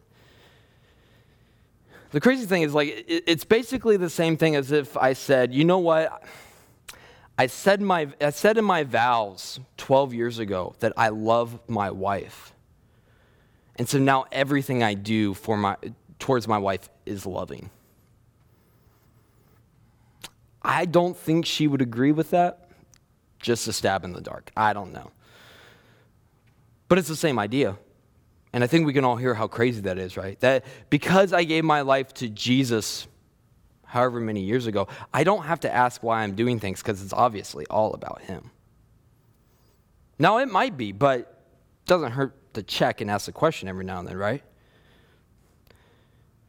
The 2.12 2.20
crazy 2.20 2.46
thing 2.46 2.62
is, 2.62 2.74
like, 2.74 3.06
it's 3.08 3.46
basically 3.46 3.98
the 3.98 4.10
same 4.10 4.36
thing 4.38 4.56
as 4.56 4.72
if 4.72 4.98
I 4.98 5.14
said, 5.14 5.54
you 5.54 5.64
know 5.64 5.80
what? 5.80 6.24
I 7.38 7.48
said, 7.48 7.82
my, 7.82 8.10
I 8.20 8.30
said 8.30 8.58
in 8.58 8.66
my 8.66 8.84
vows 8.84 9.60
12 9.78 10.14
years 10.14 10.38
ago 10.38 10.76
that 10.80 10.94
I 10.98 11.10
love 11.10 11.60
my 11.68 11.89
wife. 11.89 12.54
And 13.78 13.88
so 13.88 13.98
now 13.98 14.26
everything 14.32 14.84
I 14.84 14.94
do 14.94 15.34
for 15.34 15.58
my, 15.58 15.78
towards 16.20 16.48
my 16.48 16.58
wife 16.58 16.89
is 17.06 17.26
loving. 17.26 17.70
I 20.62 20.86
don't 20.86 21.18
think 21.18 21.45
she 21.45 21.68
would 21.68 21.82
agree 21.82 22.12
with 22.12 22.32
that. 22.32 22.70
Just 23.39 23.68
a 23.68 23.74
stab 23.74 24.03
in 24.03 24.14
the 24.14 24.22
dark. 24.22 24.51
I 24.55 24.74
don't 24.74 24.93
know. 24.93 25.12
But 26.88 26.97
it's 26.97 27.07
the 27.07 27.16
same 27.16 27.39
idea. 27.39 27.78
And 28.53 28.64
I 28.64 28.68
think 28.68 28.86
we 28.86 28.93
can 28.93 29.05
all 29.05 29.16
hear 29.16 29.34
how 29.34 29.47
crazy 29.47 29.82
that 29.82 29.97
is, 29.97 30.18
right? 30.18 30.39
That 30.41 30.66
because 30.89 31.34
I 31.34 31.43
gave 31.43 31.64
my 31.64 31.82
life 31.82 32.14
to 32.16 32.28
Jesus 32.28 33.07
however 33.86 34.20
many 34.20 34.41
years 34.41 34.68
ago, 34.68 34.88
I 35.14 35.24
don't 35.24 35.43
have 35.43 35.62
to 35.62 35.74
ask 35.74 36.01
why 36.01 36.24
I'm 36.24 36.36
doing 36.36 36.59
things 36.59 36.82
because 36.82 37.03
it's 37.03 37.14
obviously 37.14 37.66
all 37.70 37.93
about 37.93 38.22
Him. 38.22 38.51
Now, 40.18 40.38
it 40.38 40.49
might 40.49 40.78
be, 40.78 40.91
but 40.91 41.20
it 41.20 41.28
doesn't 41.88 42.12
hurt 42.12 42.53
to 42.53 42.64
check 42.64 43.01
and 43.01 43.09
ask 43.09 43.26
the 43.26 43.32
question 43.32 43.68
every 43.68 43.84
now 43.84 43.99
and 43.99 44.07
then, 44.07 44.18
right? 44.18 44.43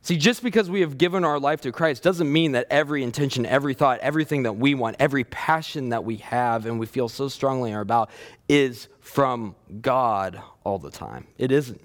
See, 0.04 0.16
just 0.16 0.42
because 0.42 0.68
we 0.68 0.80
have 0.80 0.98
given 0.98 1.24
our 1.24 1.38
life 1.38 1.60
to 1.60 1.70
Christ 1.70 2.02
doesn't 2.02 2.30
mean 2.30 2.52
that 2.52 2.66
every 2.70 3.04
intention, 3.04 3.46
every 3.46 3.72
thought, 3.72 4.00
everything 4.00 4.42
that 4.42 4.54
we 4.54 4.74
want, 4.74 4.96
every 4.98 5.22
passion 5.22 5.90
that 5.90 6.02
we 6.02 6.16
have 6.16 6.66
and 6.66 6.80
we 6.80 6.86
feel 6.86 7.08
so 7.08 7.28
strongly 7.28 7.72
about 7.72 8.10
is 8.48 8.88
from 8.98 9.54
God 9.80 10.42
all 10.64 10.80
the 10.80 10.90
time. 10.90 11.28
It 11.38 11.52
isn't. 11.52 11.80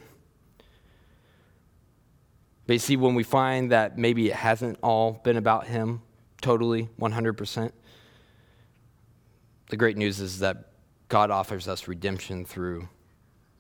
But 2.65 2.74
you 2.74 2.80
see, 2.80 2.97
when 2.97 3.13
we 3.13 3.22
find 3.22 3.72
that 3.72 3.99
maybe 3.99 4.30
it 4.30 4.36
hasn't 4.36 4.80
all 4.82 5.22
been 5.24 5.38
about 5.38 5.68
Him 5.68 6.01
totally, 6.41 6.89
100%, 6.99 7.72
the 9.70 9.78
great 9.78 9.95
news 9.95 10.20
is 10.20 10.39
that 10.39 10.70
God 11.07 11.30
offers 11.30 11.68
us 11.68 11.88
redemption 11.88 12.45
through 12.45 12.89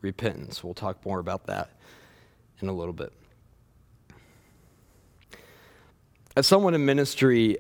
repentance. 0.01 0.63
We'll 0.63 0.73
talk 0.73 1.05
more 1.05 1.19
about 1.19 1.45
that 1.45 1.69
in 2.59 2.69
a 2.69 2.73
little 2.73 2.93
bit. 2.93 3.13
As 6.37 6.45
someone 6.45 6.75
in 6.75 6.85
ministry, 6.85 7.57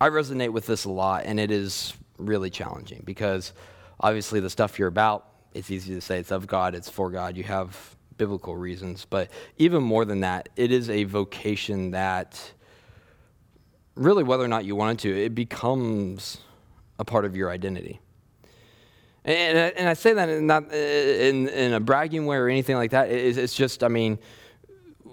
I 0.00 0.08
resonate 0.08 0.50
with 0.50 0.66
this 0.66 0.84
a 0.84 0.90
lot, 0.90 1.26
and 1.26 1.38
it 1.38 1.52
is 1.52 1.94
really 2.18 2.50
challenging 2.50 3.02
because 3.04 3.52
obviously 4.00 4.40
the 4.40 4.50
stuff 4.50 4.80
you're 4.80 4.88
about, 4.88 5.28
it's 5.54 5.70
easy 5.70 5.94
to 5.94 6.00
say 6.00 6.18
it's 6.18 6.32
of 6.32 6.48
God, 6.48 6.74
it's 6.74 6.90
for 6.90 7.08
God, 7.08 7.36
you 7.36 7.44
have 7.44 7.94
biblical 8.18 8.56
reasons. 8.56 9.06
But 9.08 9.30
even 9.58 9.80
more 9.80 10.04
than 10.04 10.22
that, 10.22 10.48
it 10.56 10.72
is 10.72 10.90
a 10.90 11.04
vocation 11.04 11.92
that 11.92 12.52
really, 13.94 14.24
whether 14.24 14.42
or 14.42 14.48
not 14.48 14.64
you 14.64 14.74
wanted 14.74 14.98
to, 14.98 15.16
it 15.16 15.32
becomes 15.32 16.38
a 16.98 17.04
part 17.04 17.24
of 17.24 17.36
your 17.36 17.48
identity. 17.48 18.00
And, 19.24 19.56
and 19.76 19.88
I 19.88 19.94
say 19.94 20.14
that 20.14 20.28
not 20.40 20.72
in, 20.72 21.48
in 21.48 21.74
a 21.74 21.78
bragging 21.78 22.26
way 22.26 22.38
or 22.38 22.48
anything 22.48 22.74
like 22.74 22.90
that. 22.90 23.08
It's 23.08 23.54
just, 23.54 23.84
I 23.84 23.88
mean, 23.88 24.18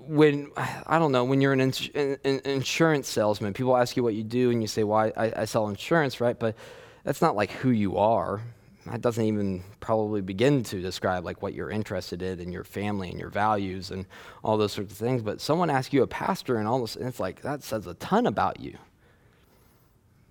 when 0.10 0.51
I 0.88 0.97
don't 0.97 1.12
know 1.12 1.24
when 1.24 1.39
you're 1.39 1.53
an, 1.53 1.62
ins- 1.62 1.89
an, 1.93 2.18
insurance 2.43 3.07
salesman, 3.07 3.53
people 3.53 3.78
ask 3.78 3.95
you 3.95 4.03
what 4.03 4.16
you 4.16 4.24
do, 4.24 4.49
and 4.49 4.60
you 4.62 4.68
say, 4.68 4.84
"Well, 4.84 5.12
I, 5.16 5.32
I 5.36 5.45
sell 5.45 5.68
insurance, 5.68 6.20
right?" 6.20 6.38
But 6.38 6.55
that's 7.03 7.22
not 7.22 7.36
like 7.36 7.51
who 7.51 7.70
you 7.70 7.97
are. 7.97 8.41
That 8.88 9.01
doesn't 9.01 9.24
even 9.24 9.64
probably 9.82 10.22
begin 10.22 10.64
to 10.64 10.82
describe 10.82 11.26
like 11.26 11.43
what 11.43 11.53
you're 11.53 11.70
interested 11.70 12.24
in 12.24 12.39
and 12.39 12.51
your 12.51 12.64
family 12.64 13.10
and 13.12 13.20
your 13.20 13.30
values 13.30 13.91
and 13.91 14.07
all 14.43 14.57
those 14.57 14.74
sorts 14.74 14.91
of 14.91 14.97
things. 14.97 15.22
But 15.22 15.41
someone 15.41 15.70
asks 15.70 15.93
you 15.93 16.01
a 16.01 16.07
pastor 16.07 16.55
and 16.55 16.68
all 16.68 16.82
this, 16.82 16.95
and 16.95 17.07
it's 17.07 17.20
like 17.20 17.43
that 17.43 17.62
says 17.62 17.86
a 17.86 17.93
ton 17.95 18.26
about 18.26 18.60
you. 18.60 18.78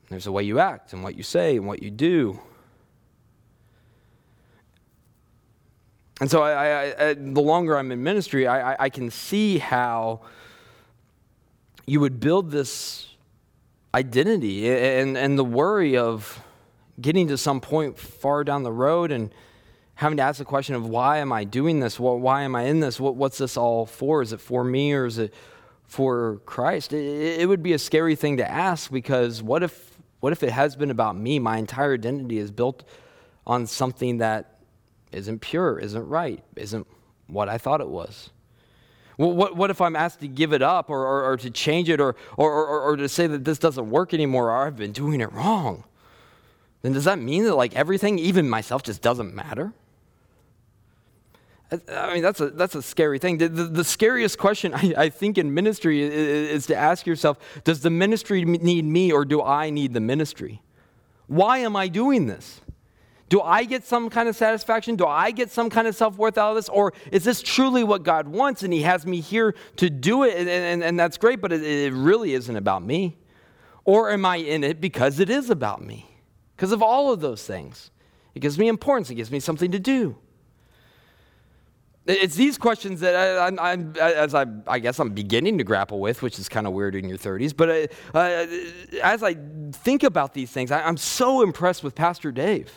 There's 0.08 0.24
the 0.24 0.32
way 0.32 0.42
you 0.42 0.58
act 0.58 0.92
and 0.92 1.04
what 1.04 1.14
you 1.14 1.22
say 1.22 1.56
and 1.56 1.66
what 1.68 1.84
you 1.84 1.90
do. 1.92 2.40
And 6.20 6.30
so, 6.30 6.42
I, 6.42 6.52
I, 6.52 7.08
I, 7.08 7.14
the 7.14 7.40
longer 7.40 7.76
I'm 7.76 7.92
in 7.92 8.02
ministry, 8.02 8.48
I, 8.48 8.88
can 8.88 9.10
see 9.10 9.58
how 9.58 10.20
you 11.86 12.00
would 12.00 12.18
build 12.18 12.50
this 12.50 13.08
identity 13.94 14.68
and, 14.68 15.16
and 15.16 15.38
the 15.38 15.44
worry 15.44 15.96
of 15.96 16.40
getting 17.00 17.28
to 17.28 17.38
some 17.38 17.60
point 17.60 17.98
far 17.98 18.44
down 18.44 18.62
the 18.62 18.72
road 18.72 19.12
and 19.12 19.32
having 19.94 20.16
to 20.16 20.22
ask 20.22 20.38
the 20.38 20.44
question 20.44 20.74
of 20.74 20.86
why 20.86 21.18
am 21.18 21.32
I 21.32 21.44
doing 21.44 21.80
this? 21.80 21.98
why 21.98 22.42
am 22.42 22.54
I 22.54 22.64
in 22.64 22.80
this? 22.80 23.00
What, 23.00 23.16
what's 23.16 23.38
this 23.38 23.56
all 23.56 23.86
for? 23.86 24.20
Is 24.20 24.32
it 24.32 24.40
for 24.40 24.64
me 24.64 24.92
or 24.92 25.06
is 25.06 25.18
it 25.18 25.32
for 25.86 26.40
Christ? 26.46 26.92
It, 26.92 27.40
it 27.40 27.48
would 27.48 27.62
be 27.62 27.72
a 27.72 27.78
scary 27.78 28.16
thing 28.16 28.36
to 28.36 28.48
ask 28.48 28.90
because 28.90 29.42
what 29.42 29.62
if, 29.62 29.96
what 30.20 30.32
if 30.32 30.42
it 30.42 30.50
has 30.50 30.76
been 30.76 30.90
about 30.90 31.16
me? 31.16 31.38
My 31.38 31.56
entire 31.56 31.94
identity 31.94 32.38
is 32.38 32.50
built 32.50 32.84
on 33.46 33.66
something 33.66 34.18
that 34.18 34.57
isn't 35.12 35.40
pure, 35.40 35.78
isn't 35.78 36.08
right, 36.08 36.42
isn't 36.56 36.86
what 37.26 37.48
I 37.48 37.58
thought 37.58 37.80
it 37.80 37.88
was? 37.88 38.30
What, 39.16 39.56
what 39.56 39.70
if 39.70 39.80
I'm 39.80 39.96
asked 39.96 40.20
to 40.20 40.28
give 40.28 40.52
it 40.52 40.62
up 40.62 40.90
or, 40.90 41.04
or, 41.04 41.32
or 41.32 41.36
to 41.38 41.50
change 41.50 41.88
it 41.88 42.00
or, 42.00 42.14
or, 42.36 42.52
or, 42.52 42.80
or 42.82 42.96
to 42.96 43.08
say 43.08 43.26
that 43.26 43.44
this 43.44 43.58
doesn't 43.58 43.90
work 43.90 44.14
anymore 44.14 44.50
or 44.50 44.66
I've 44.66 44.76
been 44.76 44.92
doing 44.92 45.20
it 45.20 45.32
wrong? 45.32 45.82
Then 46.82 46.92
does 46.92 47.04
that 47.04 47.18
mean 47.18 47.42
that 47.44 47.56
like 47.56 47.74
everything, 47.74 48.20
even 48.20 48.48
myself, 48.48 48.84
just 48.84 49.02
doesn't 49.02 49.34
matter? 49.34 49.72
I 51.70 52.14
mean, 52.14 52.22
that's 52.22 52.40
a, 52.40 52.50
that's 52.50 52.76
a 52.76 52.82
scary 52.82 53.18
thing. 53.18 53.38
The, 53.38 53.48
the, 53.48 53.64
the 53.64 53.84
scariest 53.84 54.38
question, 54.38 54.72
I, 54.72 54.94
I, 54.96 55.08
think, 55.10 55.36
in 55.36 55.52
ministry 55.52 56.00
is, 56.02 56.12
is 56.12 56.66
to 56.66 56.76
ask 56.76 57.06
yourself 57.06 57.38
Does 57.64 57.80
the 57.80 57.90
ministry 57.90 58.44
need 58.44 58.84
me 58.84 59.12
or 59.12 59.24
do 59.24 59.42
I 59.42 59.70
need 59.70 59.92
the 59.92 60.00
ministry? 60.00 60.62
Why 61.26 61.58
am 61.58 61.76
I 61.76 61.88
doing 61.88 62.26
this? 62.26 62.60
Do 63.28 63.42
I 63.42 63.64
get 63.64 63.84
some 63.84 64.08
kind 64.08 64.28
of 64.28 64.36
satisfaction? 64.36 64.96
Do 64.96 65.06
I 65.06 65.30
get 65.30 65.50
some 65.50 65.68
kind 65.68 65.86
of 65.86 65.94
self 65.94 66.16
worth 66.16 66.38
out 66.38 66.50
of 66.50 66.56
this? 66.56 66.68
Or 66.68 66.94
is 67.12 67.24
this 67.24 67.42
truly 67.42 67.84
what 67.84 68.02
God 68.02 68.26
wants 68.26 68.62
and 68.62 68.72
He 68.72 68.82
has 68.82 69.06
me 69.06 69.20
here 69.20 69.54
to 69.76 69.90
do 69.90 70.24
it? 70.24 70.36
And, 70.36 70.48
and, 70.48 70.82
and 70.82 70.98
that's 70.98 71.18
great, 71.18 71.40
but 71.40 71.52
it, 71.52 71.62
it 71.62 71.92
really 71.92 72.32
isn't 72.34 72.56
about 72.56 72.82
me. 72.82 73.18
Or 73.84 74.10
am 74.10 74.24
I 74.24 74.36
in 74.36 74.64
it 74.64 74.80
because 74.80 75.20
it 75.20 75.30
is 75.30 75.50
about 75.50 75.82
me? 75.82 76.10
Because 76.56 76.72
of 76.72 76.82
all 76.82 77.12
of 77.12 77.20
those 77.20 77.44
things. 77.44 77.90
It 78.34 78.40
gives 78.40 78.58
me 78.58 78.68
importance, 78.68 79.10
it 79.10 79.16
gives 79.16 79.30
me 79.30 79.40
something 79.40 79.72
to 79.72 79.78
do. 79.78 80.16
It's 82.06 82.36
these 82.36 82.56
questions 82.56 83.00
that 83.00 83.14
I, 83.14 83.72
am 83.72 83.94
as 84.00 84.34
I, 84.34 84.46
I, 84.66 84.78
guess 84.78 84.98
I'm 84.98 85.10
beginning 85.10 85.58
to 85.58 85.64
grapple 85.64 86.00
with, 86.00 86.22
which 86.22 86.38
is 86.38 86.48
kind 86.48 86.66
of 86.66 86.72
weird 86.72 86.94
in 86.94 87.06
your 87.06 87.18
30s. 87.18 87.54
But 87.54 87.68
uh, 87.68 88.18
uh, 88.18 88.46
as 89.02 89.22
I 89.22 89.36
think 89.72 90.02
about 90.04 90.32
these 90.32 90.50
things, 90.50 90.70
I, 90.70 90.80
I'm 90.80 90.96
so 90.96 91.42
impressed 91.42 91.84
with 91.84 91.94
Pastor 91.94 92.32
Dave. 92.32 92.72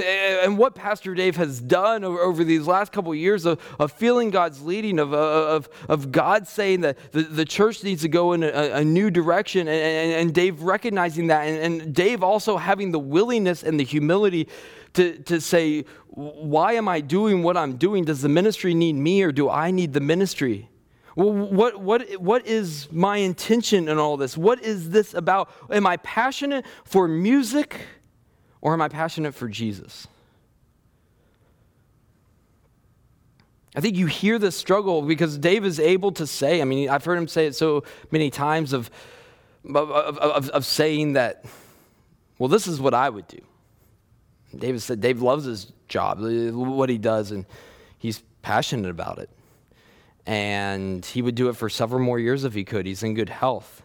And 0.00 0.58
what 0.58 0.74
Pastor 0.74 1.14
Dave 1.14 1.36
has 1.36 1.60
done 1.60 2.04
over 2.04 2.44
these 2.44 2.66
last 2.66 2.92
couple 2.92 3.12
of 3.12 3.18
years 3.18 3.44
of, 3.44 3.60
of 3.78 3.92
feeling 3.92 4.30
God's 4.30 4.62
leading, 4.62 4.98
of, 4.98 5.12
of, 5.12 5.68
of 5.88 6.10
God 6.10 6.48
saying 6.48 6.80
that 6.82 7.12
the, 7.12 7.22
the 7.22 7.44
church 7.44 7.84
needs 7.84 8.02
to 8.02 8.08
go 8.08 8.32
in 8.32 8.42
a, 8.42 8.48
a 8.48 8.84
new 8.84 9.10
direction, 9.10 9.68
and, 9.68 9.70
and, 9.70 10.12
and, 10.20 10.34
Dave 10.34 10.62
recognizing 10.62 11.28
that, 11.28 11.42
and, 11.42 11.82
and 11.82 11.94
Dave 11.94 12.22
also 12.22 12.56
having 12.56 12.90
the 12.92 12.98
willingness 12.98 13.62
and 13.62 13.78
the 13.78 13.84
humility 13.84 14.48
to, 14.94 15.18
to 15.24 15.40
say, 15.40 15.84
why 16.08 16.74
am 16.74 16.88
I 16.88 17.00
doing 17.00 17.42
what 17.42 17.56
I'm 17.56 17.76
doing? 17.76 18.04
Does 18.04 18.22
the 18.22 18.28
ministry 18.28 18.74
need 18.74 18.94
me 18.94 19.22
or 19.22 19.32
do 19.32 19.50
I 19.50 19.70
need 19.70 19.92
the 19.92 20.00
ministry? 20.00 20.68
Well, 21.16 21.32
what, 21.32 21.80
what, 21.80 22.10
what 22.20 22.46
is 22.46 22.90
my 22.90 23.18
intention 23.18 23.88
in 23.88 23.98
all 23.98 24.16
this? 24.16 24.36
What 24.36 24.62
is 24.62 24.90
this 24.90 25.14
about? 25.14 25.50
Am 25.70 25.86
I 25.86 25.96
passionate 25.98 26.64
for 26.84 27.06
music 27.06 27.80
or 28.64 28.72
am 28.72 28.80
I 28.80 28.88
passionate 28.88 29.34
for 29.34 29.46
Jesus? 29.46 30.08
I 33.76 33.80
think 33.80 33.96
you 33.96 34.06
hear 34.06 34.38
this 34.38 34.56
struggle 34.56 35.02
because 35.02 35.36
Dave 35.36 35.64
is 35.64 35.78
able 35.78 36.12
to 36.12 36.26
say, 36.26 36.62
I 36.62 36.64
mean, 36.64 36.88
I've 36.88 37.04
heard 37.04 37.18
him 37.18 37.28
say 37.28 37.46
it 37.46 37.54
so 37.54 37.84
many 38.10 38.30
times 38.30 38.72
of, 38.72 38.90
of, 39.66 39.90
of, 39.90 40.48
of 40.48 40.64
saying 40.64 41.12
that, 41.12 41.44
well, 42.38 42.48
this 42.48 42.66
is 42.66 42.80
what 42.80 42.94
I 42.94 43.10
would 43.10 43.28
do. 43.28 43.40
David 44.56 44.80
said 44.80 45.00
Dave 45.00 45.20
loves 45.20 45.44
his 45.44 45.72
job, 45.88 46.20
what 46.20 46.88
he 46.88 46.96
does, 46.96 47.32
and 47.32 47.44
he's 47.98 48.22
passionate 48.40 48.88
about 48.88 49.18
it. 49.18 49.28
And 50.24 51.04
he 51.04 51.20
would 51.20 51.34
do 51.34 51.50
it 51.50 51.56
for 51.56 51.68
several 51.68 52.00
more 52.00 52.18
years 52.18 52.44
if 52.44 52.54
he 52.54 52.64
could. 52.64 52.86
He's 52.86 53.02
in 53.02 53.12
good 53.12 53.28
health. 53.28 53.82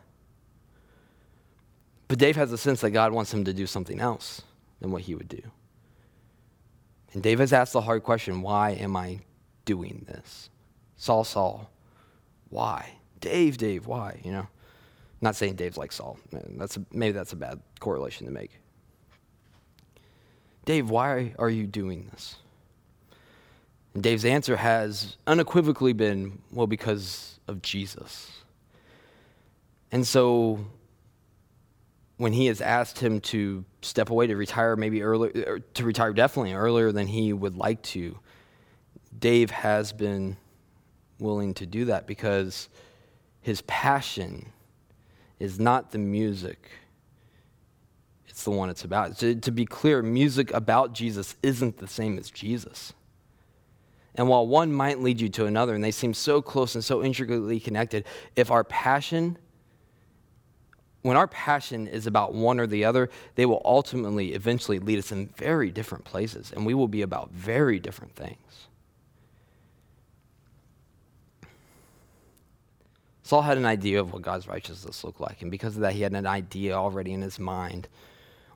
But 2.07 2.17
Dave 2.17 2.37
has 2.37 2.53
a 2.53 2.57
sense 2.57 2.79
that 2.81 2.91
God 2.91 3.11
wants 3.11 3.33
him 3.33 3.43
to 3.43 3.53
do 3.53 3.67
something 3.67 3.99
else 3.99 4.43
than 4.79 4.91
what 4.91 5.03
he 5.03 5.15
would 5.15 5.27
do. 5.27 5.41
And 7.13 7.23
Dave 7.23 7.39
has 7.39 7.53
asked 7.53 7.73
the 7.73 7.81
hard 7.81 8.03
question 8.03 8.41
why 8.41 8.71
am 8.71 8.95
I 8.95 9.19
doing 9.65 10.05
this? 10.07 10.49
Saul, 10.95 11.23
Saul, 11.23 11.69
why? 12.49 12.91
Dave, 13.19 13.57
Dave, 13.57 13.87
why? 13.87 14.19
You 14.23 14.31
know, 14.31 14.47
not 15.21 15.35
saying 15.35 15.55
Dave's 15.55 15.77
like 15.77 15.91
Saul. 15.91 16.19
That's 16.31 16.77
a, 16.77 16.85
maybe 16.91 17.13
that's 17.13 17.33
a 17.33 17.37
bad 17.37 17.59
correlation 17.79 18.25
to 18.27 18.31
make. 18.31 18.59
Dave, 20.65 20.89
why 20.89 21.33
are 21.39 21.49
you 21.49 21.65
doing 21.65 22.07
this? 22.11 22.35
And 23.93 24.03
Dave's 24.03 24.25
answer 24.25 24.55
has 24.55 25.17
unequivocally 25.25 25.93
been, 25.93 26.41
well, 26.51 26.67
because 26.67 27.39
of 27.47 27.61
Jesus. 27.61 28.31
And 29.91 30.05
so 30.05 30.59
when 32.19 32.33
he 32.33 32.45
has 32.45 32.61
asked 32.61 32.99
him 32.99 33.19
to 33.19 33.65
step 33.81 34.09
away 34.09 34.27
to 34.27 34.35
retire 34.35 34.75
maybe 34.75 35.01
earlier 35.01 35.59
to 35.73 35.83
retire 35.83 36.13
definitely 36.13 36.53
earlier 36.53 36.91
than 36.91 37.07
he 37.07 37.33
would 37.33 37.55
like 37.55 37.81
to 37.81 38.19
dave 39.17 39.49
has 39.49 39.91
been 39.91 40.37
willing 41.17 41.53
to 41.53 41.65
do 41.65 41.85
that 41.85 42.05
because 42.05 42.69
his 43.41 43.61
passion 43.61 44.51
is 45.39 45.59
not 45.59 45.91
the 45.91 45.97
music 45.97 46.69
it's 48.39 48.45
the 48.45 48.51
one 48.51 48.69
it's 48.69 48.85
about. 48.85 49.17
To, 49.17 49.35
to 49.35 49.51
be 49.51 49.65
clear, 49.65 50.01
music 50.01 50.53
about 50.53 50.93
Jesus 50.93 51.35
isn't 51.43 51.77
the 51.77 51.87
same 51.87 52.17
as 52.17 52.31
Jesus. 52.31 52.93
And 54.15 54.29
while 54.29 54.47
one 54.47 54.71
might 54.71 55.01
lead 55.01 55.19
you 55.19 55.27
to 55.27 55.45
another, 55.45 55.75
and 55.75 55.83
they 55.83 55.91
seem 55.91 56.13
so 56.13 56.41
close 56.41 56.73
and 56.73 56.81
so 56.81 57.03
intricately 57.03 57.59
connected, 57.59 58.05
if 58.37 58.49
our 58.49 58.63
passion, 58.63 59.37
when 61.01 61.15
our 61.15 61.27
passion 61.27 61.87
is 61.87 62.07
about 62.07 62.33
one 62.33 62.59
or 62.59 62.67
the 62.67 62.85
other, 62.85 63.09
they 63.35 63.45
will 63.45 63.61
ultimately, 63.63 64.33
eventually 64.33 64.79
lead 64.79 64.99
us 64.99 65.11
in 65.11 65.27
very 65.37 65.71
different 65.71 66.03
places, 66.03 66.51
and 66.51 66.65
we 66.65 66.73
will 66.73 66.87
be 66.87 67.01
about 67.01 67.31
very 67.31 67.79
different 67.79 68.15
things. 68.15 68.67
Saul 73.23 73.43
had 73.43 73.57
an 73.57 73.65
idea 73.65 73.99
of 73.99 74.11
what 74.11 74.23
God's 74.23 74.47
righteousness 74.47 75.03
looked 75.03 75.21
like, 75.21 75.41
and 75.41 75.51
because 75.51 75.75
of 75.75 75.81
that, 75.81 75.93
he 75.93 76.01
had 76.01 76.13
an 76.13 76.25
idea 76.25 76.73
already 76.73 77.13
in 77.13 77.21
his 77.21 77.39
mind 77.39 77.87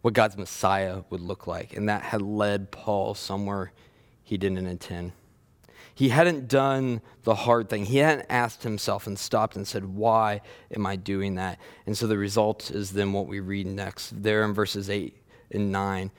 what 0.04 0.14
God's 0.14 0.38
Messiah 0.38 1.04
would 1.10 1.22
look 1.22 1.48
like. 1.48 1.76
And 1.76 1.90
that 1.90 2.04
had 2.04 2.22
led 2.22 2.72
Paul 2.72 3.16
somewhere 3.16 3.72
he 4.24 4.38
didn't 4.38 4.68
intend. 4.68 5.14
He 5.96 6.10
hadn't 6.10 6.48
done 6.48 7.02
the 7.24 7.36
hard 7.36 7.70
thing. 7.70 7.86
He 7.86 7.98
hadn't 7.98 8.26
asked 8.30 8.64
himself 8.64 9.06
and 9.06 9.18
stopped 9.18 9.56
and 9.56 9.68
said, 9.68 9.86
Why 9.86 10.42
am 10.76 10.86
I 10.86 10.96
doing 10.96 11.36
that? 11.36 11.60
And 11.86 11.98
so 11.98 12.08
the 12.08 12.18
result 12.18 12.72
is 12.72 12.92
then 12.92 13.14
what 13.14 13.28
we 13.28 13.40
read 13.40 13.68
next, 13.68 14.24
there 14.24 14.44
in 14.44 14.54
verses 14.54 14.90
8 14.90 15.16
and 15.52 15.72
9. 15.72 16.12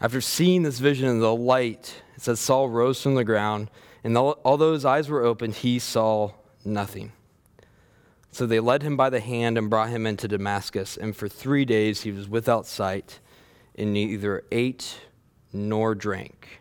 After 0.00 0.20
seeing 0.20 0.62
this 0.62 0.78
vision 0.78 1.08
of 1.08 1.20
the 1.20 1.34
light, 1.34 2.02
it 2.14 2.22
says 2.22 2.38
Saul 2.38 2.68
rose 2.68 3.02
from 3.02 3.14
the 3.14 3.24
ground, 3.24 3.70
and 4.04 4.16
although 4.16 4.74
his 4.74 4.84
eyes 4.84 5.08
were 5.08 5.24
opened, 5.24 5.54
he 5.54 5.78
saw 5.78 6.32
nothing. 6.64 7.12
So 8.30 8.46
they 8.46 8.60
led 8.60 8.82
him 8.82 8.96
by 8.96 9.10
the 9.10 9.20
hand 9.20 9.56
and 9.56 9.70
brought 9.70 9.90
him 9.90 10.06
into 10.06 10.26
Damascus. 10.26 10.96
And 10.96 11.16
for 11.16 11.28
three 11.28 11.64
days 11.64 12.02
he 12.02 12.10
was 12.10 12.28
without 12.28 12.66
sight 12.66 13.20
and 13.76 13.92
neither 13.92 14.42
ate 14.50 14.98
nor 15.52 15.94
drank. 15.94 16.60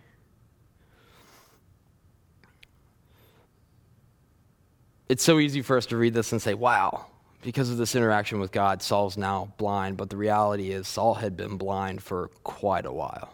It's 5.09 5.23
so 5.23 5.39
easy 5.39 5.61
for 5.61 5.77
us 5.77 5.85
to 5.87 5.97
read 5.97 6.13
this 6.13 6.31
and 6.31 6.41
say, 6.41 6.53
wow, 6.53 7.05
because 7.41 7.69
of 7.69 7.77
this 7.77 7.95
interaction 7.95 8.39
with 8.39 8.51
God, 8.51 8.81
Saul's 8.81 9.17
now 9.17 9.53
blind. 9.57 9.97
But 9.97 10.09
the 10.09 10.17
reality 10.17 10.71
is, 10.71 10.87
Saul 10.87 11.15
had 11.15 11.35
been 11.35 11.57
blind 11.57 12.01
for 12.01 12.29
quite 12.43 12.85
a 12.85 12.91
while. 12.91 13.29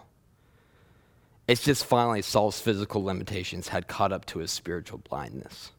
It's 1.47 1.63
just 1.63 1.85
finally 1.85 2.21
Saul's 2.21 2.59
physical 2.59 3.03
limitations 3.03 3.69
had 3.69 3.87
caught 3.87 4.11
up 4.11 4.25
to 4.27 4.39
his 4.39 4.51
spiritual 4.51 4.99
blindness. 4.99 5.71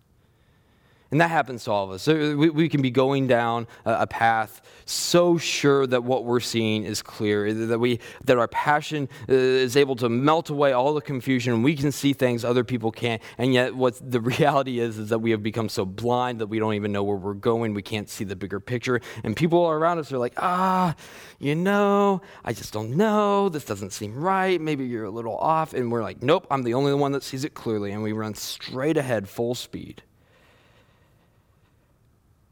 And 1.11 1.21
that 1.21 1.31
happens 1.31 1.65
to 1.65 1.73
all 1.73 1.85
of 1.85 1.91
us. 1.91 2.07
We, 2.07 2.51
we 2.51 2.69
can 2.69 2.83
be 2.83 2.91
going 2.91 3.27
down 3.27 3.67
a, 3.85 4.07
path 4.07 4.61
so 4.87 5.39
sure 5.39 5.87
that 5.87 6.05
what 6.05 6.25
we're 6.25 6.41
seeing 6.41 6.85
is 6.85 7.03
clear, 7.03 7.53
that, 7.53 7.79
we, 7.79 7.99
that 8.25 8.39
our 8.39 8.47
passion 8.49 9.09
uh, 9.29 9.33
is 9.33 9.77
able 9.77 9.97
to 9.97 10.09
melt 10.09 10.51
away 10.51 10.73
all 10.73 10.95
the 10.95 11.01
confusion. 11.01 11.63
We 11.63 11.75
can 11.75 11.91
see 11.91 12.13
things 12.13 12.45
other 12.45 12.63
people 12.63 12.93
can't. 12.93 13.21
And 13.39 13.53
yet, 13.53 13.75
what 13.75 13.99
the 14.09 14.21
reality 14.41 14.79
is, 14.79 14.99
is 14.99 15.09
that 15.09 15.19
we 15.19 15.33
have 15.33 15.43
become 15.43 15.69
so 15.69 15.85
blind 15.85 16.41
that 16.41 16.47
we 16.47 16.61
don't 16.61 16.75
even 16.75 16.93
know 16.93 17.03
where 17.03 17.17
we're 17.17 17.35
going. 17.35 17.75
We 17.75 17.83
can't 17.83 18.09
see 18.09 18.25
the 18.25 18.37
bigger 18.37 18.61
picture. 18.61 19.01
And 19.25 19.35
people 19.35 19.69
around 19.69 19.99
us 19.99 20.13
are 20.13 20.19
like, 20.19 20.35
ah, 20.37 20.95
you 21.41 21.57
know, 21.57 22.21
I 22.45 22.53
just 22.53 22.73
don't 22.73 22.97
know. 22.97 23.49
This 23.49 23.65
doesn't 23.65 23.91
seem 23.91 24.17
right. 24.17 24.61
Maybe 24.61 24.87
you're 24.87 25.05
a 25.05 25.11
little 25.11 25.37
off. 25.37 25.75
And 25.75 25.91
we're 25.91 26.03
like, 26.03 26.23
nope, 26.23 26.47
I'm 26.51 26.63
the 26.63 26.75
only 26.75 26.95
one 26.95 27.13
that 27.13 27.25
sees 27.25 27.45
it 27.45 27.55
clearly. 27.55 27.91
And 27.91 28.03
we 28.03 28.13
run 28.13 28.35
straight 28.35 28.97
ahead, 28.97 29.29
full 29.29 29.57
speed. 29.57 30.03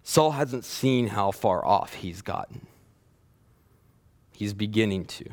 Saul 0.08 0.30
hasn't 0.30 0.64
seen 0.64 1.08
how 1.08 1.30
far 1.32 1.62
off 1.62 1.92
he's 1.92 2.22
gotten. 2.22 2.66
He's 4.32 4.54
beginning 4.54 5.04
to. 5.04 5.26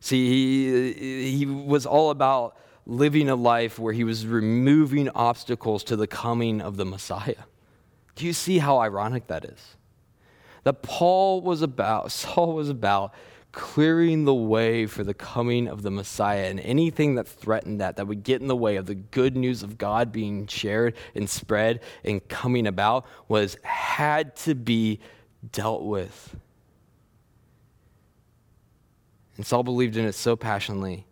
See, 0.00 0.28
he, 0.28 1.38
he 1.38 1.46
was 1.46 1.86
all 1.86 2.10
about 2.10 2.58
living 2.84 3.30
a 3.30 3.36
life 3.36 3.78
where 3.78 3.94
he 3.94 4.04
was 4.04 4.26
removing 4.26 5.08
obstacles 5.08 5.82
to 5.84 5.96
the 5.96 6.06
coming 6.06 6.60
of 6.60 6.76
the 6.76 6.84
Messiah. 6.84 7.44
Do 8.16 8.26
you 8.26 8.34
see 8.34 8.58
how 8.58 8.76
ironic 8.80 9.28
that 9.28 9.46
is? 9.46 9.76
That 10.64 10.82
Paul 10.82 11.40
was 11.40 11.62
about, 11.62 12.12
Saul 12.12 12.52
was 12.52 12.68
about 12.68 13.14
clearing 13.52 14.24
the 14.24 14.34
way 14.34 14.86
for 14.86 15.02
the 15.02 15.14
coming 15.14 15.66
of 15.66 15.82
the 15.82 15.90
Messiah 15.90 16.44
and 16.48 16.60
anything 16.60 17.16
that 17.16 17.26
threatened 17.26 17.80
that, 17.80 17.96
that 17.96 18.06
would 18.06 18.22
get 18.22 18.40
in 18.40 18.46
the 18.46 18.56
way 18.56 18.76
of 18.76 18.86
the 18.86 18.94
good 18.94 19.36
news 19.36 19.62
of 19.62 19.78
God 19.78 20.12
being 20.12 20.46
shared 20.46 20.94
and 21.14 21.28
spread 21.28 21.80
and 22.04 22.26
coming 22.28 22.66
about, 22.66 23.06
was 23.28 23.56
had 23.62 24.36
to 24.36 24.54
be 24.54 25.00
dealt 25.52 25.82
with. 25.82 26.36
And 29.36 29.46
Saul 29.46 29.62
believed 29.62 29.96
in 29.96 30.04
it 30.04 30.14
so 30.14 30.36
passionately 30.36 31.06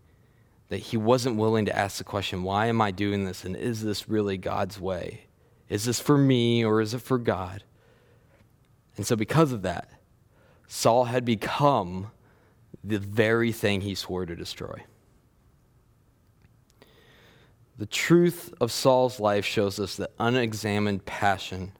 that 0.68 0.78
he 0.78 0.97
wasn't 0.97 1.36
willing 1.36 1.64
to 1.64 1.76
ask 1.76 1.99
the 1.99 2.05
question, 2.05 2.43
why 2.43 2.66
am 2.66 2.80
I 2.80 2.91
doing 2.91 3.24
this? 3.24 3.45
And 3.45 3.57
is 3.57 3.82
this 3.82 4.09
really 4.09 4.36
God's 4.36 4.78
way? 4.78 5.22
Is 5.68 5.84
this 5.84 5.99
for 5.99 6.18
me 6.18 6.64
or 6.64 6.80
is 6.80 6.95
it 6.95 7.01
for 7.01 7.18
God? 7.18 7.64
And 8.97 9.07
so, 9.07 9.16
because 9.16 9.53
of 9.53 9.62
that, 9.62 9.89
Saul 10.66 11.05
had 11.05 11.24
become 11.24 12.11
the 12.84 12.98
very 12.98 13.52
thing 13.52 13.80
he 13.80 13.94
swore 13.94 14.26
to 14.26 14.36
destroy. 14.36 14.84
The 17.76 17.86
truth 17.86 18.52
of 18.60 18.72
Saul's 18.72 19.20
life 19.20 19.44
shows 19.44 19.78
us 19.78 19.96
that 19.96 20.10
unexamined 20.18 21.04
passion 21.06 21.72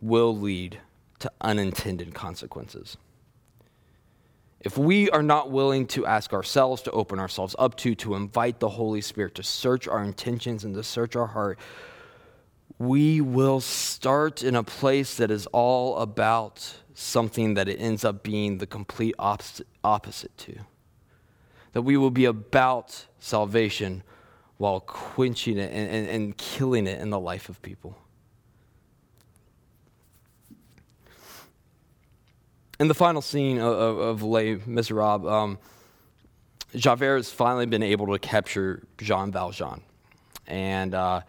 will 0.00 0.36
lead 0.36 0.78
to 1.18 1.30
unintended 1.40 2.14
consequences. 2.14 2.96
if 4.60 4.76
we 4.76 5.08
are 5.10 5.22
not 5.22 5.50
willing 5.50 5.86
to 5.86 6.04
ask 6.04 6.32
ourselves, 6.32 6.82
to 6.82 6.90
open 6.90 7.18
ourselves 7.18 7.56
up 7.58 7.76
to, 7.78 7.94
to 7.94 8.14
invite 8.14 8.60
the 8.60 8.68
Holy 8.68 9.00
Spirit 9.00 9.34
to 9.36 9.42
search 9.42 9.88
our 9.88 10.02
intentions 10.04 10.64
and 10.64 10.74
to 10.74 10.82
search 10.82 11.16
our 11.16 11.28
heart, 11.28 11.58
we 12.78 13.20
will 13.20 13.60
start 13.60 14.42
in 14.42 14.54
a 14.54 14.62
place 14.62 15.16
that 15.16 15.30
is 15.30 15.46
all 15.46 15.96
about 15.98 16.76
something 16.94 17.54
that 17.54 17.68
it 17.68 17.76
ends 17.76 18.04
up 18.04 18.22
being 18.22 18.58
the 18.58 18.66
complete 18.66 19.14
opposite, 19.18 19.66
opposite 19.82 20.36
to. 20.38 20.54
That 21.72 21.82
we 21.82 21.96
will 21.96 22.10
be 22.10 22.24
about 22.24 23.06
salvation 23.18 24.02
while 24.56 24.80
quenching 24.80 25.56
it 25.56 25.72
and, 25.72 25.90
and, 25.90 26.08
and 26.08 26.36
killing 26.36 26.86
it 26.86 27.00
in 27.00 27.10
the 27.10 27.20
life 27.20 27.48
of 27.48 27.62
people. 27.62 27.96
In 32.78 32.88
the 32.88 32.94
final 32.94 33.22
scene 33.22 33.58
of, 33.58 33.72
of, 33.72 33.98
of 33.98 34.22
Les 34.22 34.56
Miserables, 34.66 35.30
um, 35.30 35.58
Javert 36.74 37.16
has 37.16 37.30
finally 37.30 37.66
been 37.66 37.82
able 37.82 38.06
to 38.06 38.18
capture 38.18 38.82
Jean 38.98 39.30
Valjean. 39.32 39.82
And 40.46 40.94
uh, 40.94 41.22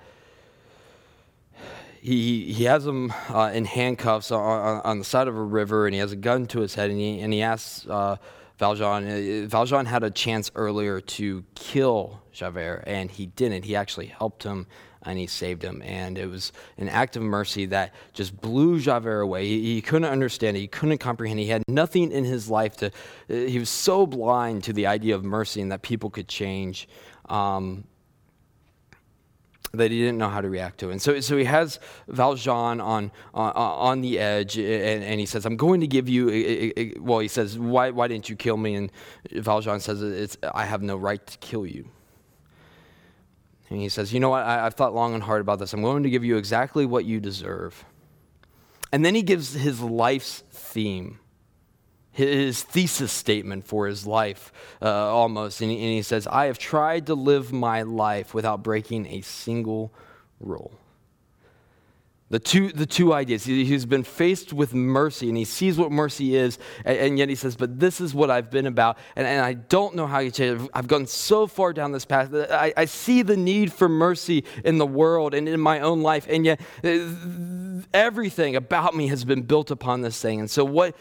he, 2.02 2.52
he 2.52 2.64
has 2.64 2.86
him 2.86 3.14
uh, 3.30 3.52
in 3.54 3.66
handcuffs 3.66 4.32
on, 4.32 4.82
on, 4.84 4.98
the 4.98 5.06
side 5.06 5.28
of 5.28 5.36
a 5.36 5.44
river, 5.44 5.86
and 5.86 5.94
he 5.94 6.00
has 6.00 6.12
a 6.12 6.16
gun 6.16 6.48
to 6.48 6.60
his 6.62 6.74
head, 6.74 6.90
and 6.90 7.00
he, 7.00 7.20
and 7.20 7.32
he 7.32 7.44
asks 7.44 7.86
uh, 7.88 8.18
Valjean. 8.58 9.44
Uh, 9.44 9.48
Valjean 9.48 9.86
had 9.86 10.04
a 10.04 10.10
chance 10.10 10.50
earlier 10.56 11.00
to 11.00 11.44
kill 11.54 12.22
Javert, 12.32 12.84
and 12.88 13.12
he 13.12 13.28
didn't. 13.28 13.66
He 13.66 13.76
actually 13.76 14.08
helped 14.08 14.44
him 14.44 14.68
and 15.04 15.18
he 15.18 15.28
saved 15.28 15.64
him. 15.64 15.82
And 15.84 16.18
it 16.18 16.28
was 16.28 16.52
an 16.78 16.88
act 16.88 17.16
of 17.16 17.24
mercy 17.24 17.66
that 17.68 17.94
just 18.14 18.40
blew 18.40 18.80
Javert 18.80 19.22
away. 19.22 19.48
He, 19.48 19.76
he 19.76 19.82
couldn't 19.82 20.10
understand 20.10 20.58
it, 20.58 20.60
he 20.60 20.68
couldn't 20.68 21.00
comprehend. 21.00 21.40
He 21.40 21.48
had 21.48 21.64
nothing 21.68 22.12
in 22.12 22.24
his 22.24 22.50
life 22.50 22.78
to, 22.78 22.88
uh, 22.88 22.90
he 23.28 23.58
was 23.58 23.70
so 23.70 24.06
blind 24.06 24.64
to 24.66 24.74
the 24.74 24.88
idea 24.88 25.16
of 25.16 25.24
mercy 25.24 25.62
and 25.62 25.72
that 25.72 25.82
people 25.82 26.10
could 26.10 26.28
change. 26.28 26.88
Um, 27.30 27.86
that 29.74 29.92
he 29.92 30.00
didn't 30.00 30.18
know 30.18 30.30
how 30.30 30.42
to 30.42 30.50
react 30.50 30.80
to. 30.80 30.90
And 30.90 31.02
so, 31.02 31.20
so 31.22 31.38
he 31.38 31.46
has 31.46 31.80
Valjean 32.08 32.82
on, 32.82 33.12
on, 33.34 33.52
on 33.54 34.02
the 34.02 34.20
edge, 34.20 34.58
and, 34.58 35.04
and 35.04 35.20
he 35.20 35.26
says, 35.26 35.46
I'm 35.46 35.58
going 35.58 35.82
to 35.82 35.88
give 35.88 36.10
you, 36.10 36.30
a, 36.30 36.34
a, 36.34 36.74
a, 36.78 36.94
well, 37.00 37.20
he 37.20 37.28
says, 37.28 37.58
why, 37.58 37.92
why 37.92 38.08
didn't 38.08 38.30
you 38.30 38.36
kill 38.36 38.58
me? 38.58 38.76
And 38.76 38.92
Valjean 39.32 39.80
says, 39.80 40.02
it's, 40.02 40.38
I 40.54 40.66
have 40.66 40.82
no 40.82 40.98
right 40.98 41.26
to 41.26 41.38
kill 41.38 41.66
you. 41.66 41.90
And 43.72 43.80
he 43.80 43.88
says, 43.88 44.14
You 44.14 44.20
know 44.20 44.30
what? 44.30 44.44
I, 44.44 44.66
I've 44.66 44.74
thought 44.74 44.94
long 44.94 45.14
and 45.14 45.24
hard 45.24 45.40
about 45.40 45.58
this. 45.60 45.74
I'm 45.74 45.82
going 45.82 46.04
to 46.04 46.10
give 46.10 46.26
you 46.26 46.36
exactly 46.36 46.86
what 46.86 47.06
you 47.06 47.22
deserve. 47.22 47.86
And 48.92 49.06
then 49.06 49.16
he 49.16 49.22
gives 49.22 49.54
his 49.54 49.80
life's 49.80 50.44
theme, 50.52 51.20
his 52.12 52.64
thesis 52.64 53.12
statement 53.12 53.66
for 53.66 53.88
his 53.88 54.06
life 54.06 54.52
uh, 54.82 54.90
almost. 54.90 55.62
And 55.62 55.72
he, 55.72 55.78
and 55.78 55.94
he 55.94 56.02
says, 56.02 56.28
I 56.28 56.46
have 56.46 56.60
tried 56.60 57.08
to 57.08 57.16
live 57.16 57.54
my 57.54 57.84
life 57.84 58.34
without 58.34 58.64
breaking 58.64 59.08
a 59.08 59.22
single 59.22 59.94
rule. 60.40 60.74
The 62.32 62.40
two, 62.40 62.72
the 62.72 62.86
two 62.86 63.14
ideas. 63.14 63.44
He, 63.44 63.66
has 63.74 63.86
been 63.86 64.04
faced 64.04 64.54
with 64.54 64.74
mercy 64.74 65.28
and 65.28 65.38
he 65.38 65.44
sees 65.44 65.78
what 65.78 65.92
mercy 65.92 66.38
is, 66.38 66.60
and, 66.86 66.98
and, 66.98 67.20
yet 67.20 67.28
he 67.28 67.36
says, 67.36 67.58
But 67.58 67.78
this 67.78 68.00
is 68.00 68.14
what 68.14 68.32
I've 68.32 68.50
been 68.50 68.68
about, 68.68 68.98
and, 69.18 69.28
and 69.28 69.44
I 69.44 69.52
don't 69.52 69.96
know 69.96 70.08
how 70.08 70.20
you 70.20 70.32
change 70.32 70.62
it. 70.62 70.70
I've 70.74 70.88
gone 70.88 71.08
so 71.08 71.46
far 71.46 71.74
down 71.74 71.92
this 71.92 72.06
path. 72.06 72.34
I, 72.34 72.74
I 72.78 72.86
see 72.86 73.22
the 73.22 73.36
need 73.36 73.74
for 73.74 73.90
mercy 73.90 74.46
in 74.64 74.78
the 74.78 74.88
world 74.88 75.34
and 75.34 75.50
in 75.50 75.60
my 75.60 75.82
own 75.82 76.04
life, 76.04 76.26
and 76.30 76.46
yet 76.46 76.62
uh, 76.86 77.00
everything 77.94 78.56
about 78.56 78.96
me 78.96 79.08
has 79.08 79.26
been 79.26 79.42
built 79.42 79.70
upon 79.70 80.00
this 80.00 80.22
thing. 80.22 80.40
And 80.40 80.50
so, 80.50 80.64
what 80.64 80.96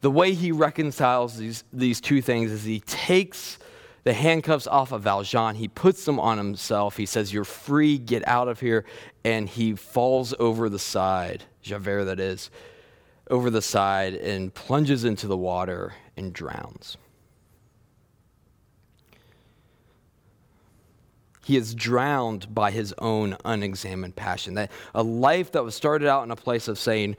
the 0.00 0.10
way 0.10 0.32
he 0.32 0.52
reconciles 0.52 1.36
these, 1.36 1.64
these 1.72 2.00
two 2.00 2.22
things 2.22 2.50
is 2.50 2.64
he 2.64 2.80
takes 2.80 3.58
the 4.04 4.12
handcuffs 4.14 4.66
off 4.66 4.92
of 4.92 5.02
Valjean. 5.02 5.54
He 5.56 5.68
puts 5.68 6.04
them 6.04 6.18
on 6.18 6.38
himself. 6.38 6.96
He 6.96 7.06
says, 7.06 7.32
You're 7.32 7.44
free, 7.44 7.98
get 7.98 8.26
out 8.26 8.48
of 8.48 8.60
here. 8.60 8.84
And 9.24 9.48
he 9.48 9.74
falls 9.74 10.34
over 10.38 10.68
the 10.68 10.78
side, 10.78 11.44
Javert, 11.62 12.04
that 12.04 12.20
is, 12.20 12.50
over 13.28 13.50
the 13.50 13.62
side 13.62 14.14
and 14.14 14.52
plunges 14.54 15.04
into 15.04 15.26
the 15.26 15.36
water 15.36 15.94
and 16.16 16.32
drowns. 16.32 16.96
He 21.44 21.56
is 21.56 21.74
drowned 21.74 22.54
by 22.54 22.70
his 22.70 22.94
own 22.98 23.36
unexamined 23.44 24.14
passion. 24.14 24.54
That 24.54 24.70
a 24.94 25.02
life 25.02 25.52
that 25.52 25.64
was 25.64 25.74
started 25.74 26.06
out 26.06 26.22
in 26.22 26.30
a 26.30 26.36
place 26.36 26.68
of 26.68 26.78
saying, 26.78 27.16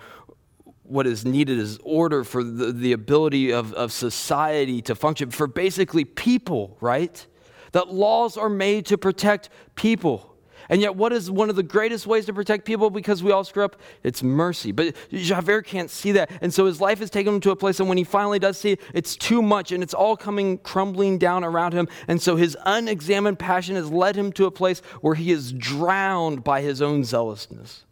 what 0.92 1.08
is 1.08 1.26
needed 1.26 1.58
is 1.58 1.80
order 1.84 2.24
for 2.24 2.44
the, 2.44 2.72
the 2.72 2.92
ability 2.92 3.52
of, 3.52 3.74
of 3.74 3.92
society 3.92 4.82
to 4.84 4.94
function, 4.94 5.32
for 5.32 5.48
basically 5.48 6.04
people, 6.04 6.78
right? 6.82 7.26
That 7.72 7.94
laws 7.94 8.36
are 8.36 8.50
made 8.50 8.86
to 8.88 8.98
protect 8.98 9.50
people. 9.76 10.28
And 10.70 10.82
yet, 10.82 10.96
what 10.96 11.12
is 11.12 11.32
one 11.32 11.50
of 11.50 11.56
the 11.56 11.64
greatest 11.64 12.06
ways 12.08 12.26
to 12.28 12.34
protect 12.34 12.66
people 12.66 12.90
because 12.90 13.24
we 13.24 13.32
all 13.32 13.44
screw 13.44 13.64
up? 13.64 13.78
It's 14.04 14.22
mercy. 14.22 14.72
But 14.72 14.96
Javert 15.12 15.64
can't 15.64 15.90
see 15.90 16.12
that. 16.14 16.32
And 16.42 16.54
so 16.54 16.66
his 16.66 16.80
life 16.80 17.00
has 17.00 17.10
taken 17.10 17.36
him 17.36 17.42
to 17.42 17.52
a 17.52 17.56
place, 17.56 17.80
and 17.80 17.90
when 17.90 17.98
he 17.98 18.04
finally 18.04 18.40
does 18.40 18.58
see 18.58 18.74
it, 18.74 18.82
it's 18.94 19.16
too 19.16 19.42
much, 19.42 19.72
and 19.72 19.82
it's 19.82 19.94
all 19.94 20.16
coming 20.16 20.58
crumbling 20.60 21.18
down 21.18 21.44
around 21.44 21.74
him. 21.74 21.88
And 22.08 22.22
so 22.22 22.36
his 22.36 22.56
unexamined 22.66 23.40
passion 23.40 23.76
has 23.76 23.90
led 23.90 24.16
him 24.16 24.32
to 24.34 24.46
a 24.46 24.52
place 24.52 24.82
where 25.02 25.16
he 25.16 25.32
is 25.32 25.52
drowned 25.54 26.44
by 26.44 26.62
his 26.62 26.82
own 26.82 27.04
zealousness. 27.04 27.86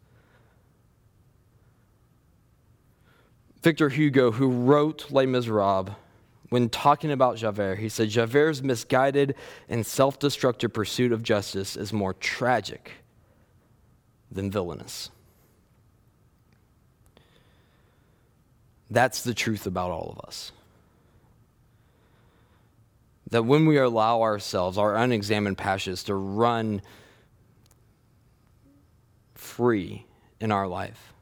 Victor 3.61 3.89
Hugo, 3.89 4.31
who 4.31 4.49
wrote 4.49 5.11
Les 5.11 5.25
Miserables, 5.25 5.89
when 6.49 6.69
talking 6.69 7.11
about 7.11 7.37
Javert, 7.37 7.75
he 7.75 7.89
said 7.89 8.09
Javert's 8.09 8.63
misguided 8.63 9.35
and 9.67 9.85
self 9.85 10.17
destructive 10.17 10.73
pursuit 10.73 11.11
of 11.11 11.21
justice 11.21 11.75
is 11.75 11.93
more 11.93 12.13
tragic 12.15 12.91
than 14.31 14.49
villainous. 14.49 15.11
That's 18.89 19.21
the 19.21 19.35
truth 19.35 19.67
about 19.67 19.91
all 19.91 20.15
of 20.17 20.27
us. 20.27 20.51
That 23.29 23.43
when 23.43 23.67
we 23.67 23.77
allow 23.77 24.23
ourselves, 24.23 24.79
our 24.79 24.95
unexamined 24.95 25.57
passions, 25.57 26.03
to 26.05 26.15
run 26.15 26.81
free 29.35 30.05
in 30.39 30.51
our 30.51 30.67
life, 30.67 31.13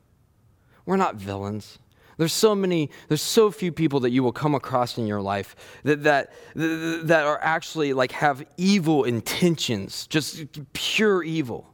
we're 0.86 0.96
not 0.96 1.16
villains. 1.16 1.80
There's 2.18 2.34
so 2.34 2.56
many, 2.56 2.90
there's 3.08 3.22
so 3.22 3.52
few 3.52 3.72
people 3.72 4.00
that 4.02 4.10
you 4.10 4.24
will 4.24 4.32
come 4.32 4.56
across 4.56 4.98
in 4.98 5.06
your 5.06 5.22
life 5.22 5.56
that, 5.84 6.04
that, 6.04 6.34
that 6.56 7.26
are 7.26 7.40
actually 7.42 7.94
like 7.94 8.12
have 8.12 8.44
evil 8.58 9.04
intentions, 9.04 10.08
just 10.08 10.46
pure 10.74 11.24
evil. 11.24 11.72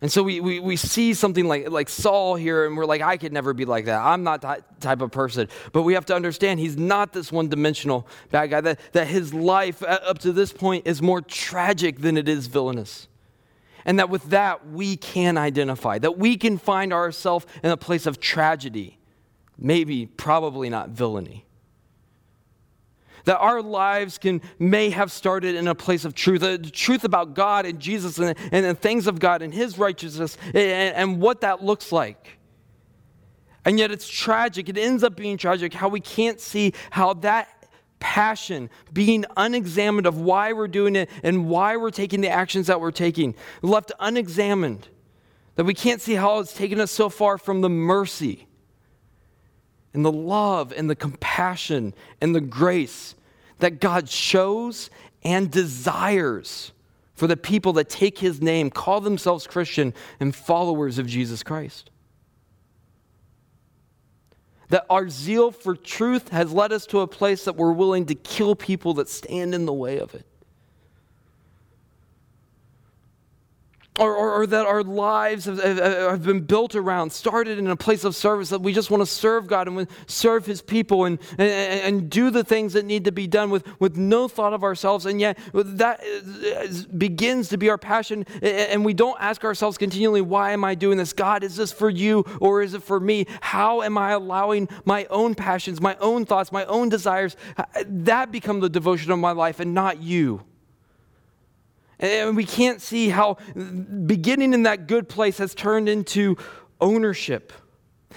And 0.00 0.12
so 0.12 0.22
we, 0.22 0.40
we, 0.40 0.60
we 0.60 0.76
see 0.76 1.14
something 1.14 1.48
like, 1.48 1.70
like 1.70 1.88
Saul 1.88 2.36
here, 2.36 2.66
and 2.66 2.76
we're 2.76 2.84
like, 2.84 3.00
I 3.00 3.16
could 3.16 3.32
never 3.32 3.52
be 3.52 3.64
like 3.64 3.86
that. 3.86 4.00
I'm 4.00 4.22
not 4.22 4.42
that 4.42 4.80
type 4.80 5.00
of 5.00 5.10
person. 5.10 5.48
But 5.72 5.82
we 5.82 5.94
have 5.94 6.06
to 6.06 6.14
understand 6.14 6.60
he's 6.60 6.76
not 6.76 7.12
this 7.12 7.32
one 7.32 7.48
dimensional 7.48 8.06
bad 8.30 8.50
guy, 8.50 8.60
that, 8.60 8.78
that 8.92 9.08
his 9.08 9.32
life 9.32 9.82
uh, 9.82 9.98
up 10.04 10.18
to 10.18 10.32
this 10.32 10.52
point 10.52 10.86
is 10.86 11.00
more 11.00 11.22
tragic 11.22 12.00
than 12.00 12.16
it 12.16 12.28
is 12.28 12.46
villainous 12.46 13.08
and 13.86 14.00
that 14.00 14.10
with 14.10 14.24
that 14.30 14.68
we 14.68 14.96
can 14.96 15.38
identify, 15.38 15.98
that 15.98 16.18
we 16.18 16.36
can 16.36 16.58
find 16.58 16.92
ourselves 16.92 17.46
in 17.62 17.70
a 17.70 17.76
place 17.76 18.04
of 18.04 18.20
tragedy, 18.20 18.98
maybe, 19.56 20.04
probably 20.04 20.68
not 20.68 20.90
villainy. 20.90 21.46
That 23.24 23.38
our 23.38 23.62
lives 23.62 24.18
can 24.18 24.42
may 24.58 24.90
have 24.90 25.10
started 25.10 25.54
in 25.54 25.66
a 25.66 25.74
place 25.74 26.04
of 26.04 26.14
truth, 26.14 26.42
the 26.42 26.58
truth 26.58 27.04
about 27.04 27.34
God 27.34 27.64
and 27.64 27.80
Jesus 27.80 28.18
and, 28.18 28.36
and 28.52 28.64
the 28.66 28.74
things 28.74 29.06
of 29.06 29.18
God 29.18 29.40
and 29.40 29.54
His 29.54 29.78
righteousness 29.78 30.36
and, 30.46 30.56
and 30.94 31.20
what 31.20 31.40
that 31.40 31.62
looks 31.62 31.90
like. 31.90 32.38
And 33.64 33.80
yet 33.80 33.90
it's 33.90 34.08
tragic. 34.08 34.68
It 34.68 34.78
ends 34.78 35.02
up 35.02 35.16
being 35.16 35.36
tragic 35.36 35.74
how 35.74 35.88
we 35.88 36.00
can't 36.00 36.40
see 36.40 36.72
how 36.90 37.14
that 37.14 37.48
passion, 37.98 38.70
being 38.92 39.24
unexamined 39.36 40.06
of 40.06 40.18
why 40.18 40.52
we're 40.52 40.68
doing 40.68 40.96
it 40.96 41.10
and 41.22 41.48
why 41.48 41.76
we're 41.76 41.90
taking 41.90 42.20
the 42.20 42.28
actions 42.28 42.66
that 42.66 42.80
we're 42.80 42.90
taking, 42.90 43.34
left 43.62 43.92
unexamined. 44.00 44.88
That 45.56 45.64
we 45.64 45.74
can't 45.74 46.02
see 46.02 46.14
how 46.14 46.38
it's 46.40 46.52
taken 46.52 46.80
us 46.80 46.90
so 46.90 47.08
far 47.08 47.38
from 47.38 47.62
the 47.62 47.70
mercy 47.70 48.46
and 49.94 50.04
the 50.04 50.12
love 50.12 50.72
and 50.76 50.90
the 50.90 50.94
compassion 50.94 51.94
and 52.20 52.34
the 52.34 52.40
grace 52.40 53.14
that 53.58 53.80
God 53.80 54.08
shows 54.08 54.90
and 55.24 55.50
desires 55.50 56.72
for 57.14 57.26
the 57.26 57.36
people 57.36 57.72
that 57.74 57.88
take 57.88 58.18
his 58.18 58.42
name, 58.42 58.68
call 58.68 59.00
themselves 59.00 59.46
Christian, 59.46 59.94
and 60.20 60.36
followers 60.36 60.98
of 60.98 61.06
Jesus 61.06 61.42
Christ. 61.42 61.90
That 64.68 64.86
our 64.90 65.08
zeal 65.08 65.52
for 65.52 65.76
truth 65.76 66.30
has 66.30 66.52
led 66.52 66.72
us 66.72 66.86
to 66.86 67.00
a 67.00 67.06
place 67.06 67.44
that 67.44 67.56
we're 67.56 67.72
willing 67.72 68.06
to 68.06 68.14
kill 68.14 68.54
people 68.54 68.94
that 68.94 69.08
stand 69.08 69.54
in 69.54 69.66
the 69.66 69.72
way 69.72 69.98
of 69.98 70.14
it. 70.14 70.26
Or, 73.98 74.14
or, 74.14 74.32
or, 74.32 74.46
that 74.46 74.66
our 74.66 74.82
lives 74.82 75.46
have, 75.46 75.58
have, 75.58 76.22
been 76.22 76.40
built 76.40 76.74
around, 76.74 77.10
started 77.12 77.58
in 77.58 77.66
a 77.68 77.76
place 77.76 78.04
of 78.04 78.14
service, 78.14 78.50
that 78.50 78.60
we 78.60 78.72
just 78.72 78.90
want 78.90 79.00
to 79.00 79.06
serve 79.06 79.46
God 79.46 79.68
and 79.68 79.86
serve 80.06 80.46
His 80.46 80.62
people 80.62 81.04
and, 81.04 81.18
and, 81.38 81.40
and 81.40 82.10
do 82.10 82.30
the 82.30 82.44
things 82.44 82.72
that 82.74 82.84
need 82.84 83.04
to 83.04 83.12
be 83.12 83.26
done 83.26 83.50
with, 83.50 83.66
with 83.80 83.96
no 83.96 84.28
thought 84.28 84.52
of 84.52 84.62
ourselves. 84.64 85.06
And 85.06 85.20
yet, 85.20 85.38
that 85.52 86.00
begins 86.96 87.48
to 87.50 87.56
be 87.56 87.70
our 87.70 87.78
passion. 87.78 88.24
And 88.42 88.84
we 88.84 88.94
don't 88.94 89.20
ask 89.20 89.44
ourselves 89.44 89.78
continually, 89.78 90.20
why 90.20 90.52
am 90.52 90.64
I 90.64 90.74
doing 90.74 90.98
this? 90.98 91.12
God, 91.12 91.42
is 91.42 91.56
this 91.56 91.72
for 91.72 91.90
you 91.90 92.24
or 92.40 92.62
is 92.62 92.74
it 92.74 92.82
for 92.82 93.00
me? 93.00 93.26
How 93.40 93.82
am 93.82 93.96
I 93.98 94.12
allowing 94.12 94.68
my 94.84 95.06
own 95.06 95.34
passions, 95.34 95.80
my 95.80 95.96
own 95.96 96.24
thoughts, 96.24 96.52
my 96.52 96.64
own 96.66 96.88
desires, 96.88 97.36
that 97.86 98.30
become 98.30 98.60
the 98.60 98.68
devotion 98.68 99.10
of 99.10 99.18
my 99.18 99.32
life 99.32 99.60
and 99.60 99.74
not 99.74 100.02
you? 100.02 100.42
And 101.98 102.36
we 102.36 102.44
can't 102.44 102.80
see 102.82 103.08
how 103.08 103.38
beginning 104.06 104.52
in 104.52 104.64
that 104.64 104.86
good 104.86 105.08
place 105.08 105.38
has 105.38 105.54
turned 105.54 105.88
into 105.88 106.36
ownership, 106.80 107.52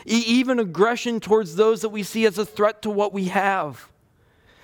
even 0.05 0.59
aggression 0.59 1.19
towards 1.19 1.55
those 1.55 1.81
that 1.81 1.89
we 1.89 2.03
see 2.03 2.25
as 2.25 2.37
a 2.37 2.45
threat 2.45 2.81
to 2.81 2.89
what 2.89 3.13
we 3.13 3.25
have, 3.25 3.89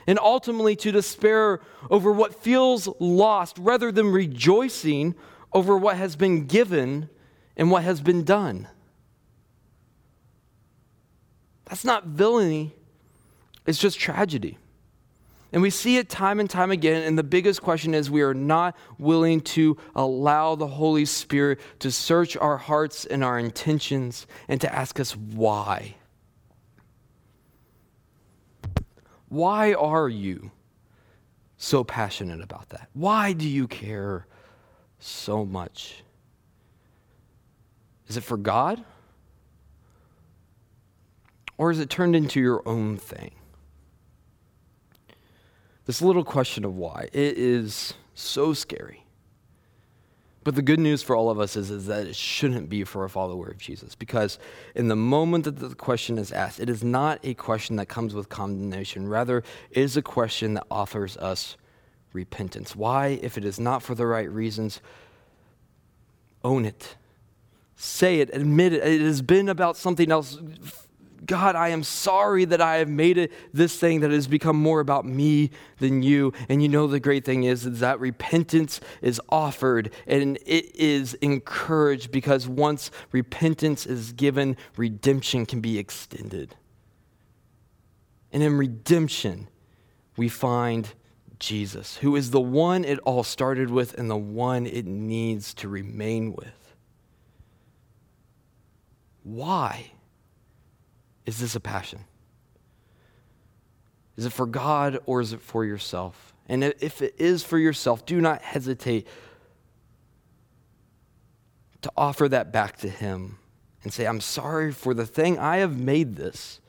and 0.06 0.20
ultimately 0.20 0.76
to 0.78 0.92
despair 0.92 1.62
over 1.90 2.12
what 2.12 2.36
feels 2.36 2.90
lost 3.00 3.58
rather 3.58 3.92
than 3.92 4.12
rejoicing 4.12 5.16
over 5.54 5.78
what 5.78 5.96
has 5.96 6.18
been 6.18 6.46
given 6.46 7.10
and 7.56 7.72
what 7.72 7.84
has 7.84 8.02
been 8.02 8.26
done. 8.26 8.68
That's 11.66 11.86
not 11.86 12.06
villainy, 12.06 12.76
it's 13.66 13.80
just 13.80 13.98
tragedy. 13.98 14.58
And 15.56 15.62
we 15.62 15.70
see 15.70 15.96
it 15.96 16.10
time 16.10 16.42
and 16.42 16.50
time 16.50 16.70
again. 16.70 17.04
And 17.04 17.18
the 17.18 17.24
biggest 17.24 17.62
question 17.62 17.94
is 17.94 18.12
we 18.12 18.24
are 18.24 18.34
not 18.34 18.76
willing 18.98 19.40
to 19.42 19.78
allow 19.96 20.56
the 20.56 20.68
Holy 20.68 21.06
Spirit 21.06 21.62
to 21.80 21.92
search 21.92 22.36
our 22.36 22.58
hearts 22.58 23.06
and 23.06 23.24
our 23.24 23.40
intentions 23.40 24.28
and 24.50 24.60
to 24.60 24.76
ask 24.76 25.00
us 25.00 25.16
why. 25.16 25.96
Why 29.30 29.74
are 29.76 30.10
you 30.10 30.52
so 31.56 31.86
passionate 31.86 32.42
about 32.42 32.68
that? 32.72 32.90
Why 32.92 33.32
do 33.32 33.48
you 33.48 33.66
care 33.66 34.28
so 35.00 35.46
much? 35.46 36.04
Is 38.10 38.18
it 38.18 38.26
for 38.26 38.36
God? 38.36 38.84
Or 41.58 41.72
is 41.72 41.80
it 41.80 41.90
turned 41.90 42.14
into 42.14 42.42
your 42.42 42.62
own 42.68 42.98
thing? 42.98 43.32
This 45.86 46.02
little 46.02 46.24
question 46.24 46.66
of 46.66 46.76
why, 46.76 47.10
it 47.14 47.38
is 47.38 47.94
so 48.14 48.54
scary. 48.54 49.06
But 50.44 50.54
the 50.54 50.62
good 50.62 50.80
news 50.80 51.02
for 51.02 51.16
all 51.16 51.32
of 51.32 51.40
us 51.40 51.56
is, 51.56 51.72
is 51.72 51.88
that 51.88 52.06
it 52.06 52.16
shouldn't 52.16 52.70
be 52.70 52.84
for 52.84 53.04
a 53.04 53.10
follower 53.10 53.48
of 53.48 53.58
Jesus. 53.58 53.96
Because 53.96 54.38
in 54.76 54.90
the 54.90 54.96
moment 54.96 55.46
that 55.46 55.58
the 55.58 55.74
question 55.74 56.20
is 56.20 56.32
asked, 56.32 56.60
it 56.60 56.70
is 56.70 56.84
not 56.84 57.20
a 57.24 57.34
question 57.34 57.78
that 57.78 57.88
comes 57.88 58.14
with 58.14 58.30
condemnation. 58.30 59.08
Rather, 59.08 59.40
it 59.72 59.82
is 59.82 59.98
a 59.98 60.04
question 60.04 60.54
that 60.54 60.66
offers 60.70 61.18
us 61.18 61.58
repentance. 62.14 62.76
Why, 62.76 63.20
if 63.24 63.40
it 63.40 63.44
is 63.46 63.60
not 63.60 63.82
for 63.82 63.96
the 63.96 64.06
right 64.06 64.30
reasons, 64.30 64.82
own 66.44 66.64
it. 66.64 66.96
Say 67.76 68.20
it, 68.20 68.30
admit 68.32 68.72
it. 68.74 68.86
It 68.86 69.02
has 69.02 69.24
been 69.24 69.50
about 69.50 69.78
something 69.78 70.12
else 70.12 70.40
God, 71.26 71.56
I 71.56 71.70
am 71.70 71.84
sorry 71.84 72.46
that 72.46 72.62
I 72.62 72.78
have 72.78 72.90
made 72.90 73.18
it 73.18 73.32
this 73.54 73.78
thing 73.78 74.02
that 74.02 74.12
has 74.12 74.28
become 74.28 74.58
more 74.58 74.80
about 74.80 75.06
me 75.06 75.52
than 75.80 76.04
you. 76.04 76.34
And 76.50 76.62
you 76.62 76.70
know, 76.70 76.88
the 76.88 77.00
great 77.00 77.26
thing 77.26 77.44
is, 77.44 77.66
is 77.66 77.80
that 77.80 78.00
repentance 78.00 78.82
is 79.02 79.22
offered 79.30 79.92
and 80.06 80.38
it 80.46 80.76
is 80.76 81.14
encouraged 81.16 82.12
because 82.12 82.48
once 82.48 82.92
repentance 83.12 83.86
is 83.86 84.12
given, 84.12 84.58
redemption 84.78 85.46
can 85.46 85.62
be 85.62 85.80
extended. 85.80 86.56
And 88.32 88.44
in 88.44 88.58
redemption, 88.58 89.48
we 90.18 90.30
find 90.30 90.94
Jesus, 91.40 91.98
who 91.98 92.16
is 92.16 92.32
the 92.32 92.42
one 92.42 92.86
it 92.86 93.00
all 93.00 93.24
started 93.24 93.70
with 93.70 93.94
and 93.98 94.10
the 94.10 94.18
one 94.18 94.66
it 94.66 94.86
needs 94.86 95.54
to 95.56 95.70
remain 95.70 96.34
with. 96.34 96.76
Why? 99.24 99.92
Is 101.26 101.40
this 101.40 101.56
a 101.56 101.60
passion? 101.60 102.06
Is 104.18 104.26
it 104.26 104.34
for 104.34 104.46
God 104.46 105.00
or 105.06 105.22
is 105.22 105.34
it 105.34 105.42
for 105.42 105.66
yourself? 105.66 106.34
And 106.48 106.64
if 106.64 107.02
it 107.02 107.16
is 107.18 107.44
for 107.44 107.58
yourself, 107.58 108.06
do 108.06 108.22
not 108.22 108.42
hesitate 108.42 109.08
to 111.82 111.92
offer 111.98 112.30
that 112.30 112.52
back 112.52 112.78
to 112.78 112.90
Him 112.90 113.38
and 113.84 113.92
say, 113.92 114.08
I'm 114.08 114.22
sorry 114.22 114.72
for 114.72 114.94
the 114.94 115.06
thing. 115.06 115.38
I 115.38 115.58
have 115.58 115.78
made 115.78 116.16
this. 116.16 116.60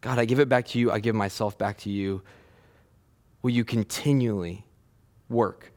God, 0.00 0.18
I 0.18 0.24
give 0.24 0.40
it 0.40 0.48
back 0.48 0.66
to 0.68 0.78
you. 0.78 0.90
I 0.90 0.98
give 0.98 1.14
myself 1.14 1.56
back 1.56 1.78
to 1.78 1.90
you. 1.90 2.22
Will 3.42 3.50
you 3.50 3.64
continually 3.64 4.64
work 5.28 5.72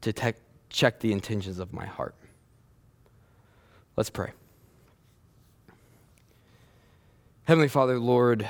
to 0.00 0.12
te- 0.12 0.32
check 0.70 1.00
the 1.00 1.12
intentions 1.12 1.58
of 1.58 1.72
my 1.72 1.86
heart? 1.86 2.14
Let's 3.96 4.10
pray. 4.10 4.32
Heavenly 7.50 7.66
Father, 7.66 7.98
Lord, 7.98 8.48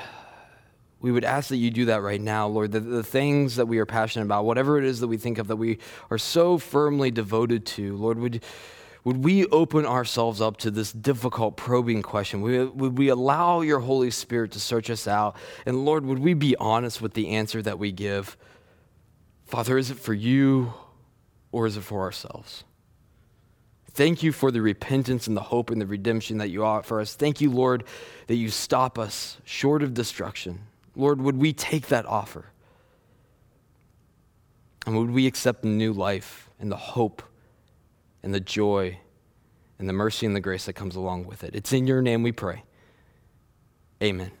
we 0.99 1.11
would 1.11 1.23
ask 1.23 1.49
that 1.49 1.57
you 1.57 1.71
do 1.71 1.85
that 1.85 2.03
right 2.03 2.21
now, 2.21 2.45
Lord, 2.47 2.71
the, 2.71 2.79
the 2.79 3.01
things 3.01 3.55
that 3.55 3.65
we 3.65 3.79
are 3.79 3.85
passionate 3.87 4.25
about, 4.25 4.45
whatever 4.45 4.77
it 4.77 4.83
is 4.83 4.99
that 4.99 5.07
we 5.07 5.17
think 5.17 5.39
of 5.39 5.47
that 5.47 5.55
we 5.55 5.79
are 6.11 6.19
so 6.19 6.59
firmly 6.59 7.09
devoted 7.09 7.65
to, 7.65 7.97
Lord, 7.97 8.19
would, 8.19 8.43
would 9.03 9.23
we 9.23 9.47
open 9.47 9.87
ourselves 9.87 10.39
up 10.39 10.57
to 10.57 10.69
this 10.69 10.91
difficult 10.91 11.57
probing 11.57 12.03
question? 12.03 12.41
Would, 12.43 12.79
would 12.79 12.95
we 12.99 13.09
allow 13.09 13.61
your 13.61 13.79
Holy 13.79 14.11
Spirit 14.11 14.51
to 14.51 14.59
search 14.59 14.87
us 14.91 15.07
out? 15.07 15.35
And 15.65 15.83
Lord, 15.83 16.05
would 16.05 16.19
we 16.19 16.35
be 16.35 16.55
honest 16.57 17.01
with 17.01 17.15
the 17.15 17.29
answer 17.29 17.59
that 17.63 17.79
we 17.79 17.91
give? 17.91 18.37
Father, 19.47 19.79
is 19.79 19.89
it 19.89 19.97
for 19.97 20.13
you 20.13 20.75
or 21.51 21.65
is 21.65 21.75
it 21.75 21.81
for 21.81 22.01
ourselves? 22.01 22.65
Thank 23.93 24.23
you 24.23 24.31
for 24.31 24.51
the 24.51 24.61
repentance 24.61 25.27
and 25.27 25.35
the 25.35 25.41
hope 25.41 25.69
and 25.69 25.81
the 25.81 25.85
redemption 25.85 26.37
that 26.37 26.49
you 26.49 26.63
offer 26.63 27.01
us. 27.01 27.13
Thank 27.15 27.41
you, 27.41 27.51
Lord, 27.51 27.83
that 28.27 28.35
you 28.35 28.49
stop 28.49 28.97
us 28.97 29.37
short 29.43 29.83
of 29.83 29.93
destruction. 29.93 30.61
Lord, 30.95 31.21
would 31.21 31.37
we 31.37 31.51
take 31.51 31.87
that 31.87 32.05
offer? 32.05 32.45
And 34.85 34.97
would 34.97 35.11
we 35.11 35.27
accept 35.27 35.61
the 35.61 35.67
new 35.67 35.93
life 35.93 36.49
and 36.59 36.71
the 36.71 36.77
hope 36.77 37.21
and 38.23 38.33
the 38.33 38.39
joy 38.39 38.97
and 39.77 39.89
the 39.89 39.93
mercy 39.93 40.25
and 40.25 40.35
the 40.35 40.41
grace 40.41 40.65
that 40.65 40.73
comes 40.73 40.95
along 40.95 41.25
with 41.25 41.43
it? 41.43 41.53
It's 41.53 41.73
in 41.73 41.85
your 41.85 42.01
name 42.01 42.23
we 42.23 42.31
pray. 42.31 42.63
Amen. 44.01 44.31